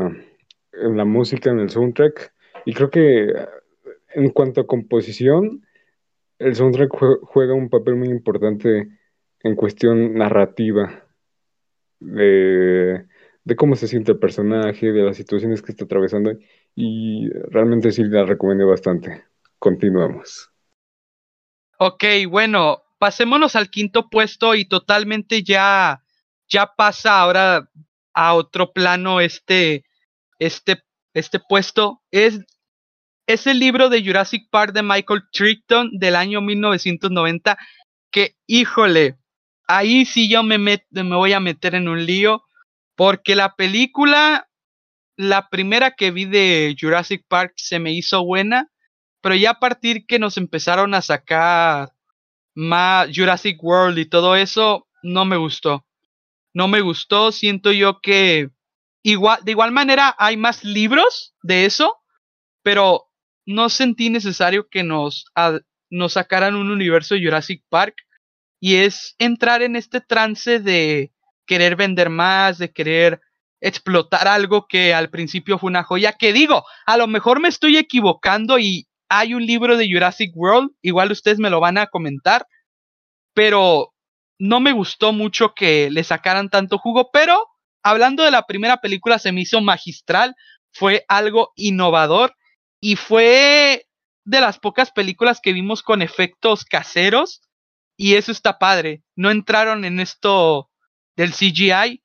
en 0.74 0.98
la 0.98 1.06
música, 1.06 1.52
en 1.52 1.60
el 1.60 1.70
soundtrack, 1.70 2.34
y 2.68 2.74
creo 2.74 2.90
que 2.90 3.34
en 4.14 4.30
cuanto 4.32 4.60
a 4.60 4.68
composición, 4.68 5.66
el 6.38 6.54
soundtrack 6.54 6.92
juega 7.24 7.54
un 7.54 7.70
papel 7.70 7.96
muy 7.96 8.10
importante 8.10 8.90
en 9.40 9.56
cuestión 9.56 10.16
narrativa, 10.16 11.06
de, 12.02 13.06
de, 13.46 13.56
cómo 13.56 13.78
se 13.78 13.88
siente 13.88 14.12
el 14.12 14.20
personaje, 14.20 14.92
de 14.92 15.02
las 15.02 15.16
situaciones 15.16 15.62
que 15.62 15.72
está 15.72 15.86
atravesando, 15.86 16.34
y 16.76 17.30
realmente 17.50 17.94
sí 17.94 18.04
la 18.04 18.26
recomiendo 18.26 18.68
bastante. 18.68 19.24
Continuamos. 19.60 20.52
Ok, 21.80 22.04
bueno, 22.30 22.84
pasémonos 23.00 23.56
al 23.56 23.70
quinto 23.70 24.10
puesto 24.10 24.56
y 24.56 24.66
totalmente 24.66 25.42
ya, 25.42 26.04
ya 26.50 26.74
pasa 26.76 27.22
ahora 27.22 27.70
a 28.14 28.34
otro 28.34 28.74
plano 28.74 29.22
este, 29.22 29.86
este, 30.38 30.84
este 31.14 31.40
puesto. 31.40 32.02
Es, 32.12 32.42
es 33.28 33.46
el 33.46 33.60
libro 33.60 33.90
de 33.90 34.04
Jurassic 34.04 34.50
Park 34.50 34.74
de 34.74 34.84
Michael 34.84 35.24
Crichton 35.32 35.92
del 35.94 36.16
año 36.16 36.42
1990 36.42 37.58
que, 38.10 38.36
híjole, 38.48 39.18
ahí 39.68 40.06
sí 40.06 40.30
yo 40.30 40.44
me, 40.44 40.58
me 40.58 41.16
voy 41.16 41.34
a 41.34 41.40
meter 41.40 41.76
en 41.76 41.88
un 41.88 42.06
lío 42.06 42.44
porque 42.96 43.36
la 43.36 43.56
película, 43.56 44.50
la 45.16 45.50
primera 45.50 45.92
que 45.92 46.12
vi 46.12 46.26
de 46.26 46.76
Jurassic 46.80 47.24
Park 47.28 47.54
se 47.58 47.78
me 47.78 47.92
hizo 47.92 48.24
buena, 48.24 48.72
pero 49.22 49.36
ya 49.36 49.52
a 49.52 49.60
partir 49.60 50.08
que 50.08 50.18
nos 50.18 50.38
empezaron 50.38 50.96
a 50.96 51.02
sacar 51.02 51.92
más 52.56 53.10
Jurassic 53.14 53.64
World 53.64 54.00
y 54.00 54.06
todo 54.06 54.36
eso, 54.36 54.88
no 55.04 55.26
me 55.26 55.38
gustó 55.38 55.84
no 56.58 56.68
me 56.68 56.82
gustó. 56.82 57.32
Siento 57.32 57.72
yo 57.72 58.02
que 58.02 58.50
igual, 59.04 59.40
de 59.44 59.52
igual 59.52 59.72
manera 59.72 60.16
hay 60.18 60.38
más 60.38 60.64
libros 60.64 61.36
de 61.44 61.66
eso, 61.66 61.98
pero 62.64 63.07
no 63.48 63.70
sentí 63.70 64.10
necesario 64.10 64.68
que 64.70 64.84
nos, 64.84 65.26
nos 65.90 66.14
sacaran 66.14 66.56
un 66.56 66.70
universo 66.70 67.16
de 67.16 67.24
Jurassic 67.24 67.64
Park. 67.70 67.96
Y 68.60 68.76
es 68.76 69.16
entrar 69.18 69.62
en 69.62 69.76
este 69.76 70.02
trance 70.02 70.60
de 70.60 71.14
querer 71.46 71.76
vender 71.76 72.10
más, 72.10 72.58
de 72.58 72.72
querer 72.72 73.22
explotar 73.62 74.28
algo 74.28 74.68
que 74.68 74.94
al 74.94 75.10
principio 75.10 75.58
fue 75.58 75.70
una 75.70 75.84
joya. 75.84 76.12
Que 76.12 76.34
digo, 76.34 76.66
a 76.86 76.98
lo 76.98 77.08
mejor 77.08 77.40
me 77.40 77.48
estoy 77.48 77.78
equivocando 77.78 78.60
y 78.60 78.88
hay 79.10 79.34
un 79.34 79.46
libro 79.46 79.78
de 79.78 79.90
Jurassic 79.90 80.32
World, 80.36 80.72
igual 80.82 81.12
ustedes 81.12 81.40
me 81.40 81.50
lo 81.50 81.62
van 81.62 81.78
a 81.78 81.88
comentar, 81.88 82.46
pero 83.34 83.94
no 84.38 84.60
me 84.60 84.74
gustó 84.74 85.14
mucho 85.14 85.54
que 85.56 85.90
le 85.90 86.04
sacaran 86.04 86.50
tanto 86.50 86.78
jugo, 86.78 87.10
pero 87.14 87.42
hablando 87.82 88.24
de 88.24 88.32
la 88.32 88.46
primera 88.46 88.78
película 88.78 89.18
se 89.20 89.32
me 89.32 89.42
hizo 89.42 89.62
magistral, 89.62 90.36
fue 90.74 91.06
algo 91.08 91.54
innovador 91.56 92.36
y 92.80 92.96
fue 92.96 93.86
de 94.26 94.42
las 94.42 94.60
pocas 94.60 94.92
películas 94.92 95.40
que 95.42 95.54
vimos 95.54 95.82
con 95.84 96.02
efectos 96.02 96.66
caseros 96.66 97.42
y 97.96 98.16
eso 98.16 98.32
está 98.32 98.60
padre. 98.60 99.04
No 99.16 99.32
entraron 99.32 99.86
en 99.86 100.00
esto 100.00 100.70
del 101.16 101.34
CGI. 101.34 102.04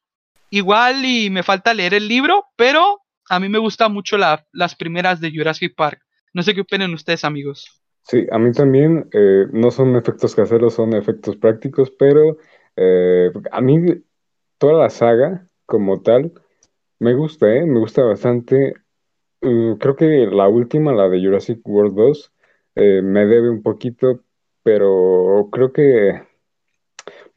Igual 0.50 1.04
y 1.04 1.30
me 1.30 1.42
falta 1.42 1.74
leer 1.74 1.94
el 1.94 2.08
libro, 2.08 2.44
pero 2.56 3.00
a 3.28 3.40
mí 3.40 3.48
me 3.48 3.58
gustan 3.58 3.92
mucho 3.92 4.16
las 4.18 4.74
primeras 4.74 5.20
de 5.20 5.32
Jurassic 5.34 5.74
Park. 5.74 6.00
No 6.34 6.42
sé 6.42 6.54
qué 6.54 6.62
opinan 6.62 6.94
ustedes, 6.94 7.24
amigos. 7.24 7.82
Sí, 8.02 8.26
a 8.30 8.38
mí 8.38 8.52
también 8.52 9.08
eh, 9.12 9.46
no 9.52 9.70
son 9.70 9.96
efectos 9.96 10.34
caseros, 10.34 10.74
son 10.74 10.94
efectos 10.94 11.36
prácticos, 11.36 11.90
pero 11.98 12.36
eh, 12.76 13.30
a 13.50 13.60
mí 13.60 14.02
toda 14.58 14.74
la 14.74 14.90
saga 14.90 15.46
como 15.66 16.02
tal 16.02 16.32
me 16.98 17.14
gusta, 17.14 17.52
¿eh? 17.54 17.66
Me 17.66 17.78
gusta 17.78 18.02
bastante. 18.02 18.74
Uh, 19.42 19.76
creo 19.78 19.96
que 19.96 20.26
la 20.26 20.48
última, 20.48 20.92
la 20.92 21.08
de 21.08 21.20
Jurassic 21.20 21.60
World 21.66 21.94
2, 21.94 22.32
me 22.74 23.26
debe 23.26 23.50
un 23.50 23.62
poquito, 23.62 24.20
pero 24.62 25.48
creo 25.52 25.72
que 25.72 26.22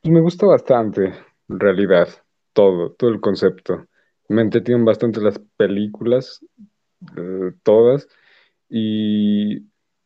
pues, 0.01 0.13
me 0.13 0.21
gusta 0.21 0.45
bastante, 0.45 1.13
en 1.49 1.59
realidad, 1.59 2.07
todo, 2.53 2.91
todo 2.91 3.09
el 3.09 3.19
concepto. 3.19 3.87
Me 4.29 4.41
entretienen 4.41 4.85
bastante 4.85 5.19
las 5.19 5.39
películas, 5.57 6.39
todas, 7.63 8.07
y 8.69 9.57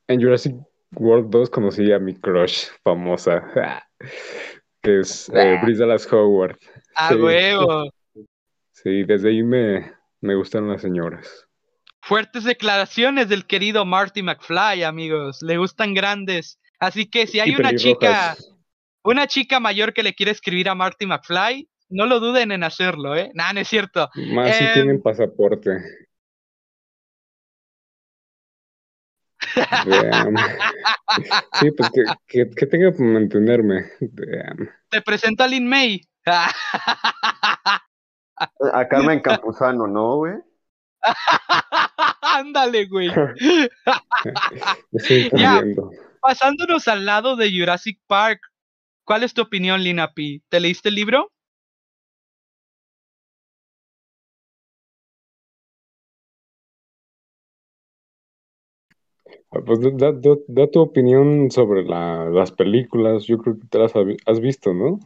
en 0.08 0.22
Jurassic 0.22 0.56
World 0.96 1.30
2 1.30 1.50
conocí 1.50 1.92
a 1.92 2.00
mi 2.00 2.16
crush 2.16 2.68
famosa. 2.84 3.44
que 4.82 5.00
es 5.02 5.30
eh, 5.34 5.60
Dallas 5.78 6.12
Howard. 6.12 6.58
¡A 6.96 7.16
huevo! 7.16 7.90
Sí, 8.72 9.04
desde 9.04 9.30
ahí 9.30 9.44
me, 9.44 9.92
me 10.22 10.36
gustan 10.36 10.68
las 10.70 10.82
señoras. 10.82 11.49
Fuertes 12.10 12.44
declaraciones 12.44 13.30
del 13.30 13.46
querido 13.46 13.86
Marty 13.86 14.24
McFly, 14.24 14.82
amigos. 14.82 15.44
Le 15.44 15.58
gustan 15.58 15.94
grandes. 15.94 16.60
Así 16.80 17.08
que 17.08 17.28
si 17.28 17.40
hay 17.40 17.54
una 17.54 17.76
chica, 17.76 18.36
una 19.04 19.28
chica 19.28 19.60
mayor 19.60 19.94
que 19.94 20.02
le 20.02 20.16
quiere 20.16 20.32
escribir 20.32 20.70
a 20.70 20.74
Marty 20.74 21.06
McFly, 21.06 21.70
no 21.90 22.08
lo 22.08 22.20
duden 22.20 22.52
en 22.52 22.64
hacerlo, 22.64 23.16
¿eh? 23.16 23.30
Nah, 23.36 23.54
no 23.54 23.60
es 23.60 23.68
cierto. 23.68 24.10
Más 24.34 24.56
si 24.56 24.66
tienen 24.74 24.96
em, 24.96 25.02
pasaporte. 25.04 25.70
sí, 31.60 31.70
pues 31.78 31.92
que, 31.92 32.06
que, 32.50 32.66
tenga 32.66 32.92
que 32.92 33.04
mantenerme. 33.04 33.86
Te 34.90 35.04
presento 35.04 35.44
a 35.44 35.48
Lin 35.48 35.70
May. 35.70 36.02
a 36.26 36.50
Carmen 38.90 39.20
Campuzano, 39.20 39.86
¿no, 39.86 40.16
güey? 40.16 40.34
Ándale, 42.36 42.86
güey. 42.86 43.10
ya, 45.36 45.64
pasándonos 46.22 46.88
al 46.88 47.06
lado 47.06 47.36
de 47.36 47.52
Jurassic 47.52 48.00
Park, 48.08 48.42
¿cuál 49.04 49.24
es 49.24 49.34
tu 49.34 49.42
opinión, 49.42 49.84
Lina 49.84 50.14
P? 50.14 50.42
¿Te 50.50 50.60
leíste 50.60 50.90
el 50.90 50.96
libro? 50.96 51.32
Ah, 59.52 59.60
pues 59.66 59.80
da, 59.82 60.68
tu 60.72 60.80
opinión 60.80 61.50
sobre 61.50 61.84
las 61.84 62.52
películas. 62.52 63.26
Yo 63.26 63.38
creo 63.40 63.60
que 63.60 63.68
te 63.68 63.80
las 63.80 63.94
has 64.26 64.40
visto, 64.40 64.74
¿no? 64.74 65.00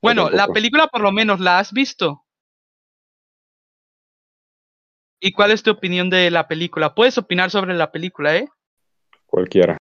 Bueno, 0.00 0.30
la 0.30 0.48
película 0.48 0.86
por 0.86 1.02
lo 1.02 1.12
menos 1.12 1.40
la 1.40 1.58
has 1.58 1.72
visto. 1.72 2.24
¿Y 5.20 5.32
cuál 5.32 5.50
es 5.50 5.62
tu 5.62 5.70
opinión 5.70 6.10
de 6.10 6.30
la 6.30 6.46
película? 6.46 6.94
Puedes 6.94 7.18
opinar 7.18 7.50
sobre 7.50 7.74
la 7.74 7.90
película, 7.90 8.36
¿eh? 8.36 8.48
Cualquiera. 9.26 9.76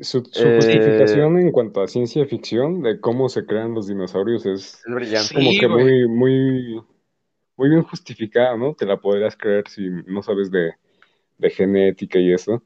Su, 0.00 0.18
eh, 0.18 0.56
justificación 0.56 1.38
en 1.38 1.52
cuanto 1.52 1.82
a 1.82 1.88
ciencia 1.88 2.24
ficción 2.26 2.82
de 2.82 3.00
cómo 3.00 3.28
se 3.28 3.44
crean 3.44 3.74
los 3.74 3.86
dinosaurios 3.86 4.46
es, 4.46 4.82
como 5.32 5.50
que 5.58 5.68
muy, 5.68 6.08
muy, 6.08 6.80
muy 7.56 7.68
bien 7.68 7.82
justificada, 7.82 8.56
¿no? 8.56 8.74
Te 8.74 8.86
la 8.86 8.98
podrías 8.98 9.36
creer 9.36 9.68
si 9.68 9.88
no 10.06 10.22
sabes 10.22 10.50
de, 10.50 10.72
genética 11.50 12.18
y 12.18 12.32
eso. 12.32 12.62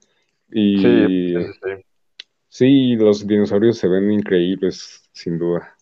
Y 0.50 0.78
sí, 0.78 1.34
sí, 2.48 2.96
los 2.96 3.26
dinosaurios 3.26 3.78
se 3.78 3.88
ven 3.88 4.10
increíbles, 4.10 5.08
sin 5.12 5.38
duda. 5.38 5.76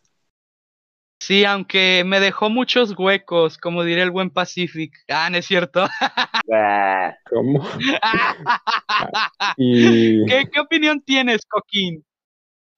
Sí, 1.29 1.45
aunque 1.45 2.05
me 2.07 2.20
dejó 2.20 2.49
muchos 2.49 2.99
huecos, 2.99 3.59
como 3.59 3.85
diría 3.85 4.03
el 4.03 4.11
buen 4.11 4.31
Pacific. 4.31 4.95
Ah, 5.09 5.29
¿no 5.29 5.37
es 5.37 5.45
cierto? 5.45 5.85
¿Cómo? 7.31 7.68
¿Qué, 9.59 10.49
opinión 10.59 11.03
tienes, 11.03 11.45
Coquín, 11.45 12.03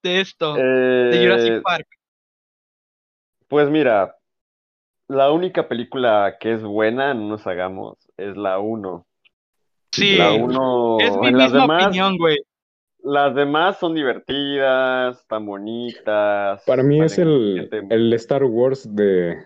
de 0.03 0.21
esto, 0.21 0.55
de 0.55 1.17
Jurassic 1.23 1.53
eh, 1.53 1.61
Park? 1.63 1.87
Pues 3.47 3.71
mira, 3.71 4.17
la 5.07 5.31
única 5.31 5.69
película 5.69 6.37
que 6.41 6.55
es 6.55 6.63
buena, 6.65 7.15
no 7.15 7.29
nos 7.29 7.47
hagamos, 7.47 7.99
es 8.17 8.37
la 8.37 8.59
1. 8.59 9.07
Sí, 9.93 10.17
la 10.17 10.33
uno, 10.33 10.99
es 10.99 11.17
mi 11.19 11.33
misma 11.33 11.67
opinión, 11.67 12.19
güey. 12.19 12.39
Las 13.03 13.35
demás 13.35 13.79
son 13.79 13.95
divertidas, 13.95 15.27
tan 15.27 15.47
bonitas. 15.47 16.63
Para 16.67 16.83
mí 16.83 17.01
es 17.01 17.19
el, 17.19 17.69
el 17.91 18.13
Star 18.15 18.45
Wars 18.45 18.95
de, 18.95 19.37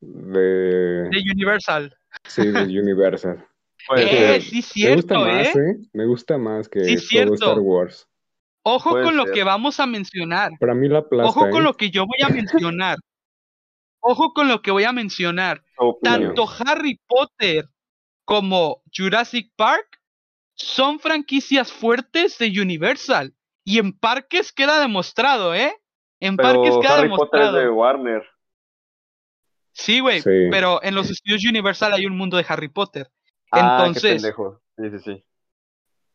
de... 0.00 1.08
De 1.08 1.22
Universal. 1.32 1.96
Sí, 2.24 2.46
de 2.50 2.60
Universal. 2.80 3.46
eh, 3.96 4.40
sí, 4.40 4.62
cierto, 4.62 5.24
me 5.24 5.38
gusta 5.38 5.40
¿eh? 5.40 5.44
Más, 5.44 5.56
¿eh? 5.56 5.88
Me 5.92 6.06
gusta 6.06 6.38
más 6.38 6.68
que 6.68 6.80
todo 7.24 7.34
Star 7.34 7.58
Wars. 7.60 8.08
Ojo 8.64 8.90
con 8.90 9.16
lo 9.16 9.26
que 9.26 9.42
vamos 9.42 9.80
a 9.80 9.86
mencionar. 9.86 10.52
Para 10.60 10.74
mí 10.74 10.88
la 10.88 11.08
plaza, 11.08 11.28
Ojo 11.28 11.50
con 11.50 11.62
¿eh? 11.62 11.64
lo 11.64 11.74
que 11.74 11.90
yo 11.90 12.06
voy 12.06 12.18
a 12.24 12.28
mencionar. 12.28 12.98
Ojo 14.00 14.32
con 14.32 14.48
lo 14.48 14.62
que 14.62 14.70
voy 14.70 14.84
a 14.84 14.92
mencionar. 14.92 15.62
Tanto 16.02 16.44
Harry 16.64 17.00
Potter 17.06 17.66
como 18.24 18.82
Jurassic 18.96 19.50
Park 19.56 20.01
son 20.62 21.00
franquicias 21.00 21.72
fuertes 21.72 22.38
de 22.38 22.60
Universal. 22.60 23.34
Y 23.64 23.78
en 23.78 23.92
parques 23.92 24.52
queda 24.52 24.80
demostrado, 24.80 25.54
¿eh? 25.54 25.74
En 26.20 26.36
parques 26.36 26.76
queda 26.80 26.98
Harry 26.98 27.02
demostrado. 27.08 27.52
Potter 27.52 27.64
de 27.64 27.70
Warner. 27.70 28.22
Sí, 29.72 30.00
güey, 30.00 30.22
pero 30.22 30.82
en 30.82 30.94
los 30.94 31.10
estudios 31.10 31.44
Universal 31.44 31.92
hay 31.94 32.06
un 32.06 32.16
mundo 32.16 32.36
de 32.36 32.44
Harry 32.48 32.68
Potter. 32.68 33.10
Ah, 33.50 33.84
entonces, 33.86 34.22
Sí, 34.22 34.90
sí, 34.90 34.98
sí. 35.04 35.24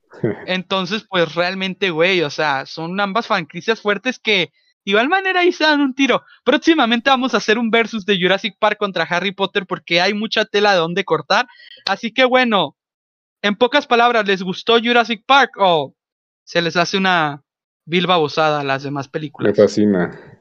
entonces, 0.47 1.05
pues 1.09 1.35
realmente, 1.35 1.89
güey, 1.89 2.21
o 2.21 2.29
sea, 2.29 2.65
son 2.65 2.99
ambas 2.99 3.27
franquicias 3.27 3.81
fuertes 3.81 4.19
que 4.19 4.51
de 4.85 4.91
igual 4.91 5.09
manera 5.09 5.41
ahí 5.41 5.51
se 5.51 5.65
dan 5.65 5.81
un 5.81 5.93
tiro. 5.93 6.23
Próximamente 6.45 7.09
vamos 7.09 7.33
a 7.33 7.37
hacer 7.37 7.57
un 7.57 7.69
versus 7.69 8.05
de 8.05 8.17
Jurassic 8.17 8.57
Park 8.57 8.77
contra 8.77 9.03
Harry 9.03 9.33
Potter 9.33 9.65
porque 9.65 9.99
hay 9.99 10.13
mucha 10.13 10.45
tela 10.45 10.71
de 10.71 10.77
donde 10.77 11.03
cortar. 11.03 11.47
Así 11.85 12.13
que 12.13 12.23
bueno, 12.23 12.76
en 13.47 13.55
pocas 13.55 13.87
palabras, 13.87 14.27
¿les 14.27 14.43
gustó 14.43 14.77
Jurassic 14.79 15.23
Park 15.25 15.51
o 15.57 15.95
se 16.43 16.61
les 16.61 16.75
hace 16.75 16.97
una 16.97 17.43
vil 17.85 18.07
babosada 18.07 18.61
a 18.61 18.63
las 18.63 18.83
demás 18.83 19.07
películas? 19.07 19.51
Me 19.51 19.55
fascina. 19.55 20.36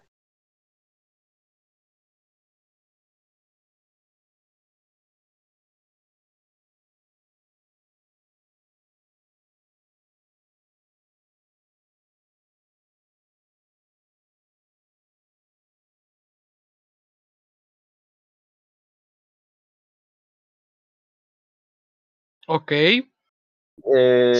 Ok. 22.47 22.73
Eh, 22.73 23.03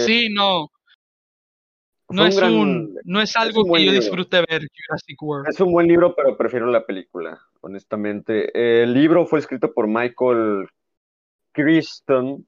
sí, 0.05 0.29
no. 0.33 0.71
No 2.09 2.25
es, 2.25 2.41
un, 2.41 2.97
no 3.03 3.21
es 3.21 3.35
algo 3.35 3.65
que 3.65 3.85
yo 3.85 3.91
disfrute 3.91 4.37
ver 4.37 4.61
Jurassic 4.73 5.21
World. 5.21 5.49
Es 5.49 5.59
un 5.59 5.73
buen 5.73 5.87
libro, 5.87 6.15
pero 6.15 6.37
prefiero 6.37 6.67
la 6.67 6.85
película, 6.85 7.37
honestamente. 7.59 8.81
El 8.81 8.93
libro 8.93 9.25
fue 9.25 9.39
escrito 9.39 9.73
por 9.73 9.87
Michael 9.87 10.69
Crichton 11.51 12.47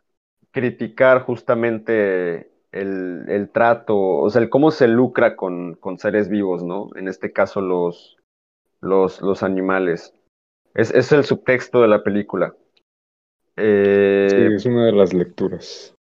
criticar 0.52 1.22
justamente 1.22 2.52
el, 2.72 3.24
el 3.28 3.50
trato, 3.50 3.98
o 3.98 4.30
sea, 4.30 4.42
el 4.42 4.50
cómo 4.50 4.70
se 4.70 4.88
lucra 4.88 5.36
con, 5.36 5.74
con, 5.74 5.98
seres 5.98 6.28
vivos, 6.28 6.62
¿no? 6.62 6.90
En 6.94 7.08
este 7.08 7.32
caso, 7.32 7.60
los, 7.60 8.18
los, 8.80 9.20
los 9.22 9.42
animales. 9.42 10.14
Es, 10.74 10.90
es 10.90 11.12
el 11.12 11.24
subtexto 11.24 11.82
de 11.82 11.88
la 11.88 12.02
película. 12.02 12.54
Eh, 13.62 14.28
sí, 14.30 14.54
es 14.56 14.66
una 14.66 14.86
de 14.86 14.92
las 14.92 15.14
lecturas. 15.14 15.94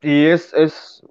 Y 0.00 0.26
es, 0.26 0.52
es 0.54 1.02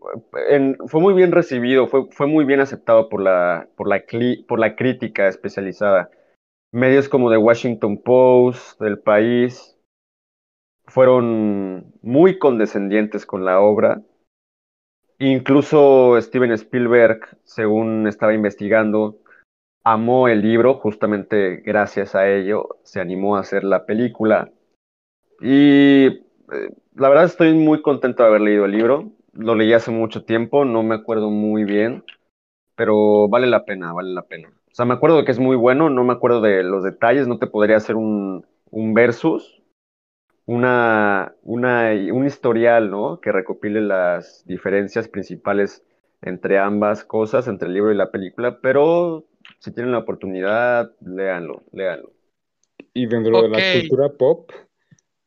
fue 0.87 1.01
muy 1.01 1.13
bien 1.13 1.31
recibido, 1.31 1.87
fue, 1.87 2.07
fue 2.11 2.27
muy 2.27 2.45
bien 2.45 2.59
aceptado 2.59 3.07
por 3.09 3.21
la, 3.21 3.69
por, 3.75 3.87
la 3.87 4.03
por 4.47 4.59
la 4.59 4.75
crítica 4.75 5.27
especializada. 5.27 6.11
Medios 6.73 7.09
como 7.09 7.31
The 7.31 7.37
Washington 7.37 8.01
Post, 8.01 8.79
del 8.81 8.99
país, 8.99 9.77
fueron 10.85 11.93
muy 12.01 12.37
condescendientes 12.37 13.25
con 13.25 13.45
la 13.45 13.61
obra 13.61 14.01
Incluso 15.23 16.19
Steven 16.19 16.51
Spielberg, 16.53 17.37
según 17.43 18.07
estaba 18.07 18.33
investigando, 18.33 19.19
amó 19.83 20.27
el 20.27 20.41
libro, 20.41 20.79
justamente 20.79 21.57
gracias 21.57 22.15
a 22.15 22.27
ello 22.27 22.79
se 22.81 23.01
animó 23.01 23.35
a 23.35 23.41
hacer 23.41 23.63
la 23.63 23.85
película. 23.85 24.51
Y 25.41 26.05
eh, 26.05 26.21
la 26.95 27.09
verdad 27.09 27.25
estoy 27.25 27.53
muy 27.53 27.81
contento 27.81 28.23
de 28.23 28.29
haber 28.29 28.41
leído 28.41 28.65
el 28.65 28.71
libro. 28.71 29.11
Lo 29.33 29.55
leí 29.55 29.73
hace 29.73 29.91
mucho 29.91 30.23
tiempo, 30.23 30.65
no 30.65 30.83
me 30.83 30.95
acuerdo 30.95 31.29
muy 31.29 31.63
bien, 31.63 32.03
pero 32.75 33.27
vale 33.27 33.47
la 33.47 33.65
pena, 33.65 33.93
vale 33.93 34.13
la 34.13 34.23
pena. 34.23 34.49
O 34.49 34.75
sea, 34.75 34.85
me 34.85 34.93
acuerdo 34.93 35.17
de 35.17 35.25
que 35.25 35.31
es 35.31 35.39
muy 35.39 35.55
bueno, 35.55 35.89
no 35.89 36.03
me 36.03 36.13
acuerdo 36.13 36.41
de 36.41 36.63
los 36.63 36.83
detalles, 36.83 37.27
no 37.27 37.39
te 37.39 37.47
podría 37.47 37.77
hacer 37.77 37.95
un, 37.95 38.45
un 38.69 38.93
versus, 38.93 39.61
una, 40.45 41.33
una, 41.43 41.91
un 42.11 42.25
historial, 42.25 42.89
¿no? 42.89 43.19
Que 43.19 43.31
recopile 43.31 43.81
las 43.81 44.45
diferencias 44.45 45.07
principales 45.07 45.83
entre 46.21 46.59
ambas 46.59 47.03
cosas, 47.03 47.47
entre 47.47 47.67
el 47.67 47.73
libro 47.73 47.91
y 47.91 47.97
la 47.97 48.11
película, 48.11 48.59
pero 48.61 49.25
si 49.59 49.71
tienen 49.71 49.91
la 49.91 49.99
oportunidad, 49.99 50.91
léanlo, 51.01 51.63
léanlo. 51.71 52.11
Y 52.93 53.07
dentro 53.07 53.41
de 53.41 53.49
la 53.49 53.79
cultura 53.79 54.09
pop, 54.09 54.51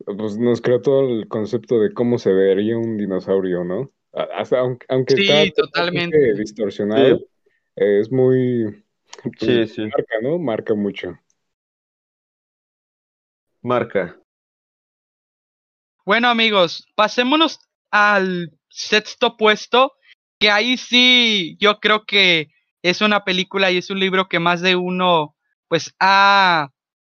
pues 0.04 0.36
nos 0.38 0.60
creó 0.60 0.80
todo 0.80 1.08
el 1.08 1.28
concepto 1.28 1.80
de 1.80 1.92
cómo 1.92 2.18
se 2.18 2.32
vería 2.32 2.76
un 2.76 2.96
dinosaurio, 2.96 3.64
¿no? 3.64 3.90
Hasta, 4.12 4.60
aunque, 4.60 4.86
aunque 4.88 5.16
sí, 5.16 5.52
totalmente 5.56 6.34
distorsionado, 6.34 7.20
es 7.74 8.10
muy... 8.12 8.84
sí, 9.38 9.66
sí. 9.66 9.82
Marca, 9.82 10.14
¿no? 10.22 10.38
Marca 10.38 10.74
mucho. 10.74 11.18
Marca. 13.62 14.20
Bueno, 16.04 16.28
amigos, 16.28 16.86
pasémonos 16.94 17.58
al 17.90 18.52
sexto 18.68 19.36
puesto, 19.36 19.94
que 20.38 20.50
ahí 20.50 20.76
sí 20.76 21.56
yo 21.58 21.80
creo 21.80 22.04
que 22.04 22.50
es 22.82 23.00
una 23.00 23.24
película 23.24 23.70
y 23.70 23.78
es 23.78 23.88
un 23.88 23.98
libro 23.98 24.28
que 24.28 24.38
más 24.38 24.60
de 24.60 24.76
uno 24.76 25.34
pues 25.68 25.94
ha, 25.98 26.68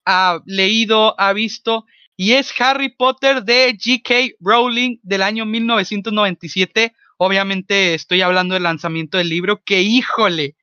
ha 0.05 0.39
leído, 0.45 1.19
ha 1.19 1.33
visto, 1.33 1.86
y 2.18 2.34
es 2.34 2.53
Harry 2.59 2.89
Potter 2.89 3.43
de 3.43 3.76
G.K. 3.78 4.36
Rowling 4.39 4.97
del 5.03 5.22
año 5.22 5.45
1997. 5.45 6.93
Obviamente 7.18 7.93
estoy 7.93 8.22
hablando 8.22 8.53
del 8.53 8.63
lanzamiento 8.63 9.18
del 9.18 9.30
libro, 9.30 9.61
que 9.63 9.82
híjole, 9.82 10.55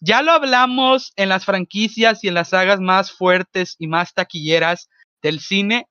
ya 0.00 0.22
lo 0.22 0.32
hablamos 0.32 1.12
en 1.16 1.28
las 1.28 1.44
franquicias 1.44 2.22
y 2.22 2.28
en 2.28 2.34
las 2.34 2.50
sagas 2.50 2.80
más 2.80 3.12
fuertes 3.12 3.76
y 3.78 3.88
más 3.88 4.14
taquilleras 4.14 4.88
del 5.22 5.40
cine, 5.40 5.88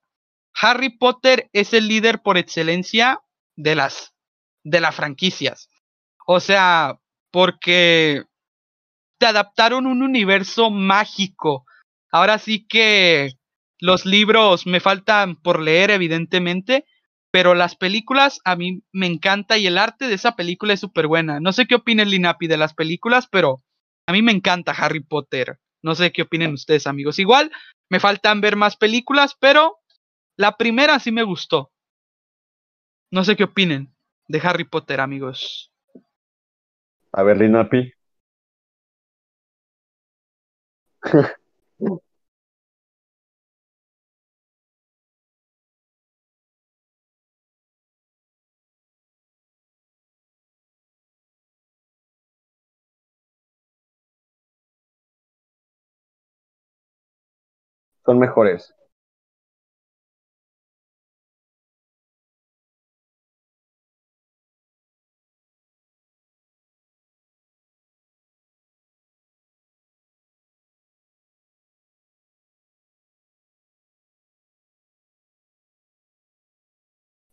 Harry 0.53 0.89
Potter 0.89 1.49
es 1.51 1.73
el 1.73 1.87
líder 1.87 2.21
por 2.21 2.37
excelencia 2.37 3.19
de 3.55 3.75
las 3.75 4.13
de 4.63 4.79
las 4.79 4.95
franquicias. 4.95 5.69
O 6.25 6.39
sea, 6.39 6.99
porque 7.31 8.23
te 9.19 9.25
adaptaron 9.25 9.85
un 9.85 10.01
universo 10.01 10.71
mágico. 10.71 11.65
Ahora 12.11 12.39
sí 12.39 12.65
que 12.65 13.33
los 13.79 14.05
libros 14.05 14.65
me 14.65 14.79
faltan 14.79 15.35
por 15.35 15.59
leer, 15.59 15.91
evidentemente, 15.91 16.85
pero 17.31 17.53
las 17.53 17.75
películas 17.75 18.39
a 18.45 18.55
mí 18.55 18.83
me 18.93 19.07
encanta 19.07 19.57
y 19.57 19.67
el 19.67 19.77
arte 19.77 20.07
de 20.07 20.13
esa 20.13 20.35
película 20.35 20.73
es 20.73 20.79
súper 20.79 21.07
buena. 21.07 21.39
No 21.39 21.51
sé 21.51 21.65
qué 21.65 21.75
opina 21.75 22.05
Linapi 22.05 22.47
de 22.47 22.57
las 22.57 22.73
películas, 22.73 23.27
pero 23.29 23.63
a 24.07 24.13
mí 24.13 24.21
me 24.21 24.31
encanta 24.31 24.71
Harry 24.71 25.01
Potter. 25.01 25.59
No 25.81 25.95
sé 25.95 26.11
qué 26.11 26.21
opinen 26.21 26.53
ustedes, 26.53 26.87
amigos. 26.87 27.19
Igual 27.19 27.51
me 27.89 27.99
faltan 27.99 28.41
ver 28.41 28.55
más 28.55 28.77
películas, 28.77 29.35
pero 29.39 29.79
la 30.37 30.57
primera 30.57 30.97
sí 30.99 31.11
me 31.11 31.23
gustó. 31.23 31.71
No 33.11 33.23
sé 33.23 33.35
qué 33.35 33.43
opinen 33.43 33.93
de 34.27 34.39
Harry 34.43 34.63
Potter, 34.63 35.01
amigos. 35.01 35.71
A 37.11 37.23
ver, 37.23 37.37
Linapi. 37.37 37.91
Son 58.05 58.17
mejores. 58.19 58.73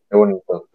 Qué 0.09 0.17
bonito. 0.17 0.69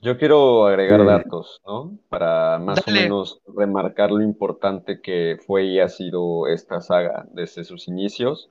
Yo 0.00 0.16
quiero 0.16 0.66
agregar 0.66 1.04
datos, 1.04 1.60
¿no? 1.66 1.98
Para 2.08 2.58
más 2.58 2.86
o 2.86 2.90
menos 2.90 3.40
remarcar 3.46 4.12
lo 4.12 4.22
importante 4.22 5.00
que 5.00 5.38
fue 5.44 5.64
y 5.64 5.80
ha 5.80 5.88
sido 5.88 6.46
esta 6.46 6.80
saga 6.80 7.26
desde 7.32 7.64
sus 7.64 7.88
inicios. 7.88 8.48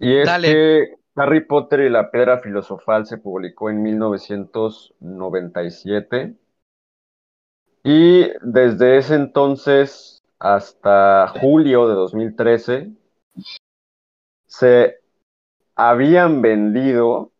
Y 0.00 0.16
es 0.16 0.28
que 0.42 0.96
Harry 1.14 1.44
Potter 1.44 1.78
y 1.80 1.90
la 1.90 2.10
Piedra 2.10 2.40
Filosofal 2.40 3.06
se 3.06 3.18
publicó 3.18 3.70
en 3.70 3.82
1997. 3.82 6.34
Y 7.84 8.26
desde 8.42 8.98
ese 8.98 9.14
entonces 9.14 10.24
hasta 10.38 11.28
julio 11.40 11.86
de 11.86 11.94
2013 11.94 12.90
se 14.46 14.96
habían 15.76 16.42
vendido 16.42 17.30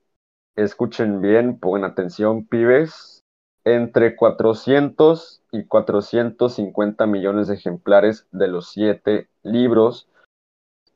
escuchen 0.64 1.20
bien, 1.20 1.58
pongan 1.58 1.84
atención, 1.84 2.46
pibes, 2.46 3.22
entre 3.64 4.16
400 4.16 5.42
y 5.52 5.64
450 5.64 7.06
millones 7.06 7.48
de 7.48 7.54
ejemplares 7.54 8.26
de 8.30 8.48
los 8.48 8.70
siete 8.70 9.28
libros 9.42 10.08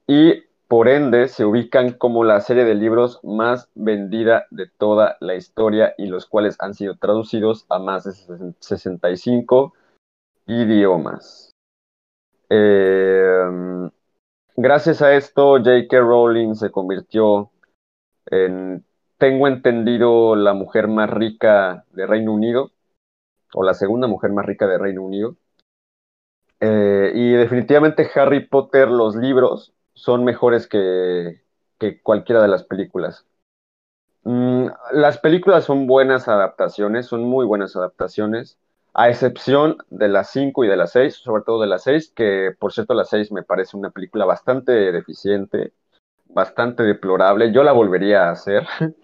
y 0.07 0.45
por 0.69 0.89
ende 0.89 1.29
se 1.29 1.45
ubican 1.45 1.93
como 1.93 2.25
la 2.25 2.41
serie 2.41 2.65
de 2.65 2.75
libros 2.75 3.21
más 3.23 3.69
vendida 3.75 4.47
de 4.51 4.67
toda 4.67 5.17
la 5.21 5.35
historia 5.35 5.95
y 5.99 6.07
los 6.07 6.27
cuales 6.27 6.57
han 6.59 6.75
sido 6.75 6.97
traducidos 6.97 7.67
a 7.69 7.79
más 7.79 8.05
de 8.05 8.13
65 8.59 9.75
idiomas. 10.47 11.53
Em, 12.49 13.91
gracias 14.57 15.03
a 15.03 15.15
esto, 15.15 15.59
J.K. 15.59 15.99
Rowling 15.99 16.55
se 16.55 16.71
convirtió 16.71 17.51
en 18.27 18.85
tengo 19.19 19.49
entendido, 19.49 20.37
la 20.37 20.55
mujer 20.55 20.89
más 20.89 21.11
rica 21.11 21.85
de 21.93 22.07
Reino 22.07 22.33
Unido, 22.33 22.73
o 23.55 23.63
la 23.63 23.75
segunda 23.75 24.07
mujer 24.07 24.33
más 24.33 24.47
rica 24.47 24.67
de 24.67 24.79
Reino 24.79 25.03
Unido. 25.03 25.37
Eh, 26.61 27.13
y 27.15 27.33
definitivamente 27.33 28.09
Harry 28.15 28.47
Potter, 28.47 28.89
los 28.89 29.17
libros, 29.17 29.73
son 29.95 30.25
mejores 30.25 30.67
que, 30.67 31.43
que 31.79 32.01
cualquiera 32.03 32.43
de 32.43 32.49
las 32.49 32.65
películas. 32.65 33.27
Mm, 34.25 34.69
las 34.93 35.19
películas 35.19 35.65
son 35.65 35.87
buenas 35.87 36.29
adaptaciones, 36.29 37.07
son 37.07 37.25
muy 37.25 37.45
buenas 37.47 37.77
adaptaciones, 37.77 38.59
a 38.95 39.11
excepción 39.11 39.79
de 39.91 40.09
las 40.09 40.31
5 40.31 40.65
y 40.65 40.69
de 40.69 40.77
las 40.77 40.93
6, 40.93 41.17
sobre 41.17 41.43
todo 41.43 41.61
de 41.61 41.67
las 41.67 41.83
6, 41.83 42.13
que 42.15 42.53
por 42.59 42.73
cierto 42.73 42.95
la 42.95 43.05
6 43.05 43.33
me 43.33 43.43
parece 43.43 43.77
una 43.77 43.91
película 43.91 44.25
bastante 44.25 44.73
deficiente, 44.93 45.73
bastante 46.35 46.83
deplorable. 46.83 47.53
Yo 47.53 47.63
la 47.63 47.73
volvería 47.73 48.29
a 48.29 48.33
hacer, 48.33 48.67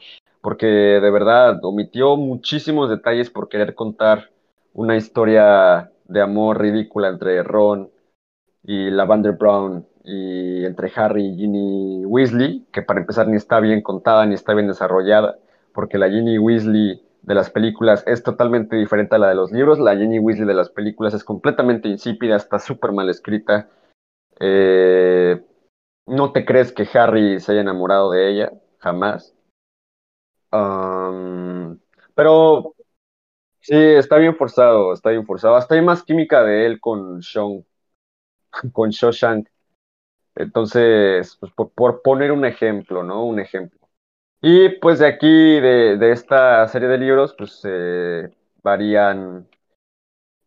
porque 0.41 0.67
de 0.67 1.11
verdad 1.11 1.59
omitió 1.63 2.17
muchísimos 2.17 2.91
detalles 2.91 3.31
por 3.31 3.49
querer 3.49 3.75
contar 3.75 4.31
una 4.73 4.97
historia 4.97 5.91
de 6.07 6.21
amor 6.21 6.61
ridícula 6.61 7.09
entre 7.09 7.43
Ron 7.43 7.91
y 8.65 8.91
Lavender 8.91 9.33
Brown 9.33 9.87
y 10.05 10.65
entre 10.65 10.93
Harry 10.97 11.27
y 11.27 11.37
Ginny 11.37 12.05
Weasley, 12.05 12.67
que 12.73 12.83
para 12.83 13.01
empezar 13.01 13.29
ni 13.29 13.37
está 13.37 13.61
bien 13.61 13.83
contada 13.83 14.27
ni 14.27 14.35
está 14.35 14.55
bien 14.55 14.67
desarrollada, 14.67 15.39
porque 15.73 15.99
la 15.99 16.09
Ginny 16.11 16.39
Weasley 16.39 17.03
de 17.23 17.35
las 17.35 17.51
películas 17.51 18.03
es 18.07 18.23
totalmente 18.23 18.77
diferente 18.77 19.15
a 19.15 19.19
la 19.19 19.29
de 19.29 19.35
los 19.35 19.53
libros. 19.53 19.79
La 19.79 19.97
Ginny 19.97 20.19
Weasley 20.19 20.47
de 20.47 20.55
las 20.55 20.71
películas 20.71 21.15
es 21.15 21.25
completamente 21.25 21.89
insípida, 21.89 22.37
está 22.37 22.59
súper 22.59 22.93
mal 22.93 23.09
escrita. 23.09 23.69
Eh, 24.39 25.41
no 26.11 26.33
te 26.33 26.45
crees 26.45 26.73
que 26.73 26.89
Harry 26.95 27.41
se 27.41 27.53
haya 27.53 27.61
enamorado 27.63 28.11
de 28.11 28.31
ella, 28.31 28.53
jamás. 28.79 29.35
pero 32.15 32.75
sí, 33.61 33.75
está 33.77 34.17
bien 34.19 34.37
forzado, 34.37 34.93
está 34.93 35.11
bien 35.11 35.27
forzado. 35.27 35.57
Hasta 35.57 35.75
hay 35.77 35.83
más 35.83 36.03
química 36.03 36.43
de 36.43 36.67
él 36.67 36.81
con 36.81 37.23
Sean, 37.23 37.65
con 38.73 38.91
Shawshank. 38.91 39.49
Entonces, 40.37 41.37
pues 41.41 41.53
por, 41.53 42.03
poner 42.03 42.33
un 42.33 42.45
ejemplo, 42.45 43.03
¿no? 43.03 43.25
Un 43.25 43.41
ejemplo. 43.41 43.79
Y 44.43 44.71
pues 44.81 44.99
de 45.01 45.07
aquí, 45.07 45.61
de, 45.61 46.13
esta 46.13 46.67
serie 46.69 46.89
de 46.89 46.99
libros, 46.99 47.35
pues 47.37 47.61
se 47.61 48.35
varían, 48.63 49.49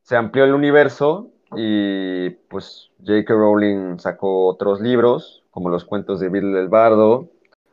se 0.03 0.15
amplió 0.17 0.45
el 0.45 0.53
universo 0.53 1.32
y 1.55 2.29
pues 2.49 2.91
J.K. 2.99 3.33
Rowling 3.33 3.99
sacó 3.99 4.47
otros 4.47 4.81
libros, 4.81 5.43
como 5.51 5.69
los 5.69 5.85
cuentos 5.85 6.19
de 6.19 6.29
Bill 6.29 6.55
el 6.55 6.67
Bardo, 6.67 7.29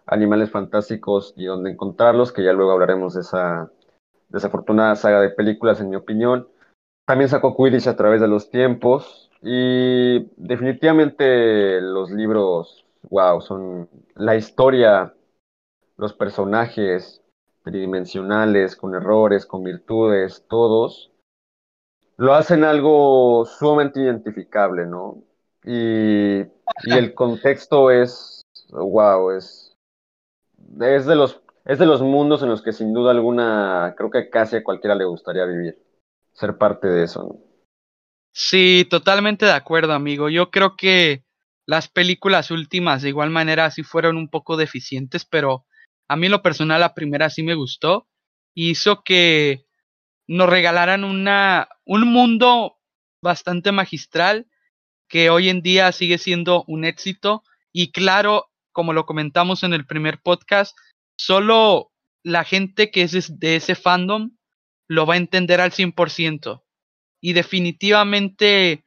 Animales 0.07 0.51
Fantásticos 0.51 1.35
y 1.37 1.45
Dónde 1.45 1.71
Encontrarlos, 1.71 2.33
que 2.33 2.43
ya 2.43 2.53
luego 2.53 2.73
hablaremos 2.73 3.15
de 3.15 3.21
esa 3.21 3.71
desafortunada 4.29 4.97
saga 4.97 5.21
de 5.21 5.31
películas, 5.31 5.81
en 5.81 5.91
mi 5.91 5.97
opinión. 5.97 6.49
También 7.07 7.29
sacó 7.29 7.57
Quidditch 7.57 7.89
a 7.89 7.97
través 7.97 8.21
de 8.21 8.29
los 8.29 8.51
tiempos 8.51 9.31
y 9.43 10.31
definitivamente 10.37 11.81
los 11.81 12.11
libros, 12.11 12.85
wow, 13.09 13.41
son 13.41 13.89
la 14.15 14.37
historia, 14.37 15.15
los 15.97 16.13
personajes 16.13 17.23
tridimensionales, 17.63 18.77
con 18.77 18.95
errores, 18.95 19.47
con 19.47 19.65
virtudes, 19.65 20.45
todos, 20.49 21.11
lo 22.21 22.35
hacen 22.35 22.65
algo 22.65 23.47
sumamente 23.47 23.99
identificable, 23.99 24.85
¿no? 24.85 25.25
Y, 25.65 26.45
el 26.85 27.15
contexto 27.15 27.91
es, 27.91 28.43
wow, 28.69 29.31
es, 29.31 29.75
es, 30.81 31.07
de 31.07 31.17
los, 31.17 31.41
es 31.65 31.79
de 31.79 31.87
los 31.87 32.03
mundos 32.03 32.43
en 32.43 32.51
los 32.51 32.61
que 32.61 32.75
sin 32.75 32.93
duda 32.93 33.11
alguna 33.11 33.95
creo 33.97 34.11
que 34.11 34.29
casi 34.29 34.57
a 34.57 34.63
cualquiera 34.63 34.95
le 34.95 35.07
gustaría 35.07 35.47
vivir, 35.47 35.79
ser 36.35 36.59
parte 36.59 36.89
de 36.89 37.05
eso. 37.05 37.39
Sí, 38.33 38.87
totalmente 38.91 39.47
de 39.47 39.53
acuerdo, 39.53 39.95
amigo. 39.95 40.29
Yo 40.29 40.51
creo 40.51 40.77
que 40.77 41.25
las 41.65 41.89
películas 41.89 42.51
últimas 42.51 43.01
de 43.01 43.09
igual 43.09 43.31
manera 43.31 43.71
sí 43.71 43.83
fueron 43.83 44.19
un 44.19 44.29
poco 44.29 44.59
deficientes, 44.59 45.25
pero 45.25 45.65
a 46.07 46.17
mí 46.17 46.27
en 46.27 46.33
lo 46.33 46.43
personal 46.43 46.81
la 46.81 46.93
primera 46.93 47.31
sí 47.31 47.43
me 47.43 47.55
gustó. 47.55 48.07
Hizo 48.53 49.03
que 49.05 49.65
nos 50.31 50.49
regalaran 50.49 51.03
una, 51.03 51.69
un 51.85 52.07
mundo 52.07 52.79
bastante 53.21 53.73
magistral 53.73 54.47
que 55.09 55.29
hoy 55.29 55.49
en 55.49 55.61
día 55.61 55.91
sigue 55.91 56.19
siendo 56.19 56.63
un 56.69 56.85
éxito. 56.85 57.43
Y 57.73 57.91
claro, 57.91 58.49
como 58.71 58.93
lo 58.93 59.07
comentamos 59.07 59.65
en 59.65 59.73
el 59.73 59.87
primer 59.87 60.21
podcast, 60.23 60.79
solo 61.19 61.91
la 62.23 62.45
gente 62.45 62.93
que 62.93 63.03
es 63.03 63.41
de 63.41 63.57
ese 63.57 63.75
fandom 63.75 64.31
lo 64.89 65.05
va 65.05 65.15
a 65.15 65.17
entender 65.17 65.61
al 65.61 65.73
100% 65.73 66.63
y 67.21 67.33
definitivamente 67.33 68.85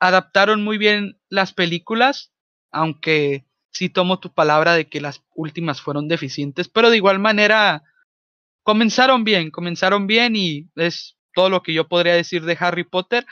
adaptaron 0.00 0.62
muy 0.62 0.76
bien 0.76 1.18
las 1.30 1.54
películas, 1.54 2.30
aunque 2.70 3.46
sí 3.72 3.88
tomo 3.88 4.20
tu 4.20 4.34
palabra 4.34 4.74
de 4.74 4.86
que 4.86 5.00
las 5.00 5.24
últimas 5.34 5.80
fueron 5.80 6.08
deficientes, 6.08 6.68
pero 6.68 6.90
de 6.90 6.98
igual 6.98 7.20
manera 7.20 7.84
comenzaron 8.70 9.24
bien, 9.24 9.50
comenzaron 9.50 10.06
bien 10.06 10.36
y 10.36 10.68
es 10.76 11.16
todo 11.34 11.50
lo 11.50 11.60
que 11.60 11.74
yo 11.74 11.88
podría 11.88 12.14
decir 12.14 12.44
de 12.44 12.56
Harry 12.60 12.84
Potter. 12.84 13.26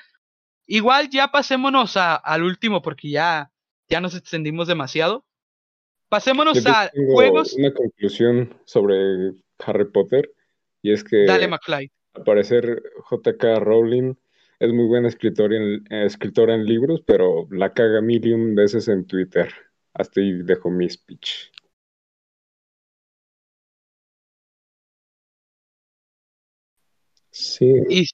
Igual 0.66 1.10
ya 1.10 1.28
pasémonos 1.28 1.96
a, 1.96 2.16
al 2.16 2.42
último 2.42 2.82
porque 2.82 3.08
ya, 3.10 3.52
ya 3.88 4.00
nos 4.00 4.16
extendimos 4.16 4.66
demasiado. 4.66 5.24
Pasémonos 6.08 6.66
a 6.66 6.90
juegos. 7.12 7.52
Una 7.52 7.72
conclusión 7.72 8.52
sobre 8.64 8.96
Harry 9.64 9.84
Potter 9.84 10.28
y 10.82 10.90
es 10.90 11.04
que 11.04 11.24
Dale, 11.24 11.46
McFly. 11.46 11.88
al 12.14 12.24
parecer 12.24 12.82
J.K. 13.02 13.60
Rowling 13.60 14.14
es 14.58 14.72
muy 14.72 14.86
buena 14.86 15.06
escritora 15.06 15.56
en, 15.56 15.84
escritora 15.88 16.56
en 16.56 16.64
libros, 16.64 17.00
pero 17.06 17.46
la 17.52 17.72
caga 17.72 18.00
mil 18.00 18.54
veces 18.56 18.88
en 18.88 19.06
Twitter. 19.06 19.52
Hasta 19.94 20.20
ahí 20.20 20.32
dejo 20.42 20.68
mi 20.68 20.90
speech. 20.90 21.52
Sí. 27.38 28.08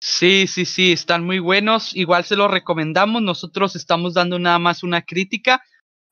Sí, 0.00 0.46
sí, 0.46 0.64
sí, 0.66 0.92
están 0.92 1.24
muy 1.24 1.38
buenos. 1.38 1.94
Igual 1.96 2.24
se 2.24 2.36
los 2.36 2.50
recomendamos. 2.50 3.22
Nosotros 3.22 3.74
estamos 3.76 4.14
dando 4.14 4.38
nada 4.38 4.58
más 4.58 4.82
una 4.82 5.02
crítica, 5.02 5.62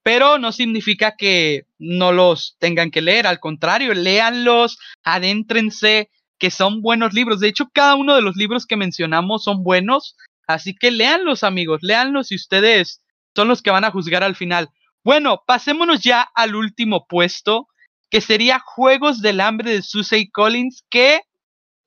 pero 0.02 0.38
no 0.38 0.52
significa 0.52 1.16
que 1.16 1.66
no 1.78 2.12
los 2.12 2.56
tengan 2.58 2.90
que 2.90 3.02
leer. 3.02 3.26
Al 3.26 3.40
contrario, 3.40 3.94
léanlos, 3.94 4.78
adéntrense, 5.02 6.10
que 6.38 6.50
son 6.50 6.82
buenos 6.82 7.14
libros. 7.14 7.40
De 7.40 7.48
hecho, 7.48 7.68
cada 7.72 7.94
uno 7.94 8.14
de 8.14 8.22
los 8.22 8.36
libros 8.36 8.66
que 8.66 8.76
mencionamos 8.76 9.44
son 9.44 9.62
buenos. 9.62 10.16
Así 10.46 10.74
que 10.74 10.90
léanlos, 10.90 11.44
amigos, 11.44 11.80
léanlos 11.82 12.32
y 12.32 12.36
ustedes 12.36 13.00
son 13.34 13.48
los 13.48 13.62
que 13.62 13.70
van 13.70 13.84
a 13.84 13.90
juzgar 13.90 14.24
al 14.24 14.36
final. 14.36 14.68
Bueno, 15.04 15.42
pasémonos 15.46 16.00
ya 16.02 16.22
al 16.34 16.54
último 16.54 17.06
puesto, 17.06 17.68
que 18.10 18.20
sería 18.20 18.58
Juegos 18.58 19.20
del 19.20 19.40
Hambre 19.40 19.72
de 19.72 19.82
Susie 19.82 20.30
Collins, 20.32 20.84
que 20.90 21.20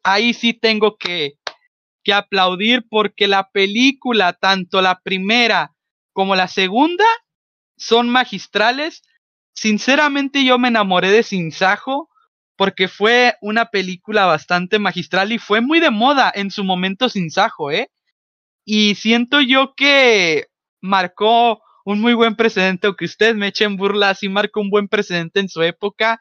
ahí 0.03 0.33
sí 0.33 0.53
tengo 0.53 0.97
que 0.97 1.35
que 2.05 2.13
aplaudir 2.13 2.85
porque 2.87 3.27
la 3.27 3.49
película, 3.49 4.33
tanto 4.33 4.81
la 4.81 5.01
primera 5.01 5.73
como 6.13 6.35
la 6.35 6.47
segunda, 6.47 7.03
son 7.77 8.09
magistrales. 8.09 9.03
Sinceramente 9.53 10.43
yo 10.43 10.59
me 10.59 10.67
enamoré 10.67 11.11
de 11.11 11.23
Sinsajo 11.23 12.09
porque 12.57 12.87
fue 12.87 13.35
una 13.41 13.65
película 13.65 14.25
bastante 14.25 14.79
magistral 14.79 15.31
y 15.31 15.39
fue 15.39 15.61
muy 15.61 15.79
de 15.79 15.91
moda 15.91 16.31
en 16.33 16.51
su 16.51 16.63
momento 16.63 17.09
Sinsajo, 17.09 17.71
¿eh? 17.71 17.89
Y 18.65 18.95
siento 18.95 19.41
yo 19.41 19.73
que 19.75 20.47
marcó 20.81 21.61
un 21.85 22.01
muy 22.01 22.13
buen 22.15 22.35
precedente, 22.35 22.87
o 22.87 22.95
que 22.95 23.05
ustedes 23.05 23.35
me 23.35 23.47
echen 23.47 23.77
burla, 23.77 24.15
sí 24.15 24.27
marcó 24.27 24.59
un 24.59 24.71
buen 24.71 24.87
precedente 24.87 25.39
en 25.39 25.49
su 25.49 25.61
época. 25.61 26.19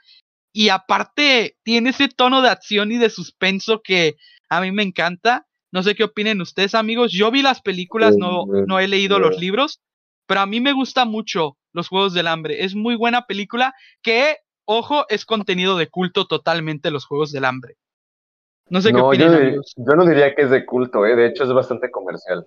Y 0.52 0.68
aparte 0.68 1.57
tiene 1.64 1.90
ese 1.90 2.09
tono 2.09 2.42
de 2.42 2.50
acción 2.50 2.92
y 2.92 2.98
de 2.98 3.11
suspenso 3.11 3.80
que 3.82 4.16
a 4.48 4.61
mí 4.61 4.70
me 4.72 4.82
encanta. 4.82 5.46
No 5.72 5.82
sé 5.82 5.94
qué 5.94 6.05
opinen 6.05 6.40
ustedes, 6.40 6.74
amigos. 6.74 7.12
Yo 7.12 7.30
vi 7.30 7.42
las 7.42 7.62
películas, 7.62 8.16
no, 8.16 8.44
no 8.46 8.78
he 8.78 8.86
leído 8.86 9.18
los 9.18 9.40
libros, 9.40 9.80
pero 10.27 10.41
a 10.41 10.47
mí 10.47 10.61
me 10.61 10.72
gusta 10.72 11.05
mucho 11.05 11.57
Los 11.72 11.89
Juegos 11.89 12.14
del 12.14 12.27
Hambre. 12.27 12.64
Es 12.64 12.75
muy 12.75 12.97
buena 12.97 13.27
película 13.27 13.75
que, 14.03 14.39
ojo, 14.64 15.05
es 15.09 15.25
contenido 15.25 15.77
de 15.77 15.89
culto 15.89 16.27
totalmente 16.27 16.91
Los 16.91 17.07
Juegos 17.07 17.33
del 17.33 17.45
Hambre. 17.45 17.77
No 18.68 18.81
sé 18.81 18.93
qué 18.93 19.01
opinan, 19.01 19.33
yo, 19.33 19.37
amigos. 19.39 19.75
Yo 19.77 19.95
no 19.95 20.07
diría 20.07 20.35
que 20.35 20.43
es 20.43 20.51
de 20.51 20.64
culto, 20.64 21.05
¿eh? 21.07 21.16
de 21.16 21.27
hecho 21.27 21.45
es 21.45 21.53
bastante 21.53 21.91
comercial. 21.91 22.47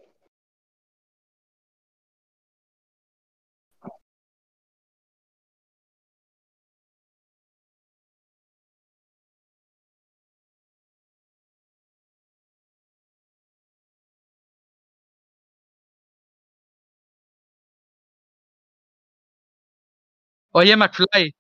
Oye, 20.60 20.76
McFly, 20.76 21.36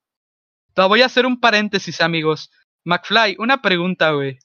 te 0.75 0.81
voy 0.83 1.01
a 1.01 1.07
hacer 1.07 1.25
un 1.25 1.39
paréntesis, 1.39 2.01
amigos. 2.01 2.51
McFly, 2.83 3.37
una 3.39 3.63
pregunta, 3.63 4.11
güey. 4.11 4.37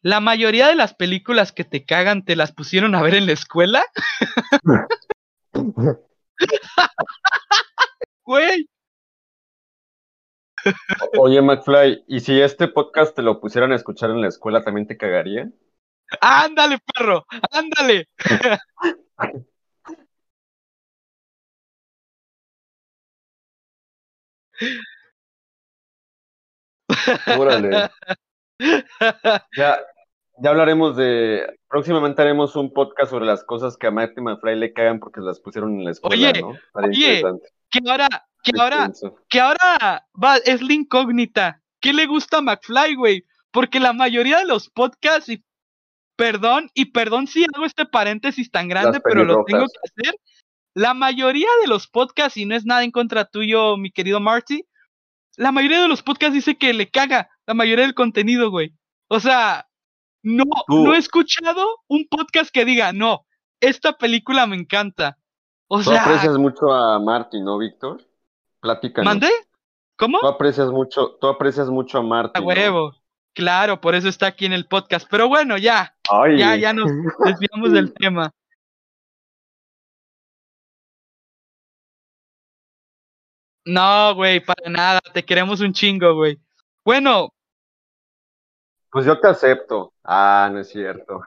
¿La 0.00 0.20
mayoría 0.20 0.68
de 0.68 0.74
las 0.74 0.94
películas 0.94 1.52
que 1.52 1.64
te 1.64 1.84
cagan 1.84 2.24
te 2.24 2.34
las 2.34 2.52
pusieron 2.52 2.94
a 2.94 3.02
ver 3.02 3.14
en 3.14 3.26
la 3.26 3.32
escuela? 3.32 3.84
Güey. 8.24 8.70
Oye, 11.18 11.42
McFly, 11.42 12.04
¿y 12.06 12.20
si 12.20 12.40
este 12.40 12.68
podcast 12.68 13.14
te 13.14 13.20
lo 13.20 13.38
pusieran 13.38 13.72
a 13.72 13.76
escuchar 13.76 14.08
en 14.08 14.22
la 14.22 14.28
escuela, 14.28 14.62
también 14.62 14.86
te 14.86 14.96
cagaría? 14.96 15.50
Ándale, 16.22 16.78
perro, 16.94 17.26
ándale. 17.50 18.08
Órale. 27.38 27.90
Ya, 29.56 29.80
ya 30.38 30.50
hablaremos 30.50 30.96
de. 30.96 31.58
Próximamente 31.68 32.22
haremos 32.22 32.54
un 32.54 32.72
podcast 32.72 33.10
sobre 33.10 33.26
las 33.26 33.42
cosas 33.42 33.76
que 33.76 33.88
a 33.88 33.90
Marty 33.90 34.20
McFly 34.20 34.56
le 34.56 34.72
cagan 34.72 35.00
porque 35.00 35.20
las 35.20 35.40
pusieron 35.40 35.78
en 35.78 35.84
la 35.84 35.90
escuela, 35.90 36.30
oye, 36.30 36.40
¿no? 36.40 36.56
oye, 36.74 37.22
que 37.70 37.80
ahora, 37.90 38.08
que 38.42 38.52
ahora, 38.56 38.92
que 39.28 39.40
ahora 39.40 40.06
va, 40.22 40.36
es 40.36 40.62
la 40.62 40.72
incógnita. 40.74 41.60
¿Qué 41.80 41.92
le 41.92 42.06
gusta 42.06 42.38
a 42.38 42.42
McFly, 42.42 42.94
güey? 42.94 43.24
Porque 43.50 43.80
la 43.80 43.92
mayoría 43.92 44.38
de 44.38 44.46
los 44.46 44.70
podcasts, 44.70 45.28
y 45.28 45.44
perdón, 46.16 46.70
y 46.74 46.86
perdón 46.86 47.26
si 47.26 47.44
hago 47.44 47.64
este 47.64 47.86
paréntesis 47.86 48.50
tan 48.50 48.68
grande, 48.68 49.00
pero 49.00 49.24
lo 49.24 49.44
tengo 49.44 49.66
que 49.66 50.04
hacer. 50.04 50.14
La 50.74 50.94
mayoría 50.94 51.48
de 51.60 51.68
los 51.68 51.86
podcasts, 51.86 52.36
y 52.36 52.46
no 52.46 52.54
es 52.54 52.64
nada 52.64 52.84
en 52.84 52.90
contra 52.90 53.24
tuyo, 53.24 53.76
mi 53.76 53.90
querido 53.90 54.20
Marty, 54.20 54.64
la 55.36 55.52
mayoría 55.52 55.82
de 55.82 55.88
los 55.88 56.02
podcasts 56.02 56.34
dice 56.34 56.56
que 56.56 56.72
le 56.72 56.90
caga 56.90 57.28
la 57.46 57.54
mayoría 57.54 57.84
del 57.84 57.94
contenido, 57.94 58.50
güey. 58.50 58.74
O 59.08 59.20
sea, 59.20 59.66
no, 60.22 60.44
no 60.68 60.94
he 60.94 60.98
escuchado 60.98 61.66
un 61.88 62.06
podcast 62.08 62.50
que 62.50 62.64
diga, 62.64 62.92
no, 62.92 63.26
esta 63.60 63.92
película 63.92 64.46
me 64.46 64.56
encanta. 64.56 65.18
O 65.68 65.80
¿Tú 65.80 65.92
aprecias 65.92 66.36
mucho 66.36 66.72
a 66.72 66.98
Marty, 66.98 67.40
¿no, 67.40 67.58
Víctor? 67.58 68.02
Platícanos. 68.60 69.06
¿Mandé? 69.06 69.30
¿Cómo? 69.96 70.18
Tú 70.20 70.26
aprecias 70.26 70.68
mucho, 70.68 71.16
tú 71.20 71.28
aprecias 71.28 71.68
mucho 71.68 71.98
a 71.98 72.02
Marty. 72.02 72.38
A 72.38 72.42
huevo. 72.42 72.94
Claro, 73.34 73.80
por 73.80 73.94
eso 73.94 74.08
está 74.08 74.26
aquí 74.26 74.44
en 74.44 74.52
el 74.52 74.66
podcast. 74.66 75.06
Pero 75.10 75.28
bueno, 75.28 75.56
ya. 75.56 75.94
Ya, 76.36 76.56
ya 76.56 76.72
nos 76.72 76.90
desviamos 77.24 77.72
del 77.72 77.94
tema. 77.98 78.32
No, 83.64 84.14
güey, 84.14 84.40
para 84.44 84.68
nada. 84.70 85.00
Te 85.12 85.24
queremos 85.24 85.60
un 85.60 85.72
chingo, 85.72 86.14
güey. 86.14 86.38
Bueno. 86.84 87.32
Pues 88.90 89.06
yo 89.06 89.18
te 89.18 89.28
acepto. 89.28 89.94
Ah, 90.04 90.50
no 90.52 90.60
es 90.60 90.68
cierto. 90.68 91.22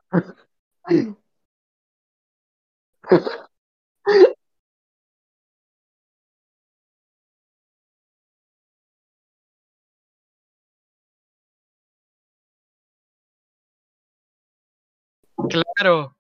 Claro. 15.49 16.15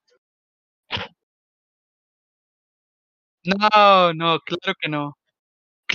No, 3.43 4.13
no, 4.13 4.39
claro 4.39 4.73
que 4.79 4.89
no. 4.89 5.15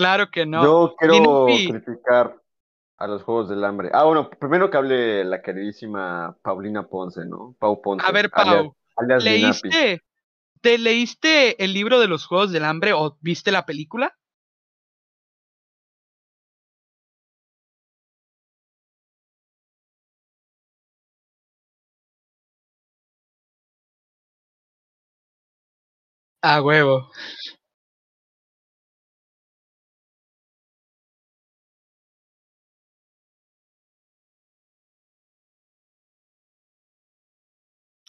Claro 0.01 0.31
que 0.31 0.47
no. 0.47 0.63
Yo 0.63 0.95
quiero 0.99 1.47
criticar 1.69 2.41
a 2.97 3.07
los 3.07 3.23
Juegos 3.23 3.51
del 3.51 3.63
Hambre. 3.63 3.91
Ah, 3.93 4.05
bueno, 4.05 4.31
primero 4.31 4.71
que 4.71 4.79
hable 4.79 5.25
la 5.25 5.43
queridísima 5.43 6.39
Paulina 6.41 6.89
Ponce, 6.89 7.27
¿no? 7.27 7.55
Pau 7.59 7.83
Ponce. 7.83 8.07
A 8.07 8.11
ver, 8.11 8.31
Pau, 8.31 8.75
¿leíste, 9.21 10.03
¿te 10.63 10.79
leíste 10.79 11.63
el 11.63 11.75
libro 11.75 12.01
de 12.01 12.09
los 12.09 12.25
Juegos 12.25 12.51
del 12.51 12.65
Hambre 12.65 12.95
o 12.95 13.19
viste 13.21 13.53
la 13.53 13.67
película? 13.67 14.17
A 26.41 26.63
huevo. 26.63 27.11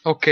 Ok. 0.04 0.28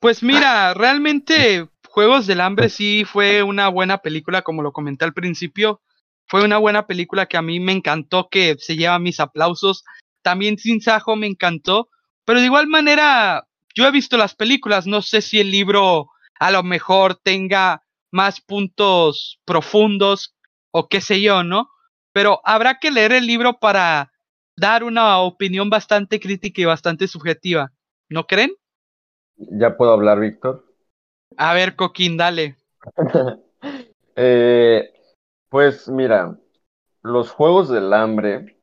Pues 0.00 0.22
mira, 0.22 0.72
realmente 0.74 1.68
Juegos 1.94 2.26
del 2.26 2.40
Hambre 2.40 2.70
sí 2.70 3.04
fue 3.04 3.44
una 3.44 3.68
buena 3.68 3.98
película, 3.98 4.42
como 4.42 4.62
lo 4.62 4.72
comenté 4.72 5.04
al 5.04 5.12
principio. 5.12 5.80
Fue 6.26 6.44
una 6.44 6.58
buena 6.58 6.88
película 6.88 7.26
que 7.26 7.36
a 7.36 7.42
mí 7.42 7.60
me 7.60 7.70
encantó, 7.70 8.26
que 8.28 8.56
se 8.58 8.74
lleva 8.74 8.98
mis 8.98 9.20
aplausos. 9.20 9.84
También 10.20 10.58
Sin 10.58 10.80
Sajo 10.80 11.14
me 11.14 11.28
encantó. 11.28 11.88
Pero 12.24 12.40
de 12.40 12.46
igual 12.46 12.66
manera, 12.66 13.46
yo 13.76 13.86
he 13.86 13.92
visto 13.92 14.16
las 14.16 14.34
películas, 14.34 14.88
no 14.88 15.02
sé 15.02 15.22
si 15.22 15.38
el 15.38 15.52
libro 15.52 16.08
a 16.40 16.50
lo 16.50 16.64
mejor 16.64 17.14
tenga 17.14 17.84
más 18.10 18.40
puntos 18.40 19.38
profundos 19.44 20.34
o 20.72 20.88
qué 20.88 21.00
sé 21.00 21.20
yo, 21.20 21.44
¿no? 21.44 21.68
Pero 22.12 22.40
habrá 22.42 22.80
que 22.80 22.90
leer 22.90 23.12
el 23.12 23.24
libro 23.24 23.60
para 23.60 24.10
dar 24.56 24.82
una 24.82 25.18
opinión 25.18 25.70
bastante 25.70 26.18
crítica 26.18 26.60
y 26.60 26.64
bastante 26.64 27.06
subjetiva, 27.06 27.70
¿no 28.08 28.26
creen? 28.26 28.50
¿Ya 29.36 29.76
puedo 29.76 29.92
hablar, 29.92 30.18
Víctor? 30.18 30.73
A 31.36 31.54
ver, 31.54 31.76
Coquín, 31.76 32.16
dale. 32.16 32.56
eh, 34.16 34.90
pues 35.48 35.88
mira, 35.88 36.38
los 37.02 37.30
Juegos 37.30 37.68
del 37.68 37.92
Hambre, 37.92 38.58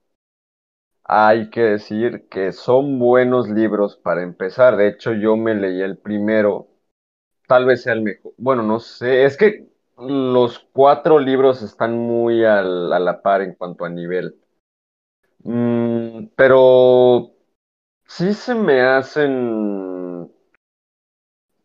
hay 1.03 1.49
que 1.49 1.61
decir 1.61 2.27
que 2.29 2.51
son 2.53 2.99
buenos 2.99 3.49
libros 3.49 3.97
para 3.97 4.23
empezar. 4.23 4.77
De 4.77 4.87
hecho, 4.87 5.13
yo 5.13 5.35
me 5.35 5.53
leí 5.55 5.81
el 5.81 5.97
primero, 5.97 6.67
tal 7.47 7.65
vez 7.65 7.83
sea 7.83 7.93
el 7.93 8.01
mejor. 8.01 8.33
Bueno, 8.37 8.63
no 8.63 8.79
sé, 8.79 9.25
es 9.25 9.37
que 9.37 9.67
los 9.97 10.59
cuatro 10.73 11.19
libros 11.19 11.61
están 11.61 11.97
muy 11.97 12.45
a 12.45 12.61
la 12.63 13.21
par 13.21 13.41
en 13.41 13.55
cuanto 13.55 13.85
a 13.85 13.89
nivel. 13.89 14.35
Mm, 15.43 16.27
pero 16.35 17.31
sí 18.07 18.33
se 18.33 18.55
me 18.55 18.81
hacen 18.81 20.31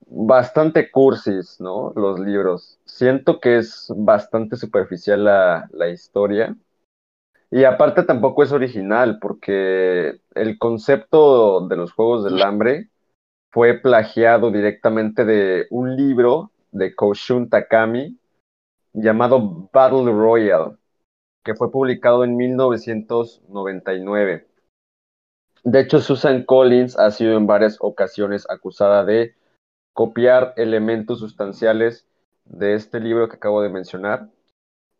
bastante 0.06 0.90
cursis, 0.90 1.60
¿no? 1.60 1.92
Los 1.94 2.18
libros. 2.18 2.78
Siento 2.84 3.40
que 3.40 3.58
es 3.58 3.92
bastante 3.94 4.56
superficial 4.56 5.24
la, 5.24 5.68
la 5.72 5.88
historia. 5.88 6.56
Y 7.50 7.64
aparte 7.64 8.02
tampoco 8.02 8.42
es 8.42 8.52
original, 8.52 9.18
porque 9.20 10.20
el 10.34 10.58
concepto 10.58 11.66
de 11.68 11.76
los 11.76 11.92
Juegos 11.92 12.24
del 12.24 12.42
Hambre 12.42 12.88
fue 13.52 13.74
plagiado 13.74 14.50
directamente 14.50 15.24
de 15.24 15.66
un 15.70 15.96
libro 15.96 16.50
de 16.72 16.94
Koshun 16.94 17.48
Takami 17.48 18.18
llamado 18.92 19.70
Battle 19.72 20.12
Royale, 20.12 20.76
que 21.44 21.54
fue 21.54 21.70
publicado 21.70 22.24
en 22.24 22.36
1999. 22.36 24.46
De 25.64 25.80
hecho, 25.80 26.00
Susan 26.00 26.44
Collins 26.44 26.98
ha 26.98 27.10
sido 27.10 27.36
en 27.36 27.46
varias 27.46 27.76
ocasiones 27.80 28.46
acusada 28.48 29.04
de 29.04 29.34
copiar 29.96 30.52
elementos 30.56 31.20
sustanciales 31.20 32.06
de 32.44 32.74
este 32.74 33.00
libro 33.00 33.28
que 33.28 33.36
acabo 33.36 33.62
de 33.62 33.70
mencionar. 33.70 34.28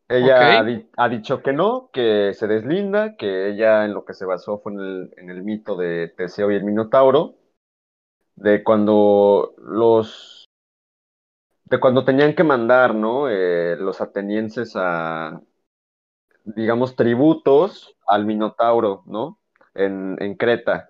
Ella 0.09 0.65
ha, 0.97 1.09
dicho 1.09 1.43
que 1.43 1.53
no, 1.53 1.91
que 1.93 2.33
se 2.35 2.47
deslinda, 2.47 3.17
que 3.17 3.49
ella 3.49 3.85
en 3.85 3.93
lo 3.93 4.05
que 4.05 4.15
se 4.15 4.25
basó 4.25 4.59
fue 4.59 4.73
en 4.73 5.31
el, 5.31 5.43
mito 5.43 5.77
de 5.77 6.09
Teseo 6.17 6.51
y 6.51 6.55
el 6.55 6.65
Minotauro, 6.65 7.35
de 8.37 8.63
cuando 8.63 9.55
los 9.59 10.45
de 11.65 11.81
cuando 11.81 12.05
tenían 12.05 12.35
que 12.35 12.45
mandar, 12.45 12.95
¿no? 12.95 13.29
Eh, 13.29 13.77
los 13.77 14.01
atenienses 14.01 14.75
a, 14.77 15.41
digamos, 16.45 16.95
tributos 16.95 17.97
al 18.07 18.25
Minotauro, 18.25 19.03
¿no? 19.07 19.41
en, 19.77 20.17
en 20.21 20.35
Creta, 20.35 20.89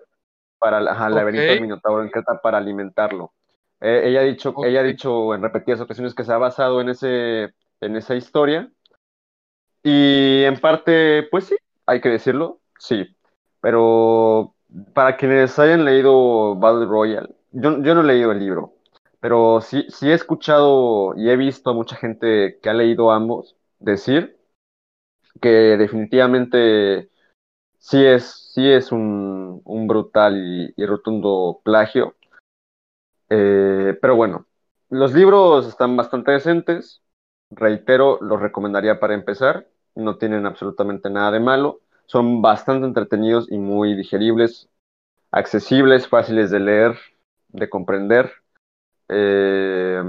para 0.57 0.79
laberinto 0.79 1.51
del 1.51 1.61
Minotauro 1.61 2.03
en 2.03 2.09
Creta 2.09 2.39
para 2.41 2.57
alimentarlo. 2.57 3.33
Eh, 3.81 4.03
ella, 4.05 4.21
ha 4.21 4.23
dicho, 4.23 4.53
ella 4.65 4.79
ha 4.81 4.83
dicho 4.83 5.33
en 5.35 5.41
repetidas 5.41 5.81
ocasiones 5.81 6.15
que 6.15 6.23
se 6.23 6.33
ha 6.33 6.37
basado 6.37 6.81
en, 6.81 6.89
ese, 6.89 7.53
en 7.81 7.95
esa 7.95 8.15
historia. 8.15 8.71
Y 9.83 10.43
en 10.43 10.59
parte, 10.59 11.23
pues 11.31 11.45
sí, 11.45 11.55
hay 11.85 12.01
que 12.01 12.09
decirlo, 12.09 12.59
sí. 12.79 13.15
Pero 13.61 14.55
para 14.93 15.17
quienes 15.17 15.57
hayan 15.59 15.85
leído 15.85 16.55
Battle 16.55 16.85
Royale, 16.85 17.29
yo, 17.51 17.81
yo 17.81 17.95
no 17.95 18.01
he 18.01 18.03
leído 18.03 18.31
el 18.31 18.39
libro, 18.39 18.73
pero 19.19 19.61
sí, 19.61 19.85
sí 19.89 20.09
he 20.09 20.13
escuchado 20.13 21.13
y 21.15 21.29
he 21.29 21.37
visto 21.37 21.69
a 21.69 21.73
mucha 21.73 21.95
gente 21.95 22.59
que 22.61 22.69
ha 22.69 22.73
leído 22.73 23.11
ambos 23.11 23.55
decir 23.79 24.37
que 25.41 25.49
definitivamente 25.77 27.09
sí 27.79 28.05
es, 28.05 28.51
sí 28.53 28.69
es 28.69 28.91
un, 28.91 29.61
un 29.65 29.87
brutal 29.87 30.73
y, 30.75 30.85
rotundo 30.85 31.61
plagio. 31.63 32.15
Eh, 33.29 33.97
pero 34.01 34.15
bueno, 34.15 34.45
los 34.89 35.13
libros 35.13 35.67
están 35.67 35.95
bastante 35.97 36.31
decentes. 36.31 37.01
Reitero, 37.49 38.19
los 38.21 38.41
recomendaría 38.41 38.99
para 38.99 39.13
empezar. 39.13 39.67
No 39.95 40.17
tienen 40.17 40.45
absolutamente 40.45 41.09
nada 41.09 41.31
de 41.31 41.39
malo. 41.39 41.81
Son 42.05 42.41
bastante 42.41 42.87
entretenidos 42.87 43.51
y 43.51 43.57
muy 43.57 43.95
digeribles, 43.95 44.69
accesibles, 45.31 46.07
fáciles 46.07 46.51
de 46.51 46.59
leer, 46.59 46.97
de 47.49 47.69
comprender. 47.69 48.31
Eh, 49.09 50.01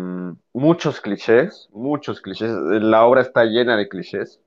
muchos 0.52 1.00
clichés, 1.00 1.68
muchos 1.72 2.20
clichés. 2.20 2.50
La 2.52 3.04
obra 3.04 3.22
está 3.22 3.44
llena 3.44 3.76
de 3.76 3.88
clichés. 3.88 4.40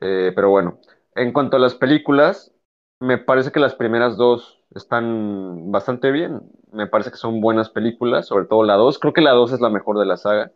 Eh, 0.00 0.32
pero 0.34 0.50
bueno, 0.50 0.80
en 1.14 1.32
cuanto 1.32 1.56
a 1.56 1.60
las 1.60 1.74
películas, 1.74 2.52
me 3.00 3.18
parece 3.18 3.52
que 3.52 3.60
las 3.60 3.74
primeras 3.74 4.16
dos 4.16 4.60
están 4.74 5.70
bastante 5.70 6.10
bien. 6.10 6.40
Me 6.72 6.86
parece 6.86 7.10
que 7.10 7.16
son 7.16 7.40
buenas 7.40 7.70
películas, 7.70 8.26
sobre 8.26 8.46
todo 8.46 8.64
la 8.64 8.74
dos. 8.74 8.98
Creo 8.98 9.12
que 9.12 9.20
la 9.20 9.32
dos 9.32 9.52
es 9.52 9.60
la 9.60 9.70
mejor 9.70 9.98
de 9.98 10.06
la 10.06 10.16
saga. 10.16 10.52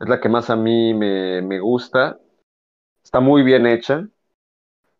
Es 0.00 0.08
la 0.08 0.20
que 0.20 0.28
más 0.28 0.50
a 0.50 0.56
mí 0.56 0.94
me, 0.94 1.42
me 1.42 1.60
gusta. 1.60 2.18
Está 3.02 3.20
muy 3.20 3.42
bien 3.42 3.66
hecha. 3.66 4.08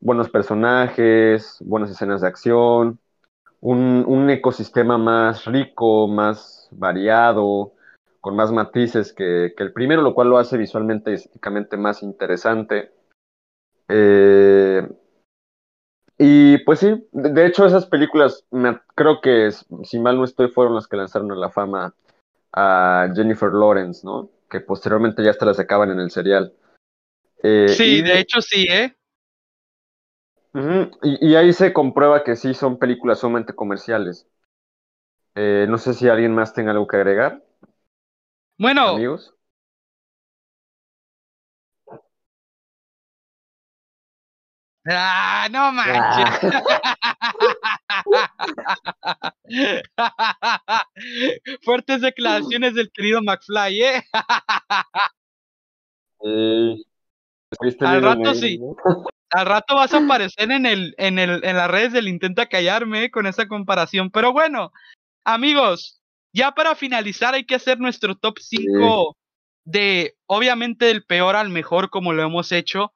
Buenos 0.01 0.31
personajes, 0.31 1.59
buenas 1.61 1.91
escenas 1.91 2.21
de 2.21 2.29
acción, 2.29 3.01
un, 3.61 4.05
un 4.07 4.31
ecosistema 4.31 4.97
más 4.97 5.45
rico, 5.45 6.07
más 6.07 6.69
variado, 6.71 7.73
con 8.21 8.37
más 8.37 8.53
matices 8.53 9.13
que, 9.13 9.55
que, 9.57 9.63
el 9.65 9.73
primero, 9.73 10.03
lo 10.03 10.15
cual 10.15 10.29
lo 10.29 10.39
hace 10.39 10.57
visualmente 10.57 11.11
y 11.11 11.15
estéticamente 11.15 11.77
más 11.77 12.05
interesante. 12.05 12.93
Eh, 13.89 14.89
y 16.19 16.59
pues 16.59 16.81
sí, 16.81 17.07
de 17.13 17.47
hecho 17.47 17.65
esas 17.65 17.87
películas 17.87 18.45
creo 18.97 19.21
que, 19.21 19.51
si 19.85 19.99
mal 20.01 20.17
no 20.17 20.25
estoy, 20.25 20.49
fueron 20.49 20.75
las 20.75 20.89
que 20.89 20.97
lanzaron 20.97 21.31
a 21.31 21.37
la 21.37 21.49
fama 21.49 21.95
a 22.53 23.09
Jennifer 23.15 23.53
Lawrence, 23.53 24.05
¿no? 24.05 24.29
Que 24.51 24.61
posteriormente 24.61 25.23
ya 25.23 25.31
hasta 25.31 25.47
las 25.47 25.59
sacaban 25.59 25.91
en 25.91 26.01
el 26.01 26.11
serial. 26.11 26.53
Eh, 27.43 27.69
sí, 27.69 28.03
de 28.03 28.19
hecho 28.19 28.41
sí, 28.41 28.67
¿eh? 28.69 28.95
y, 31.03 31.37
ahí 31.37 31.53
se 31.53 31.73
comprueba 31.73 32.25
que 32.25 32.35
sí 32.35 32.53
son 32.53 32.79
películas 32.79 33.21
sumamente 33.21 33.55
comerciales. 33.55 34.27
Eh, 35.37 35.67
no 35.69 35.79
sé 35.79 35.95
si 35.95 36.09
alguien 36.09 36.35
más 36.35 36.53
tenga 36.53 36.73
algo 36.73 36.89
que 36.89 36.97
agregar. 36.97 37.45
Bueno, 38.59 38.89
amigos. 38.89 39.38
Ah, 44.87 45.49
no 45.51 45.73
manches. 45.73 46.53
Fuertes 51.63 52.01
declaraciones 52.01 52.75
del 52.75 52.91
querido 52.93 53.21
McFly, 53.23 53.83
¿eh? 53.83 54.05
Al 57.81 58.03
rato 58.03 58.35
sí. 58.35 58.61
Al 59.31 59.47
rato 59.47 59.75
vas 59.75 59.93
a 59.93 59.99
aparecer 59.99 60.51
en 60.51 60.65
el, 60.65 60.95
en 60.97 61.19
el, 61.19 61.45
en 61.45 61.57
las 61.57 61.71
redes 61.71 61.93
del 61.93 62.09
intenta 62.09 62.47
callarme 62.47 63.05
¿eh? 63.05 63.11
con 63.11 63.27
esa 63.27 63.47
comparación. 63.47 64.11
Pero 64.11 64.33
bueno, 64.33 64.73
amigos, 65.25 66.01
ya 66.33 66.53
para 66.53 66.75
finalizar 66.75 67.35
hay 67.35 67.45
que 67.45 67.57
hacer 67.57 67.79
nuestro 67.79 68.17
top 68.17 68.39
5 68.39 69.17
de, 69.65 70.17
obviamente, 70.27 70.87
del 70.87 71.05
peor 71.05 71.37
al 71.37 71.51
mejor, 71.51 71.91
como 71.91 72.15
lo 72.15 72.23
hemos 72.23 72.53
hecho 72.53 72.95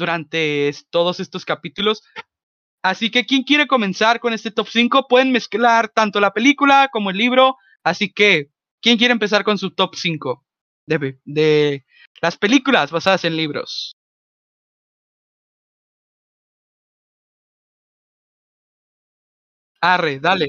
durante 0.00 0.72
todos 0.90 1.20
estos 1.20 1.44
capítulos. 1.44 2.02
Así 2.82 3.10
que, 3.10 3.26
¿quién 3.26 3.44
quiere 3.44 3.66
comenzar 3.66 4.20
con 4.20 4.32
este 4.34 4.50
top 4.50 4.68
5? 4.68 5.06
Pueden 5.08 5.32
mezclar 5.32 5.90
tanto 5.90 6.20
la 6.20 6.32
película 6.32 6.88
como 6.92 7.10
el 7.10 7.18
libro. 7.18 7.56
Así 7.84 8.12
que, 8.12 8.50
¿quién 8.82 8.98
quiere 8.98 9.12
empezar 9.12 9.44
con 9.44 9.58
su 9.58 9.72
top 9.72 9.94
5 9.96 10.44
de, 10.86 11.18
de 11.24 11.86
las 12.22 12.38
películas 12.38 12.90
basadas 12.90 13.24
en 13.24 13.36
libros? 13.36 13.96
Arre, 19.82 20.18
dale. 20.20 20.48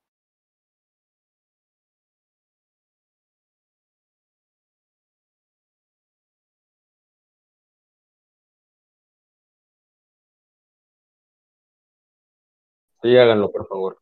Sí, 13.01 13.17
háganlo, 13.17 13.51
por 13.51 13.67
favor. 13.67 13.97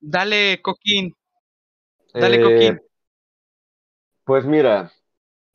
Dale, 0.00 0.60
Coquín. 0.62 1.12
Dale, 2.14 2.40
Coquín. 2.40 2.74
Eh, 2.74 2.80
pues 4.24 4.44
mira, 4.44 4.92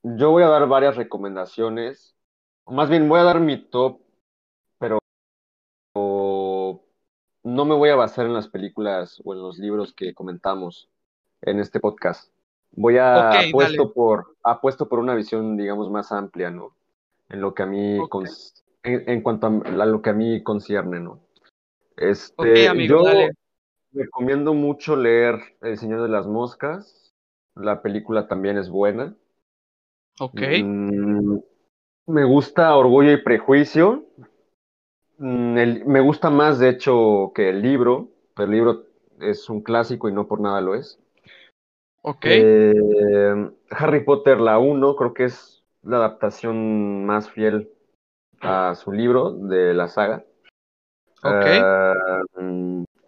yo 0.04 0.32
voy 0.32 0.44
a 0.44 0.48
dar 0.48 0.68
varias 0.68 0.96
recomendaciones. 0.98 2.16
Más 2.66 2.90
bien, 2.90 3.08
voy 3.08 3.20
a 3.20 3.24
dar 3.24 3.40
mi 3.40 3.70
top, 3.70 4.02
pero 4.78 5.00
no 7.44 7.66
me 7.66 7.76
voy 7.76 7.90
a 7.90 7.96
basar 7.96 8.26
en 8.26 8.34
las 8.34 8.48
películas 8.48 9.22
o 9.24 9.34
en 9.34 9.42
los 9.42 9.58
libros 9.58 9.94
que 9.94 10.14
comentamos 10.14 10.90
en 11.42 11.60
este 11.60 11.80
podcast. 11.80 12.32
Voy 12.74 12.98
a 12.98 13.40
apuesto 13.40 13.94
por 13.94 14.36
apuesto 14.44 14.88
por 14.88 15.00
una 15.00 15.16
visión, 15.16 15.58
digamos, 15.58 15.90
más 15.92 16.12
amplia, 16.12 16.50
¿no? 16.50 16.74
En 17.30 17.42
lo 17.42 17.54
que 17.54 17.64
a 17.64 17.66
mí 17.66 18.00
en, 18.84 19.22
cuanto 19.22 19.48
a, 19.48 19.86
lo 19.86 20.02
que 20.02 20.10
a 20.10 20.14
mí 20.14 20.42
concierne, 20.44 21.00
¿no? 21.00 21.20
Este, 21.98 22.88
yo 22.88 23.04
recomiendo 23.94 24.54
mucho 24.54 24.96
leer 24.96 25.40
El 25.62 25.78
Señor 25.78 26.02
de 26.02 26.10
las 26.10 26.28
Moscas. 26.28 27.14
La 27.56 27.82
película 27.82 28.28
también 28.28 28.58
es 28.58 28.70
buena. 28.70 29.16
Ok. 30.20 30.42
Mm, 30.64 31.38
me 32.08 32.24
gusta 32.24 32.76
Orgullo 32.76 33.12
y 33.12 33.22
Prejuicio. 33.22 34.06
Mm, 35.18 35.86
me 35.86 36.00
gusta 36.00 36.30
más, 36.30 36.60
de 36.60 36.70
hecho, 36.70 37.32
que 37.36 37.50
el 37.50 37.62
libro. 37.62 38.10
El 38.38 38.52
libro 38.52 38.86
es 39.20 39.50
un 39.50 39.62
clásico 39.62 40.10
y 40.10 40.14
no 40.14 40.28
por 40.28 40.40
nada 40.40 40.62
lo 40.62 40.74
es. 40.74 41.01
Ok. 42.02 42.26
Eh, 42.26 43.52
Harry 43.70 44.04
Potter, 44.04 44.40
la 44.40 44.58
1, 44.58 44.96
creo 44.96 45.14
que 45.14 45.26
es 45.26 45.64
la 45.84 45.98
adaptación 45.98 47.06
más 47.06 47.30
fiel 47.30 47.70
a 48.42 48.76
su 48.76 48.92
libro 48.92 49.32
de 49.32 49.74
la 49.74 49.88
saga. 49.88 50.26
Ok. 51.24 51.46
Eh, 51.46 51.94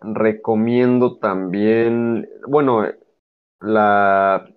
recomiendo 0.01 1.17
también, 1.17 2.29
bueno, 2.47 2.85
la, 3.59 4.49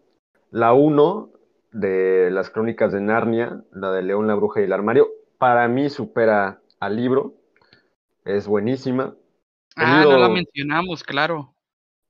la 0.51 0.73
1 0.75 1.31
de 1.73 2.31
las 2.31 2.51
crónicas 2.51 2.93
de 2.93 3.01
Narnia, 3.01 3.63
la 3.73 3.93
de 3.93 4.03
León, 4.03 4.27
la 4.27 4.35
Bruja 4.35 4.61
y 4.61 4.65
el 4.65 4.73
Armario, 4.73 5.09
para 5.39 5.69
mí 5.69 5.89
supera 5.89 6.61
al 6.81 6.97
libro. 6.97 7.35
Es 8.25 8.47
buenísima. 8.47 9.15
ah, 9.77 10.03
no 10.05 10.19
la 10.19 10.29
mencionamos, 10.29 11.05
claro. 11.05 11.55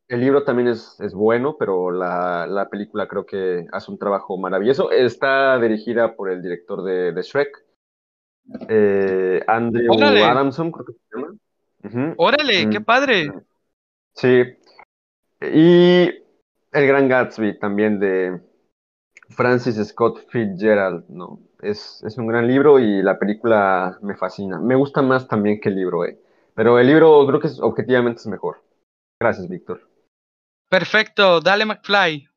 El 0.09 0.21
libro 0.21 0.45
también 0.45 0.69
es, 0.69 1.01
es 1.01 1.15
bueno, 1.15 1.57
pero 1.59 1.91
la, 1.91 2.47
la, 2.47 2.69
película 2.69 3.09
creo 3.09 3.27
que 3.27 3.67
hace 3.73 3.91
un 3.91 3.99
trabajo 3.99 4.39
maravilloso. 4.39 4.93
Está 4.93 5.59
dirigida 5.59 6.15
por 6.15 6.31
el 6.31 6.43
director 6.43 6.85
de, 6.85 7.13
de 7.13 7.23
Shrek, 7.23 7.67
eh, 8.69 9.43
Andrew 9.47 9.93
Adamson, 9.93 10.71
creo 10.71 10.87
que 10.87 10.93
se 10.93 11.17
llama. 11.17 12.15
Órale, 12.17 12.71
qué 12.71 12.81
mm. 12.81 12.85
padre. 12.85 13.33
Sí. 14.15 14.43
Y 15.41 16.09
El 16.73 16.87
Gran 16.87 17.09
Gatsby 17.09 17.59
también 17.59 17.99
de 17.99 18.41
Francis 19.31 19.77
Scott 19.89 20.27
Fitzgerald, 20.29 21.05
¿no? 21.09 21.41
Es, 21.61 22.03
es 22.05 22.17
un 22.19 22.27
gran 22.27 22.47
libro 22.47 22.79
y 22.79 23.03
la 23.03 23.19
película 23.19 23.99
me 24.03 24.17
fascina. 24.17 24.61
Me 24.61 24.75
gusta 24.75 25.03
más 25.03 25.27
también 25.27 25.61
que 25.61 25.69
el 25.69 25.77
libro, 25.77 26.05
eh. 26.05 26.19
Pero 26.55 26.79
el 26.79 26.87
libro 26.87 27.27
creo 27.27 27.41
que 27.41 27.49
es, 27.49 27.61
objetivamente 27.61 28.21
es 28.21 28.27
mejor. 28.27 28.63
Gracias, 29.21 29.49
Víctor. 29.49 29.81
Perfecto, 30.69 31.41
dale 31.41 31.65
McFly. 31.65 32.29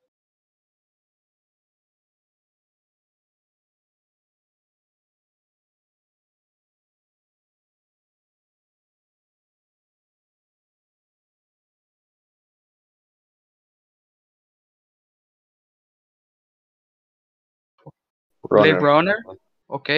Blade 18.50 18.80
Runner. 18.80 19.18
Ok. 19.68 19.90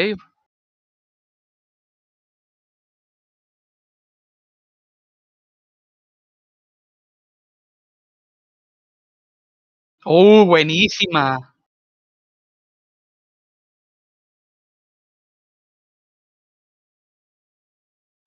Oh, 10.05 10.45
buenísima. 10.45 11.53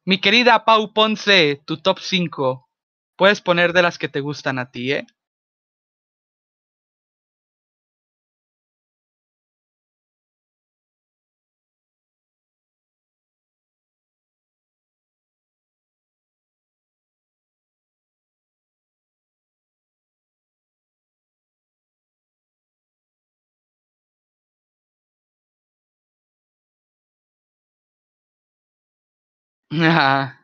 Mi 0.06 0.16
querida 0.20 0.64
Pau 0.66 0.92
Ponce, 0.92 1.62
tu 1.66 1.76
top 1.78 1.98
5. 1.98 2.68
Puedes 3.16 3.40
poner 3.42 3.72
de 3.74 3.82
las 3.82 3.98
que 3.98 4.08
te 4.08 4.20
gustan 4.20 4.58
a 4.58 4.70
ti, 4.70 4.92
¿eh? 4.92 5.06
啊 29.82 30.38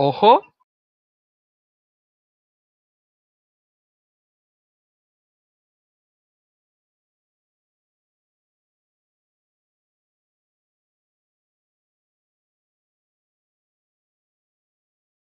Ojo. 0.00 0.54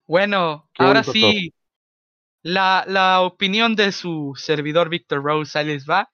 Bueno, 0.07 0.67
ahora 0.79 1.03
sí, 1.03 1.53
la, 2.43 2.85
la, 2.87 3.21
opinión 3.21 3.75
de 3.75 3.91
su 3.91 4.33
servidor 4.35 4.89
Víctor 4.89 5.23
Rose 5.23 5.59
ahí 5.59 5.65
les 5.67 5.87
va. 5.87 6.11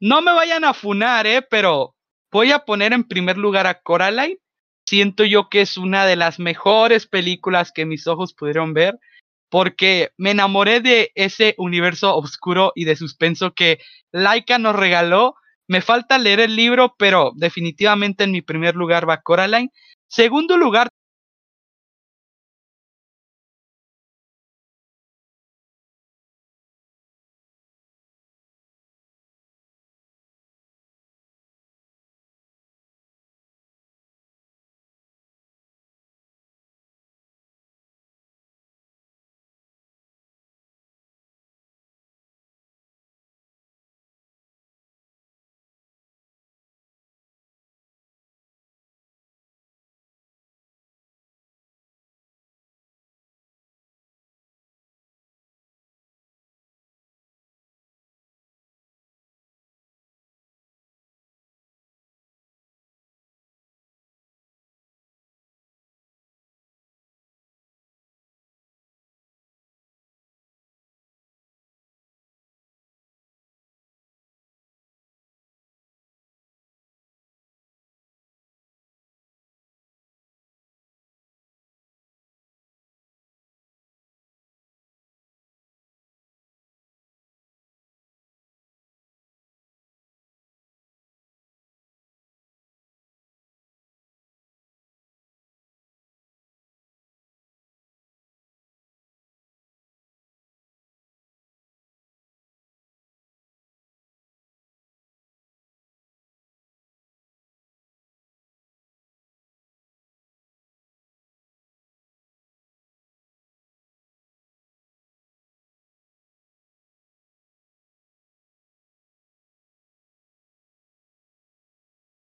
No 0.00 0.22
me 0.22 0.32
vayan 0.32 0.64
a 0.64 0.74
funar, 0.74 1.26
eh, 1.26 1.42
pero 1.42 1.96
voy 2.30 2.52
a 2.52 2.60
poner 2.64 2.92
en 2.92 3.04
primer 3.04 3.36
lugar 3.36 3.66
a 3.66 3.80
Coraline 3.80 4.38
siento 4.88 5.24
yo 5.24 5.48
que 5.48 5.62
es 5.62 5.76
una 5.76 6.06
de 6.06 6.16
las 6.16 6.38
mejores 6.38 7.06
películas 7.06 7.72
que 7.72 7.86
mis 7.86 8.06
ojos 8.06 8.34
pudieron 8.34 8.72
ver 8.72 8.98
porque 9.48 10.10
me 10.16 10.32
enamoré 10.32 10.80
de 10.80 11.12
ese 11.14 11.54
universo 11.58 12.16
oscuro 12.16 12.72
y 12.74 12.84
de 12.84 12.96
suspenso 12.96 13.52
que 13.54 13.78
Laika 14.12 14.58
nos 14.58 14.76
regaló. 14.76 15.34
Me 15.68 15.80
falta 15.80 16.18
leer 16.18 16.40
el 16.40 16.56
libro, 16.56 16.94
pero 16.98 17.32
definitivamente 17.36 18.24
en 18.24 18.32
mi 18.32 18.42
primer 18.42 18.74
lugar 18.74 19.08
va 19.08 19.22
Coraline. 19.22 19.70
Segundo 20.08 20.56
lugar, 20.56 20.88